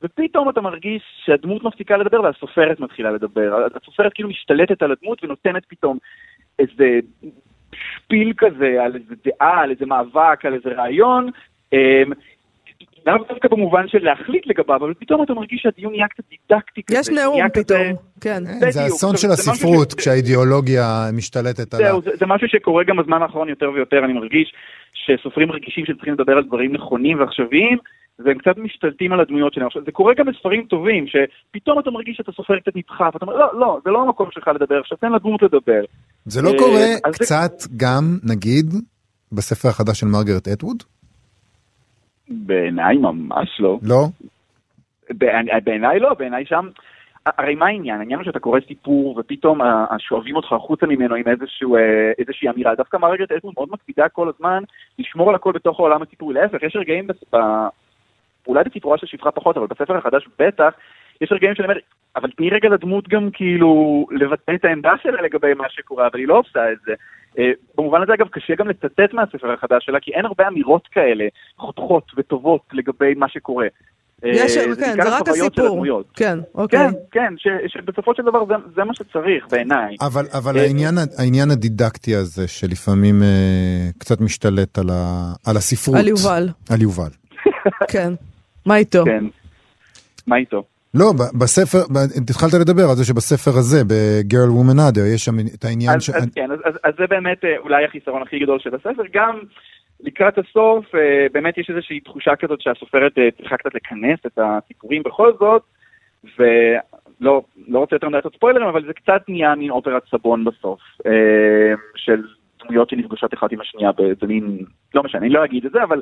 ופתאום 0.04 0.50
אתה 0.50 0.62
מרגיש 0.62 1.04
שהדמות 1.26 1.64
מפסיקה 1.64 1.98
לדבר 1.98 2.22
והסופרת 2.22 2.80
מתחילה 2.80 3.12
לדבר. 3.12 3.68
הסופרת 3.84 4.14
כאילו 4.14 4.30
משתלטת 4.30 4.82
על 4.82 4.92
הדמות 4.92 5.24
ונותנת 5.24 5.64
פתאום 5.68 5.98
איזה 6.60 7.00
שפיל 7.74 8.34
כזה 8.38 8.84
על 8.84 8.96
איזה 8.96 9.16
דעה, 9.26 9.62
על 9.62 9.72
איזה 9.72 9.86
מאבק, 9.86 10.46
על 10.46 10.54
איזה 10.54 10.70
רעיון. 10.70 11.30
לאו 13.06 13.18
דווקא 13.30 13.48
במובן 13.48 13.88
של 13.88 13.98
להחליט 14.02 14.48
לגביו, 14.48 14.76
אבל 14.76 14.94
פתאום 15.00 15.24
אתה 15.24 15.34
מרגיש 15.34 15.62
שהדיון 15.64 15.92
נהיה 15.92 16.08
קצת 16.08 16.24
דידקטי 16.30 16.82
כזה. 16.84 17.00
יש 17.00 17.10
נאום 17.10 17.50
פתאום, 17.50 17.88
כן. 18.22 18.44
זה 18.72 18.88
אסון 18.88 19.18
של 19.18 19.32
הספרות, 19.32 19.94
כשהאידיאולוגיה 19.94 21.10
משתלטת 21.14 21.74
עליו. 21.74 22.02
זהו, 22.02 22.16
זה 22.20 22.26
משהו 22.26 22.48
שקורה 22.48 22.84
גם 22.84 22.98
בזמן 22.98 23.22
האחרון 23.22 23.50
יותר 23.50 23.72
ויותר, 23.72 24.06
אני 24.06 24.14
מרגיש 24.14 24.54
שסופרים 24.94 25.48
מרגישים 25.48 25.86
שהם 25.86 25.96
צריכים 25.96 26.14
לדבר 26.14 26.34
על 26.34 26.44
דברים 26.44 26.74
נכונים 26.74 27.20
ועכשוויים, 27.20 27.78
והם 28.20 28.38
קצת 28.38 28.58
משתלטים 28.58 29.14
על 29.14 29.20
הדמויות 29.20 29.54
שלהם. 29.54 29.68
עכשיו, 29.68 29.82
זה 29.86 29.92
קורה 29.92 30.14
גם 30.18 30.26
בספרים 30.26 30.66
טובים, 30.70 31.06
שפתאום 31.08 31.80
אתה 31.80 31.92
מרגיש 31.92 32.18
שאתה 32.18 32.32
סופר 32.32 32.60
קצת 32.60 32.76
נדחף, 32.76 33.16
אתה 33.16 33.26
אומר, 33.26 33.36
לא, 33.38 33.60
לא, 33.60 33.80
זה 33.84 33.90
לא 33.90 34.02
המקום 34.02 34.28
שלך 34.32 34.48
לדבר, 34.48 34.80
עכשיו 34.80 34.98
תן 34.98 35.12
לדמות 35.12 35.42
לדבר. 35.44 35.82
זה 36.26 36.42
לא 36.42 36.50
אה, 36.50 36.58
קורה 36.58 37.12
קצת 37.14 37.60
זה... 37.60 37.70
גם, 37.78 38.04
נגיד, 38.24 38.66
בספר 39.32 39.70
החדש 39.70 40.00
של 40.00 40.08
מרגרט 40.08 40.48
אטווד? 40.48 40.84
בעיניי 42.32 42.98
ממש 42.98 43.60
לא. 43.60 43.80
לא? 43.84 44.06
בעיניי 45.64 46.00
לא, 46.00 46.14
בעיניי 46.14 46.46
שם... 46.46 46.68
הרי 47.26 47.56
מה 47.56 47.66
העניין? 47.66 48.00
העניין 48.00 48.20
הוא 48.20 48.26
שאתה 48.26 48.40
קורא 48.40 48.60
סיפור 48.68 49.18
ופתאום 49.20 49.60
שואבים 50.00 50.36
אותך 50.36 50.54
החוצה 50.54 50.86
ממנו 50.86 51.16
עם 51.16 51.28
איזשהו, 51.28 51.76
אה, 51.76 52.12
איזושהי 52.20 52.50
אמירה. 52.50 52.76
דווקא 52.76 52.98
מרגרט 52.98 53.32
אטווד 53.32 53.54
מאוד 53.58 53.70
מקפידה 53.72 54.10
כל 54.10 54.30
הזמן 54.36 54.64
לשמור 55.00 55.30
על 55.30 55.36
הכל 55.36 55.52
בתוך 55.52 55.80
העולם 55.80 56.02
הסיפורי. 56.02 56.34
להפך, 56.34 56.64
יש 56.64 56.76
רגעים 56.76 57.08
אולי 58.48 58.64
בסיפורה 58.64 58.98
של 58.98 59.08
שפחה 59.08 59.32
פחות, 59.32 59.58
אבל 59.58 59.68
בספר 59.68 59.98
החדש 59.98 60.28
בטח, 60.40 60.74
יש 61.22 61.32
רגעים 61.32 61.56
שאני 61.56 61.68
אומר, 61.68 61.80
אבל 62.16 62.32
תני 62.32 62.50
רגע 62.50 62.70
לדמות 62.70 63.08
גם 63.08 63.30
כאילו 63.34 64.06
לבטא 64.12 64.52
את 64.56 64.66
העמדה 64.66 64.92
שלה 65.04 65.22
לגבי 65.22 65.54
מה 65.54 65.70
שקורה, 65.70 66.08
אבל 66.08 66.20
היא 66.20 66.28
לא 66.28 66.40
עושה 66.40 66.72
את 66.72 66.78
זה. 66.86 66.94
Uh, 67.38 67.42
במובן 67.78 68.02
הזה 68.02 68.14
אגב 68.14 68.28
קשה 68.28 68.56
גם 68.56 68.68
לצטט 68.68 69.14
מהספר 69.14 69.52
החדש 69.52 69.86
שלה, 69.86 70.00
כי 70.02 70.12
אין 70.12 70.26
הרבה 70.26 70.48
אמירות 70.48 70.88
כאלה 70.92 71.26
חותכות 71.58 72.12
וטובות 72.18 72.62
לגבי 72.74 73.14
מה 73.14 73.30
שקורה. 73.30 73.68
אה, 74.26 74.30
יש, 74.30 74.58
כן, 74.58 74.74
זה 75.04 75.10
רק 75.18 75.28
הסיפור. 75.30 76.04
כן, 76.16 76.40
אוקיי. 76.56 76.80
כן, 76.80 76.94
כן, 77.12 77.34
ש, 77.38 77.48
שבסופו 77.68 78.16
של 78.16 78.24
דבר 78.24 78.46
זה, 78.46 78.54
זה 78.76 78.84
מה 78.84 78.94
שצריך 78.94 79.48
בעיניי. 79.52 79.96
אבל, 80.02 80.26
אבל 80.38 80.56
uh, 80.56 80.60
העניין, 80.60 80.96
העניין 81.18 81.52
הדידקטי 81.52 82.16
הזה, 82.16 82.48
שלפעמים 82.48 83.22
קצת 83.98 84.22
משתלט 84.22 84.78
על, 84.78 84.90
ה, 84.90 85.34
על 85.46 85.58
הספרות. 85.58 85.98
על 85.98 86.08
יובל. 86.08 86.50
על 86.70 86.82
יובל. 86.82 87.10
כן. 87.94 88.14
מה 88.66 88.76
איתו? 88.76 89.06
כן. 89.06 89.26
מה 90.28 90.36
איתו? 90.36 90.64
לא, 90.94 91.06
בספר, 91.40 91.78
התחלת 92.30 92.54
לדבר 92.62 92.84
על 92.90 92.96
זה 92.96 93.06
שבספר 93.06 93.52
הזה, 93.52 93.84
ב-Girl 93.84 94.52
Woman 94.58 94.78
Other, 94.78 95.06
יש 95.16 95.26
שם 95.26 95.36
את 95.56 95.64
העניין 95.66 95.96
אז, 95.96 96.04
ש... 96.04 96.10
אז 96.10 96.30
כן, 96.36 96.52
אז, 96.52 96.60
אז, 96.66 96.74
אז 96.84 96.94
זה 96.98 97.08
באמת 97.08 97.46
אה, 97.46 97.58
אולי 97.58 97.86
החיסרון 97.86 98.22
הכי 98.22 98.40
גדול 98.40 98.60
של 98.60 98.76
הספר. 98.76 99.04
גם 99.14 99.40
לקראת 100.00 100.38
הסוף, 100.38 100.96
אה, 100.96 101.28
באמת 101.32 101.58
יש 101.58 101.70
איזושהי 101.70 102.00
תחושה 102.00 102.36
כזאת 102.36 102.62
שהסופרת 102.62 103.18
אה, 103.18 103.30
צריכה 103.38 103.58
קצת 103.58 103.76
לכנס 103.76 104.20
את 104.26 104.40
הסיפורים 104.42 105.04
בכל 105.04 105.32
זאת, 105.40 105.62
ולא 106.40 107.42
לא 107.68 107.80
רוצה 107.80 107.96
יותר 107.96 108.08
לדעת 108.08 108.26
את 108.26 108.32
ספוילרים, 108.36 108.68
אבל 108.68 108.86
זה 108.86 108.94
קצת 108.94 109.22
נהיה 109.28 109.56
מין 109.56 109.70
אופרת 109.72 110.04
סבון 110.12 110.44
בסוף, 110.44 110.80
של 111.96 112.22
דמויות 112.64 112.90
שנפגשות 112.90 113.34
אחת 113.34 113.52
עם 113.52 113.62
השנייה 113.62 113.92
באיזה 113.92 114.28
מין, 114.28 114.58
לא 114.94 115.04
משנה, 115.04 115.22
אני 115.22 115.30
לא 115.30 115.46
אגיד 115.46 115.66
את 115.66 115.72
זה, 115.72 115.84
אבל 115.84 116.02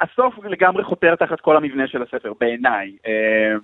הסוף 0.00 0.44
לגמרי 0.44 0.84
חותר 0.84 1.14
תחת 1.16 1.40
כל 1.40 1.56
המבנה 1.56 1.88
של 1.88 2.02
הספר, 2.02 2.32
בעיניי. 2.40 2.92
אה, 3.06 3.54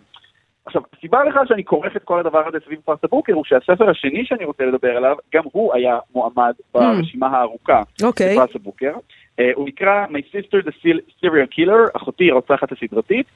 עכשיו, 0.67 0.83
הסיבה 0.99 1.25
לכך 1.25 1.41
שאני 1.49 1.65
כורך 1.65 1.97
את 1.97 2.05
כל 2.05 2.21
הדבר 2.21 2.49
הזה 2.49 2.59
סביב 2.65 2.81
פרס 2.85 2.99
הבוקר, 3.03 3.33
הוא 3.33 3.45
שהספר 3.45 3.91
השני 3.91 4.25
שאני 4.25 4.45
רוצה 4.45 4.65
לדבר 4.65 4.97
עליו, 4.97 5.17
גם 5.35 5.43
הוא 5.53 5.75
היה 5.75 5.99
מועמד 6.15 6.55
ברשימה 6.75 7.27
הארוכה 7.27 7.83
okay. 7.83 8.05
אוקיי. 8.05 8.37
בפרס 8.37 8.57
הבוקר. 8.57 8.93
Uh, 8.95 9.43
הוא 9.55 9.69
נקרא 9.69 10.07
My 10.07 10.37
Sister 10.37 10.67
the 10.67 10.87
Serial 11.21 11.59
Killer, 11.59 11.97
אחותי 11.97 12.31
הרוצחת 12.31 12.73
הסדרתית, 12.73 13.27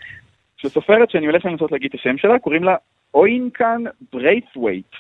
שהסופרת 0.57 1.11
שאני 1.11 1.27
הולך 1.27 1.45
לנסות 1.45 1.73
להגיד 1.73 1.91
את 1.95 2.01
השם 2.01 2.19
שלה, 2.19 2.39
קוראים 2.39 2.65
לה 2.65 2.77
אוינקן 3.15 3.85
ברייסווייט. 4.13 4.93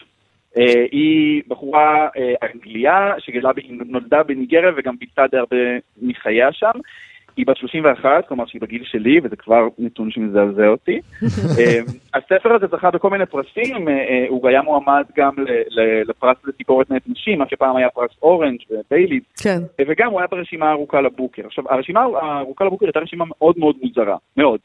אה, 0.54 0.60
היא 0.90 1.42
בחורה 1.48 2.08
אה, 2.08 2.46
אנגלייה 2.54 3.14
שנולדה 3.18 4.22
בניגריה 4.22 4.70
וגם 4.76 4.96
ביצעה 4.98 5.26
די 5.26 5.36
הרבה 5.36 5.56
מחייה 6.02 6.52
שם. 6.52 6.72
היא 7.38 7.46
בת 7.46 7.56
31, 7.56 8.28
כלומר 8.28 8.46
שהיא 8.46 8.60
בגיל 8.60 8.84
שלי, 8.84 9.20
וזה 9.22 9.36
כבר 9.36 9.68
נתון 9.78 10.10
שמזעזע 10.10 10.66
אותי. 10.66 11.00
אמ, 11.22 11.84
הספר 12.14 12.54
הזה 12.54 12.66
זכה 12.66 12.90
בכל 12.90 13.10
מיני 13.10 13.26
פרסים, 13.26 13.88
אה, 13.88 13.92
אה, 13.92 14.26
הוא 14.28 14.48
היה 14.48 14.62
מועמד 14.62 15.04
גם 15.16 15.30
לפרס 16.04 16.36
לסיפורת 16.44 17.02
נשים, 17.06 17.38
מה 17.38 17.44
שפעם 17.50 17.76
היה 17.76 17.88
פרס 17.88 18.10
אורנג' 18.22 18.58
ובייליז, 18.70 19.22
כן. 19.42 19.58
אה, 19.80 19.84
וגם 19.88 20.10
הוא 20.10 20.20
היה 20.20 20.26
ברשימה 20.30 20.66
הארוכה 20.68 21.00
לבוקר. 21.00 21.46
עכשיו, 21.46 21.64
הרשימה 21.70 22.00
הארוכה 22.00 22.64
לבוקר 22.64 22.86
הייתה 22.86 23.00
רשימה 23.00 23.24
מאוד 23.28 23.58
מאוד 23.58 23.76
מוזרה, 23.82 24.16
מאוד. 24.36 24.60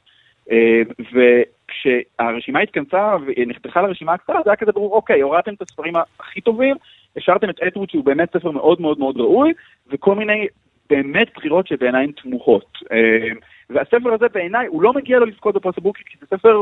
וכשהרשימה 1.00 2.60
התכנסה 2.60 3.16
ונחתכה 3.26 3.82
לרשימה 3.82 4.14
הקצרה, 4.14 4.40
זה 4.44 4.50
היה 4.50 4.56
כזה 4.56 4.72
ברור, 4.72 4.94
אוקיי, 4.96 5.22
הורדתם 5.22 5.54
את 5.54 5.62
הספרים 5.62 5.94
הכי 6.20 6.42
טובים, 6.42 6.76
השארתם 7.18 7.50
את 7.50 7.60
אטווד 7.68 7.90
שהוא 7.90 8.06
באמת 8.06 8.38
ספר 8.38 8.52
מאוד 8.52 8.82
מאוד 8.82 9.00
מאוד 9.00 9.18
ראוי, 9.18 9.54
וכל 9.92 10.16
מיני 10.16 10.48
באמת 10.90 11.28
בחירות 11.36 11.68
שבעיניי 11.68 12.04
הן 12.04 12.12
תמוהות. 12.12 12.78
אמ, 12.92 13.36
והספר 13.70 14.14
הזה 14.14 14.26
בעיניי, 14.34 14.68
הוא 14.68 14.84
לא 14.84 14.94
מגיע 14.94 15.20
לו 15.20 15.26
לזכות 15.26 15.56
בפרס 15.56 15.76
הבוקר, 15.78 16.02
כי 16.06 16.18
זה 16.22 16.38
ספר 16.38 16.62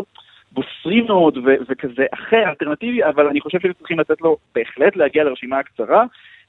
בוסרי 0.51 1.01
מאוד 1.01 1.37
ו- 1.37 1.61
וכזה 1.69 2.05
אחר, 2.13 2.43
אלטרנטיבי, 2.49 3.03
אבל 3.03 3.27
אני 3.27 3.41
חושב 3.41 3.59
שצריכים 3.59 3.99
לתת 3.99 4.21
לו 4.21 4.37
בהחלט 4.55 4.95
להגיע 4.95 5.23
לרשימה 5.23 5.59
הקצרה. 5.59 6.05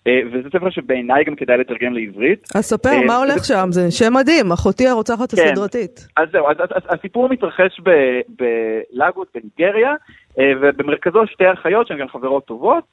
אה, 0.07 0.21
וזה 0.33 0.49
ספר 0.49 0.71
שבעיניי 0.71 1.25
גם 1.25 1.35
כדאי 1.35 1.59
לתרגם 1.59 1.93
לעברית. 1.93 2.49
אז 2.55 2.65
ספר, 2.65 2.91
מה 3.07 3.13
אה, 3.13 3.19
הולך 3.19 3.45
שם? 3.45 3.67
זה 3.71 3.91
שם 3.91 4.15
מדהים, 4.15 4.53
אחותי 4.53 4.89
הרוצחת 4.89 5.35
כן. 5.35 5.43
הסדרתית. 5.43 6.09
אז 6.17 6.29
זהו, 6.33 6.49
אז 6.49 6.57
הסיפור 6.89 7.29
מתרחש 7.29 7.81
בלאגוס 8.29 9.29
בניגריה, 9.35 9.95
אה, 10.39 10.53
ובמרכזו 10.61 11.27
שתי 11.27 11.53
אחיות 11.53 11.87
שהן 11.87 11.99
גם 11.99 12.09
חברות 12.09 12.45
טובות. 12.45 12.85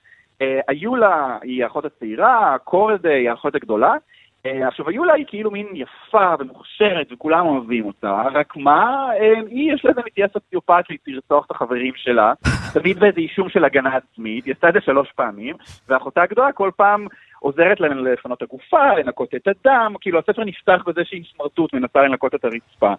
היו 0.68 0.96
לה, 0.96 1.38
היא 1.42 1.64
האחות 1.64 1.86
הצעירה, 1.86 2.56
קורדה 2.64 3.10
היא 3.10 3.30
האחות 3.30 3.56
הגדולה, 3.56 3.92
אה, 3.92 3.98
עכשיו, 4.46 4.90
היולה 4.90 5.14
היא 5.14 5.26
כאילו 5.28 5.52
מין 5.52 5.68
יפה 5.74 6.34
ומוכשרת 6.40 7.08
וכולם 7.12 7.46
אוהבים 7.46 7.86
אותה, 7.86 8.24
רק 8.34 8.58
מה, 8.58 9.10
אה, 9.20 9.34
היא 9.48 9.74
יש 9.74 9.86
לה 9.86 9.90
איזה 9.90 10.02
נטייה 10.08 10.28
סוציופטית 10.34 11.02
לרצוח 11.08 11.46
את 11.46 11.52
החברים 11.52 11.94
שלה, 11.96 12.34
תמיד 12.74 13.00
באיזה 13.00 13.20
אישום 13.20 13.50
של 13.50 13.66
הגנה 13.66 13.96
עצמית, 13.96 14.46
היא 14.46 14.54
עשתה 14.54 14.70
את 14.70 14.74
זה 14.74 14.82
שלוש 14.82 15.12
פעמים, 15.16 15.56
ואחותה 15.90 16.22
הגדולה 16.22 16.52
כל 16.52 16.72
פעם 16.76 17.08
עוזרת 17.40 17.80
להם 17.80 18.06
לפנות 18.06 18.38
את 18.38 18.44
הגופה, 18.44 18.94
לנקות 18.94 19.36
את 19.36 19.48
הדם, 19.48 19.94
כאילו 20.02 20.20
הספר 20.20 20.44
נפתח 20.44 20.82
בזה 20.86 21.02
שהיא 21.06 21.24
סמרטוט 21.36 21.74
מנסה 21.74 22.00
לנקות 22.00 22.36
את 22.36 22.46
הרצפה. 22.46 22.94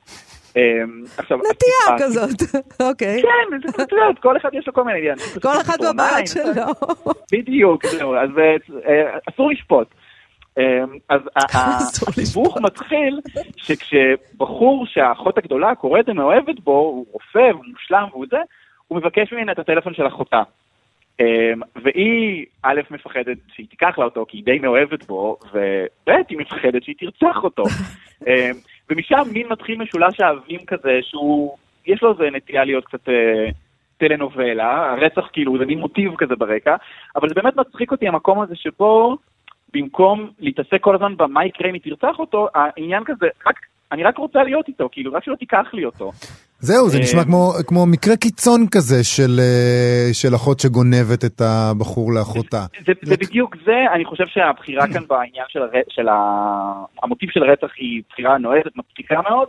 אה, 0.57 0.83
עכשיו, 1.19 1.39
נטייה 1.39 1.99
כזאת, 1.99 2.43
אוקיי. 2.89 3.23
כן, 3.23 3.57
את 3.83 3.93
יודעת, 3.93 4.19
כל 4.23 4.37
אחד 4.37 4.49
יש 4.53 4.67
לו 4.67 4.73
כל 4.73 4.85
מיני. 4.85 5.09
כל 5.43 5.61
אחד 5.61 5.77
בבית 5.79 6.27
שלו. 6.27 6.93
בדיוק, 7.33 7.87
זהו, 7.87 8.15
אז 8.17 8.31
אסור 9.29 9.51
לשפוט. 9.51 9.89
אמ, 10.59 10.99
אז 11.09 11.21
הסיבוך 11.37 12.59
מתחיל 12.61 13.21
שכשבחור 13.57 14.87
שהאחות 14.87 15.39
הגדולה 15.39 15.75
קוראת 15.75 16.09
ומאוהבת 16.09 16.61
בו, 16.61 16.73
הוא 16.73 17.07
רופא, 17.13 17.51
הוא 17.53 17.65
מושלם 17.65 18.05
והוא 18.11 18.27
זה, 18.31 18.39
הוא 18.89 18.99
מבקש 18.99 19.33
ממנה 19.33 19.53
את 19.53 19.59
הטלפון 19.59 19.95
של 19.95 20.07
אחותה. 20.07 20.43
אמ, 21.21 21.61
והיא, 21.83 22.47
א', 22.63 22.81
מפחדת 22.91 23.37
שהיא 23.55 23.67
תיקח 23.71 23.99
לה 23.99 24.05
אותו, 24.05 24.27
כי 24.29 24.37
היא 24.37 24.45
די 24.45 24.59
מאוהבת 24.59 25.07
בו, 25.07 25.37
וב', 25.53 26.15
היא 26.29 26.39
מפחדת 26.39 26.83
שהיא 26.83 26.97
תרצח 26.99 27.37
אותו. 27.45 27.63
אמ, 28.27 28.53
ומשם 28.91 29.23
מין 29.33 29.47
מתחיל 29.51 29.79
משולש 29.79 30.21
האבים 30.21 30.61
כזה, 30.67 30.99
שהוא, 31.03 31.57
יש 31.87 32.03
לו 32.03 32.13
איזה 32.13 32.31
נטייה 32.37 32.65
להיות 32.65 32.85
קצת 32.85 33.09
אה, 33.09 33.49
טלנובלה, 33.99 34.93
הרצח 34.93 35.29
כאילו 35.33 35.59
זה 35.59 35.65
מין 35.65 35.79
מוטיב 35.79 36.17
כזה 36.19 36.37
ברקע, 36.37 36.77
אבל 37.17 37.29
זה 37.29 37.35
באמת 37.35 37.57
מצחיק 37.57 37.93
אותי 37.93 38.09
המקום 38.09 38.41
הזה 38.41 38.55
שבו 38.57 39.17
במקום 39.75 40.31
להתעסק 40.39 40.81
כל 40.81 40.95
הזמן 40.95 41.17
במה 41.17 41.47
יקרה 41.47 41.69
אם 41.69 41.75
היא 41.75 41.83
תרצח 41.83 42.19
אותו, 42.19 42.49
העניין 42.55 43.03
כזה, 43.05 43.27
רק, 43.47 43.57
אני 43.93 44.05
רק 44.05 44.19
רוצה 44.19 44.43
להיות 44.43 44.69
איתו, 44.69 44.89
כאילו, 44.93 45.13
רק 45.13 45.25
שלא 45.25 45.35
תיקח 45.35 45.67
לי 45.73 45.85
אותו. 45.85 46.13
זהו, 46.59 46.89
זה 46.89 46.99
אה, 46.99 47.03
נשמע 47.03 47.25
כמו, 47.25 47.53
כמו 47.67 47.87
מקרה 47.87 48.17
קיצון 48.17 48.67
כזה 48.71 49.05
של, 49.05 49.41
אה, 49.41 50.09
של 50.13 50.35
אחות 50.35 50.61
שגונבת 50.61 51.25
את 51.25 51.41
הבחור 51.41 52.13
לאחותה. 52.13 52.65
זה, 52.87 52.93
זה 53.03 53.17
בדיוק 53.17 53.57
זה, 53.65 53.79
אני 53.95 54.05
חושב 54.05 54.25
שהבחירה 54.27 54.87
כאן 54.93 55.03
בעניין 55.09 55.47
של, 55.49 55.63
הר... 55.63 55.71
של 55.89 56.09
ה... 56.09 56.17
המוטיב 57.03 57.31
של 57.31 57.43
הרצח 57.43 57.73
היא 57.77 58.03
בחירה 58.11 58.39
נועזת, 58.39 58.77
מצחיקה 58.77 59.23
מאוד, 59.31 59.49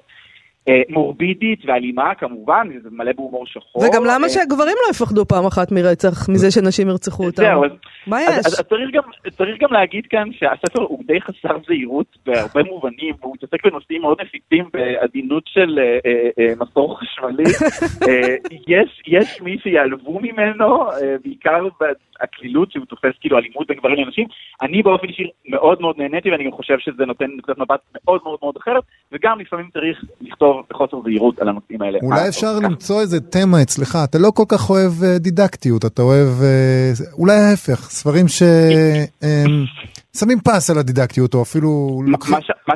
מורבידית 0.89 1.59
ואלימה 1.65 2.15
כמובן, 2.15 2.67
זה 2.83 2.89
מלא 2.91 3.11
בהומור 3.11 3.45
שחור. 3.47 3.83
וגם 3.83 4.03
למה 4.05 4.23
אה, 4.23 4.29
שהגברים 4.29 4.75
לא 4.85 4.91
יפחדו 4.91 5.25
פעם 5.25 5.45
אחת 5.45 5.71
מרצח 5.71 6.29
מזה 6.29 6.51
שנשים 6.51 6.89
ירצחו 6.89 7.25
אותם? 7.25 7.43
זהו, 7.43 7.65
אז, 7.65 7.71
מה 8.07 8.21
יש? 8.21 8.29
אז, 8.29 8.45
אז 8.45 8.61
צריך, 8.61 8.89
גם, 8.93 9.03
צריך 9.37 9.61
גם 9.61 9.73
להגיד 9.73 10.05
כאן 10.09 10.29
שהספר 10.31 10.81
הוא 10.81 11.03
די 11.07 11.21
חסר 11.21 11.57
זהירות 11.67 12.17
בהרבה 12.25 12.63
מובנים, 12.63 13.15
והוא 13.21 13.35
מתעסק 13.35 13.65
בנושאים 13.65 14.01
מאוד 14.01 14.21
נפיצים 14.21 14.65
בעדינות 14.73 15.43
של 15.47 15.79
אה, 15.79 15.99
אה, 16.05 16.29
אה, 16.39 16.53
מסור 16.59 16.99
חשמלי. 16.99 17.43
אה, 18.07 18.35
יש, 18.67 19.01
יש 19.07 19.41
מי 19.41 19.57
שיעלבו 19.63 20.19
ממנו, 20.19 20.91
אה, 20.91 21.15
בעיקר 21.23 21.67
הקלילות 22.21 22.71
שהוא 22.71 22.85
תופס 22.85 23.13
כאילו 23.19 23.37
אלימות 23.37 23.67
בין 23.67 23.77
גברים 23.77 24.05
לנשים. 24.05 24.27
אני 24.61 24.81
באופן 24.81 25.07
אישי 25.07 25.29
מאוד 25.45 25.81
מאוד 25.81 25.97
נהניתי, 25.97 26.31
ואני 26.31 26.43
גם 26.43 26.51
חושב 26.51 26.79
שזה 26.79 27.05
נותן 27.05 27.25
נקודת 27.37 27.57
מבט 27.57 27.79
מאוד 27.93 28.21
מאוד 28.23 28.39
מאוד 28.41 28.57
אחרת, 28.57 28.83
וגם 29.11 29.39
לפעמים 29.39 29.69
צריך 29.73 30.03
לכתוב 30.21 30.50
בחוסר 30.69 30.97
זהירות 31.05 31.39
על 31.39 31.49
הנושאים 31.49 31.81
האלה. 31.81 31.99
אולי 32.03 32.19
אה, 32.19 32.27
אפשר 32.27 32.47
ככה. 32.57 32.67
למצוא 32.67 33.01
איזה 33.01 33.19
תמה 33.19 33.61
אצלך, 33.61 33.97
אתה 34.03 34.17
לא 34.17 34.31
כל 34.35 34.43
כך 34.47 34.69
אוהב 34.69 34.91
אה, 35.03 35.17
דידקטיות, 35.19 35.85
אתה 35.85 36.01
אוהב, 36.01 36.27
אה, 36.43 36.91
אולי 37.17 37.33
ההפך, 37.35 37.89
ספרים 37.89 38.25
ששמים 40.13 40.39
פס 40.39 40.69
על 40.69 40.77
הדידקטיות, 40.77 41.33
או 41.33 41.41
אפילו 41.41 42.01
מה- 42.07 42.17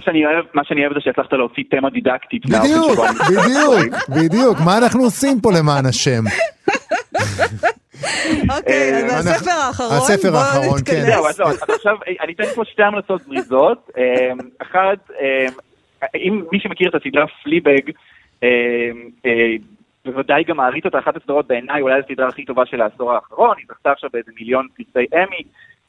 שאני 0.01 0.26
אוהב, 0.26 0.45
מה 0.53 0.61
שאני 0.65 0.82
אוהב 0.82 0.93
זה 0.93 0.99
שהצלחת 1.03 1.34
להוציא 1.34 1.63
תמה 1.71 1.89
דידקטית. 1.89 2.45
בדיוק, 2.45 2.99
בדיוק, 3.30 4.09
בדיוק, 4.09 4.57
מה 4.65 4.78
אנחנו 4.78 5.03
עושים 5.03 5.41
פה 5.41 5.51
למען 5.59 5.86
השם? 5.86 6.23
אוקיי, 8.57 9.05
אז 9.05 9.28
הספר 9.28 9.51
האחרון, 9.51 9.91
הספר 9.97 10.36
האחרון. 10.38 10.80
כן. 10.86 11.03
זהו, 11.05 11.28
אז 11.28 11.39
עכשיו 11.76 11.93
אני 12.23 12.34
אתן 12.34 12.43
פה 12.55 12.61
שתי 12.71 12.84
המלצות 12.84 13.21
זריזות. 13.28 13.89
אחת, 14.61 15.09
אם 16.15 16.43
מי 16.51 16.59
שמכיר 16.59 16.89
את 16.89 16.95
הסדרה 16.95 17.25
פליבג, 17.27 17.91
אמ, 18.43 18.47
אה, 19.25 19.53
בוודאי 20.05 20.43
גם 20.43 20.57
מעריץ 20.57 20.85
אותה, 20.85 20.99
אחת 20.99 21.17
הסדרות 21.17 21.47
בעיניי, 21.47 21.81
אולי 21.81 21.99
הסדרה 21.99 22.27
הכי 22.27 22.45
טובה 22.45 22.65
של 22.65 22.81
העשור 22.81 23.13
האחרון, 23.13 23.55
היא 23.57 23.65
זכתה 23.69 23.91
עכשיו 23.91 24.09
באיזה 24.13 24.31
מיליון 24.39 24.67
פרסי 24.77 25.07
אמי. 25.13 25.43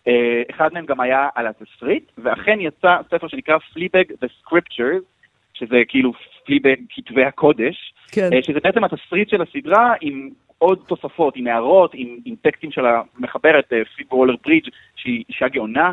אה, 0.08 0.42
אחד 0.50 0.72
מהם 0.72 0.86
גם 0.86 1.00
היה 1.00 1.28
על 1.34 1.46
התסריט, 1.46 2.10
ואכן 2.18 2.58
יצא 2.60 2.96
ספר 3.10 3.28
שנקרא 3.28 3.58
פליבג 3.58 4.04
The 4.10 4.28
Scriptures, 4.44 5.04
שזה 5.54 5.76
כאילו 5.88 6.12
פליבג 6.44 6.76
כתבי 6.90 7.24
הקודש, 7.24 7.94
כן. 8.12 8.30
אה, 8.32 8.42
שזה 8.42 8.58
בעצם 8.62 8.84
התסריט 8.84 9.28
של 9.28 9.42
הסדרה 9.42 9.94
עם 10.00 10.30
עוד 10.58 10.78
תוספות, 10.86 11.36
עם 11.36 11.46
הערות, 11.46 11.90
עם, 11.94 12.16
עם 12.24 12.34
טקסטים 12.42 12.70
של 12.72 12.86
המחברת 12.86 13.72
אה, 13.72 13.82
פיב 13.96 14.12
וולר 14.12 14.34
ברידג' 14.44 14.68
שהיא 14.96 15.24
אישה 15.28 15.48
גאונה. 15.48 15.92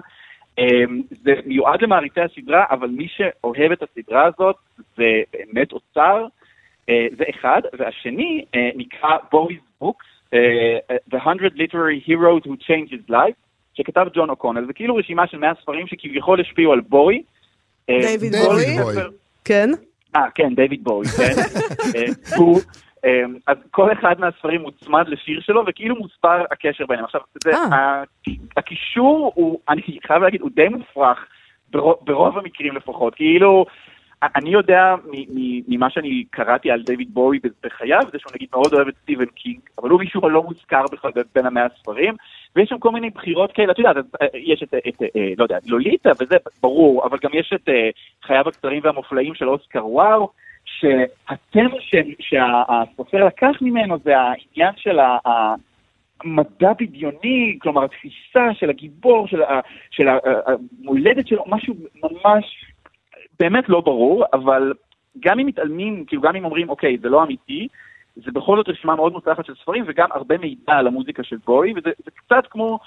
אה, 0.59 0.83
זה 1.23 1.31
מיועד 1.45 1.81
למעריצי 1.81 2.21
הסדרה, 2.21 2.65
אבל 2.69 2.87
מי 2.87 3.07
שאוהב 3.07 3.71
את 3.71 3.83
הסדרה 3.83 4.25
הזאת 4.25 4.55
זה 4.97 5.21
באמת 5.33 5.71
אוצר, 5.71 6.25
אה, 6.89 7.07
זה 7.17 7.23
אחד. 7.29 7.61
והשני 7.77 8.45
אה, 8.55 8.69
נקרא 8.75 9.09
Bowie's 9.33 9.83
Books, 9.83 10.33
אה, 10.33 10.95
The 11.11 11.17
100 11.25 11.33
Literary 11.33 12.07
Heroes 12.07 12.47
Who 12.47 12.51
Changed 12.51 12.91
His 12.91 13.11
Life, 13.11 13.35
שכתב 13.73 14.07
ג'ון 14.13 14.29
אוקונל. 14.29 14.65
זה 14.65 14.73
כאילו 14.73 14.95
רשימה 14.95 15.27
של 15.27 15.37
100 15.37 15.53
ספרים 15.61 15.87
שכביכול 15.87 16.41
השפיעו 16.41 16.73
על 16.73 16.81
דיוויד 16.81 17.21
דיוויד 17.87 18.35
בואי? 18.35 18.77
בואי. 18.83 18.95
כן. 19.45 19.69
אה, 20.15 20.21
כן, 20.35 20.55
דיוויד 20.55 20.83
בואי, 20.83 21.07
כן. 21.07 21.33
הוא, 22.37 22.59
אז 23.47 23.57
כל 23.71 23.91
אחד 23.91 24.19
מהספרים 24.19 24.61
מוצמד 24.61 25.07
לשיר 25.07 25.41
שלו, 25.41 25.63
וכאילו 25.67 25.95
מוסבר 25.95 26.43
הקשר 26.51 26.85
ביניהם. 26.85 27.05
עכשיו, 27.05 27.21
זה, 27.43 27.51
אה. 27.55 28.03
הקישור 28.57 29.31
הוא, 29.35 29.59
אני 29.69 29.81
חייב 30.07 30.23
להגיד, 30.23 30.41
הוא 30.41 30.49
די 30.55 30.67
מופרך, 30.67 31.25
ברוב, 31.71 31.95
ברוב 32.01 32.37
המקרים 32.37 32.75
לפחות. 32.75 33.15
כאילו, 33.15 33.65
אני 34.35 34.49
יודע 34.49 34.95
ממה 35.67 35.89
שאני 35.89 36.23
קראתי 36.29 36.71
על 36.71 36.81
דיוויד 36.83 37.13
בואי 37.13 37.39
בחייו, 37.63 38.01
זה 38.11 38.19
שהוא 38.19 38.31
נגיד 38.35 38.47
מאוד 38.53 38.73
אוהב 38.73 38.87
את 38.87 38.93
סטיבן 39.01 39.25
קינג, 39.25 39.59
אבל 39.81 39.89
הוא 39.89 39.99
משום 39.99 40.21
מה 40.21 40.29
לא 40.29 40.43
מוזכר 40.43 40.83
בכלל 40.91 41.11
בין 41.35 41.45
המאה 41.45 41.65
הספרים, 41.65 42.13
ויש 42.55 42.69
שם 42.69 42.79
כל 42.79 42.91
מיני 42.91 43.09
בחירות 43.09 43.51
כאלה, 43.51 43.71
את 43.71 43.79
יודעת, 43.79 43.95
אה, 44.21 44.27
יש 44.33 44.63
את, 44.63 44.73
את 44.87 45.01
אה, 45.15 45.33
לא 45.37 45.43
יודע, 45.43 45.57
לוליטה, 45.65 46.11
וזה 46.19 46.35
ברור, 46.61 47.05
אבל 47.05 47.17
גם 47.23 47.31
יש 47.33 47.53
את 47.55 47.69
חייו 48.23 48.47
הקצרים 48.47 48.81
והמופלאים 48.83 49.35
של 49.35 49.49
אוסקר 49.49 49.87
וואו, 49.87 50.29
שהתמה 50.65 51.79
ש- 51.79 51.95
שהסופר 52.19 53.25
לקח 53.25 53.61
ממנו 53.61 53.97
זה 54.03 54.13
העניין 54.17 54.73
של 54.77 54.99
ה... 54.99 55.55
מדע 56.23 56.73
בדיוני, 56.79 57.57
כלומר 57.61 57.83
התפיסה 57.83 58.53
של 58.53 58.69
הגיבור, 58.69 59.27
של, 59.27 59.41
ה, 59.41 59.59
של 59.91 60.07
המולדת 60.07 61.27
שלו, 61.27 61.43
משהו 61.47 61.75
ממש 62.03 62.65
באמת 63.39 63.69
לא 63.69 63.81
ברור, 63.81 64.25
אבל 64.33 64.73
גם 65.19 65.39
אם 65.39 65.45
מתעלמים, 65.45 66.05
כאילו 66.05 66.21
גם 66.21 66.35
אם 66.35 66.45
אומרים, 66.45 66.69
אוקיי, 66.69 66.97
זה 67.01 67.09
לא 67.09 67.23
אמיתי, 67.23 67.67
זה 68.15 68.31
בכל 68.31 68.57
זאת 68.57 68.69
רשימה 68.69 68.95
מאוד 68.95 69.13
מוצלחת 69.13 69.45
של 69.45 69.55
ספרים, 69.55 69.83
וגם 69.87 70.09
הרבה 70.11 70.37
מידע 70.37 70.73
על 70.73 70.87
המוזיקה 70.87 71.23
של 71.23 71.37
בואי, 71.45 71.73
וזה 71.75 71.89
זה 72.05 72.11
קצת 72.11 72.47
כמו 72.49 72.79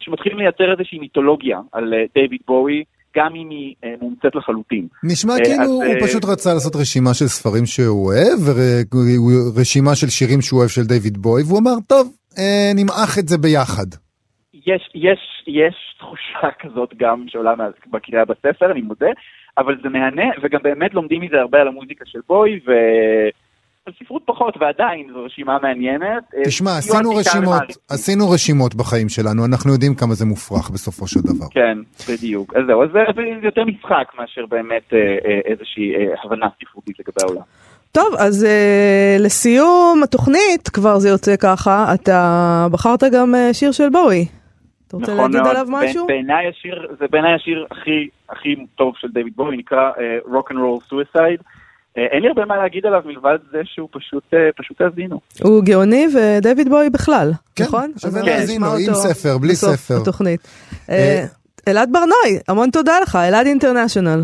שמתחילים 0.00 0.38
לייצר 0.38 0.72
איזושהי 0.72 0.98
מיתולוגיה 0.98 1.60
על 1.72 1.94
אה, 1.94 2.04
דיוויד 2.14 2.40
בואי, 2.46 2.84
גם 3.16 3.34
אם 3.34 3.50
היא 3.50 3.74
אה, 3.84 3.94
מומצאת 4.00 4.34
לחלוטין. 4.34 4.86
נשמע 5.04 5.32
אה, 5.32 5.44
כאילו 5.44 5.64
הוא 5.64 5.84
אה, 5.84 6.00
פשוט 6.00 6.24
רצה 6.24 6.54
לעשות 6.54 6.76
רשימה 6.76 7.14
של 7.14 7.26
ספרים 7.26 7.66
שהוא 7.66 8.06
אוהב, 8.06 8.38
ורשימה 9.56 9.94
של 9.94 10.06
שירים 10.06 10.40
שהוא 10.40 10.58
אוהב 10.58 10.70
של 10.70 10.82
דיוויד 10.82 11.18
בוי, 11.18 11.42
והוא 11.42 11.58
אמר, 11.58 11.74
טוב, 11.88 12.12
נמעך 12.74 13.18
את 13.18 13.28
זה 13.28 13.38
ביחד. 13.38 13.86
יש, 14.54 14.90
יש, 14.94 15.44
יש 15.46 15.76
תחושה 15.98 16.48
כזאת 16.62 16.94
גם 16.96 17.24
שעולה 17.28 17.54
בקריאה 17.90 18.24
בספר, 18.24 18.72
אני 18.72 18.82
מודה, 18.82 19.10
אבל 19.58 19.76
זה 19.82 19.88
מהנה, 19.88 20.28
וגם 20.42 20.60
באמת 20.62 20.94
לומדים 20.94 21.20
מזה 21.20 21.36
הרבה 21.40 21.60
על 21.60 21.68
המוזיקה 21.68 22.04
של 22.06 22.20
בוי, 22.28 22.60
ו... 22.66 22.70
על 23.86 23.92
ספרות 24.04 24.22
פחות, 24.24 24.56
ועדיין 24.60 25.06
זו 25.12 25.24
רשימה 25.24 25.58
מעניינת. 25.62 26.22
אה, 26.36 26.44
תשמע, 26.44 26.70
עשינו 26.78 27.10
רשימות. 27.10 27.62
עשינו 27.90 28.30
רשימות 28.30 28.74
בחיים 28.74 29.08
שלנו, 29.08 29.44
אנחנו 29.44 29.72
יודעים 29.72 29.94
כמה 29.94 30.14
זה 30.14 30.24
מופרך 30.26 30.70
בסופו 30.70 31.06
של 31.06 31.20
דבר. 31.20 31.46
כן, 31.50 31.78
בדיוק. 32.12 32.56
אז 32.56 32.62
זהו, 32.66 32.82
אז 32.82 32.88
זה 32.92 32.98
זה 33.40 33.46
יותר 33.46 33.64
משחק 33.64 34.12
מאשר 34.18 34.46
באמת 34.46 34.82
אה, 34.92 34.98
אה, 34.98 35.40
איזושהי 35.44 35.94
אה, 35.94 36.14
הבנה 36.24 36.46
ספרותית 36.62 36.98
לגבי 36.98 37.22
העולם. 37.22 37.42
טוב, 37.92 38.14
אז 38.18 38.44
אה, 38.44 39.16
לסיום 39.20 40.00
התוכנית, 40.04 40.68
כבר 40.68 40.98
זה 40.98 41.08
יוצא 41.08 41.36
ככה, 41.36 41.94
אתה 41.94 42.66
בחרת 42.72 43.02
גם 43.12 43.34
אה, 43.34 43.54
שיר 43.54 43.72
של 43.72 43.88
בואי. 43.88 44.26
אתה 44.88 44.96
רוצה 44.96 45.12
נכון 45.12 45.32
להגיד 45.32 45.40
מאוד. 45.40 45.56
עליו 45.56 45.66
משהו? 45.68 46.06
בעיניי 46.06 46.48
השיר, 46.48 46.86
זה 46.98 47.06
בעיניי 47.10 47.34
השיר 47.34 47.66
הכי 47.70 48.08
הכי 48.30 48.56
טוב 48.74 48.94
של 48.96 49.08
דיוויד 49.08 49.32
בואי, 49.36 49.56
נקרא 49.56 49.90
Rock 50.24 50.52
and 50.52 50.60
Roll 50.60 50.78
Suicide. 50.88 51.40
אין 51.96 52.22
לי 52.22 52.28
הרבה 52.28 52.44
מה 52.44 52.56
להגיד 52.56 52.86
עליו 52.86 53.00
מלבד 53.04 53.38
זה 53.52 53.58
שהוא 53.64 53.88
פשוט, 53.92 54.22
אה, 54.34 54.38
פשוט 54.56 54.80
האזינו. 54.80 55.20
הוא 55.42 55.64
גאוני 55.64 56.06
ודייוויד 56.14 56.68
בואי 56.68 56.90
בכלל, 56.90 57.32
כן, 57.56 57.64
נכון? 57.64 57.92
שווה 57.98 58.22
להאזין 58.22 58.60
לו, 58.60 58.66
נשמע 58.66 58.78
עם 58.78 58.94
אותו 58.94 59.08
ספר, 59.08 59.38
בלי 59.38 59.52
בסוף 59.52 59.76
ספר. 59.76 60.02
התוכנית. 60.02 60.48
אה, 60.90 60.94
אה, 60.96 61.26
אלעד 61.68 61.92
ברנועי, 61.92 62.38
המון 62.48 62.70
תודה 62.70 62.92
לך, 63.02 63.16
אלעד 63.16 63.46
אינטרנשיונל. 63.46 64.22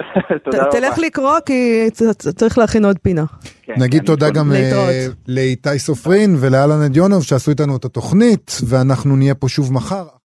תלך 0.72 0.98
לקרוא 0.98 1.40
כי 1.46 1.90
צריך 2.36 2.58
להכין 2.58 2.84
עוד 2.84 2.98
פינה. 2.98 3.24
כן, 3.62 3.72
נגיד 3.76 3.98
אני 3.98 4.06
תודה. 4.06 4.30
גם 4.30 4.52
אה. 4.52 5.06
לאיתי 5.28 5.78
סופרין 5.78 6.36
ולאלן 6.40 6.82
אדיונוב 6.82 7.22
שעשו 7.22 7.50
איתנו 7.50 7.76
את 7.76 7.84
התוכנית, 7.84 8.60
ואנחנו 8.68 9.16
נהיה 9.16 9.34
פה 9.34 9.48
שוב 9.48 9.72
מחר. 9.72 10.04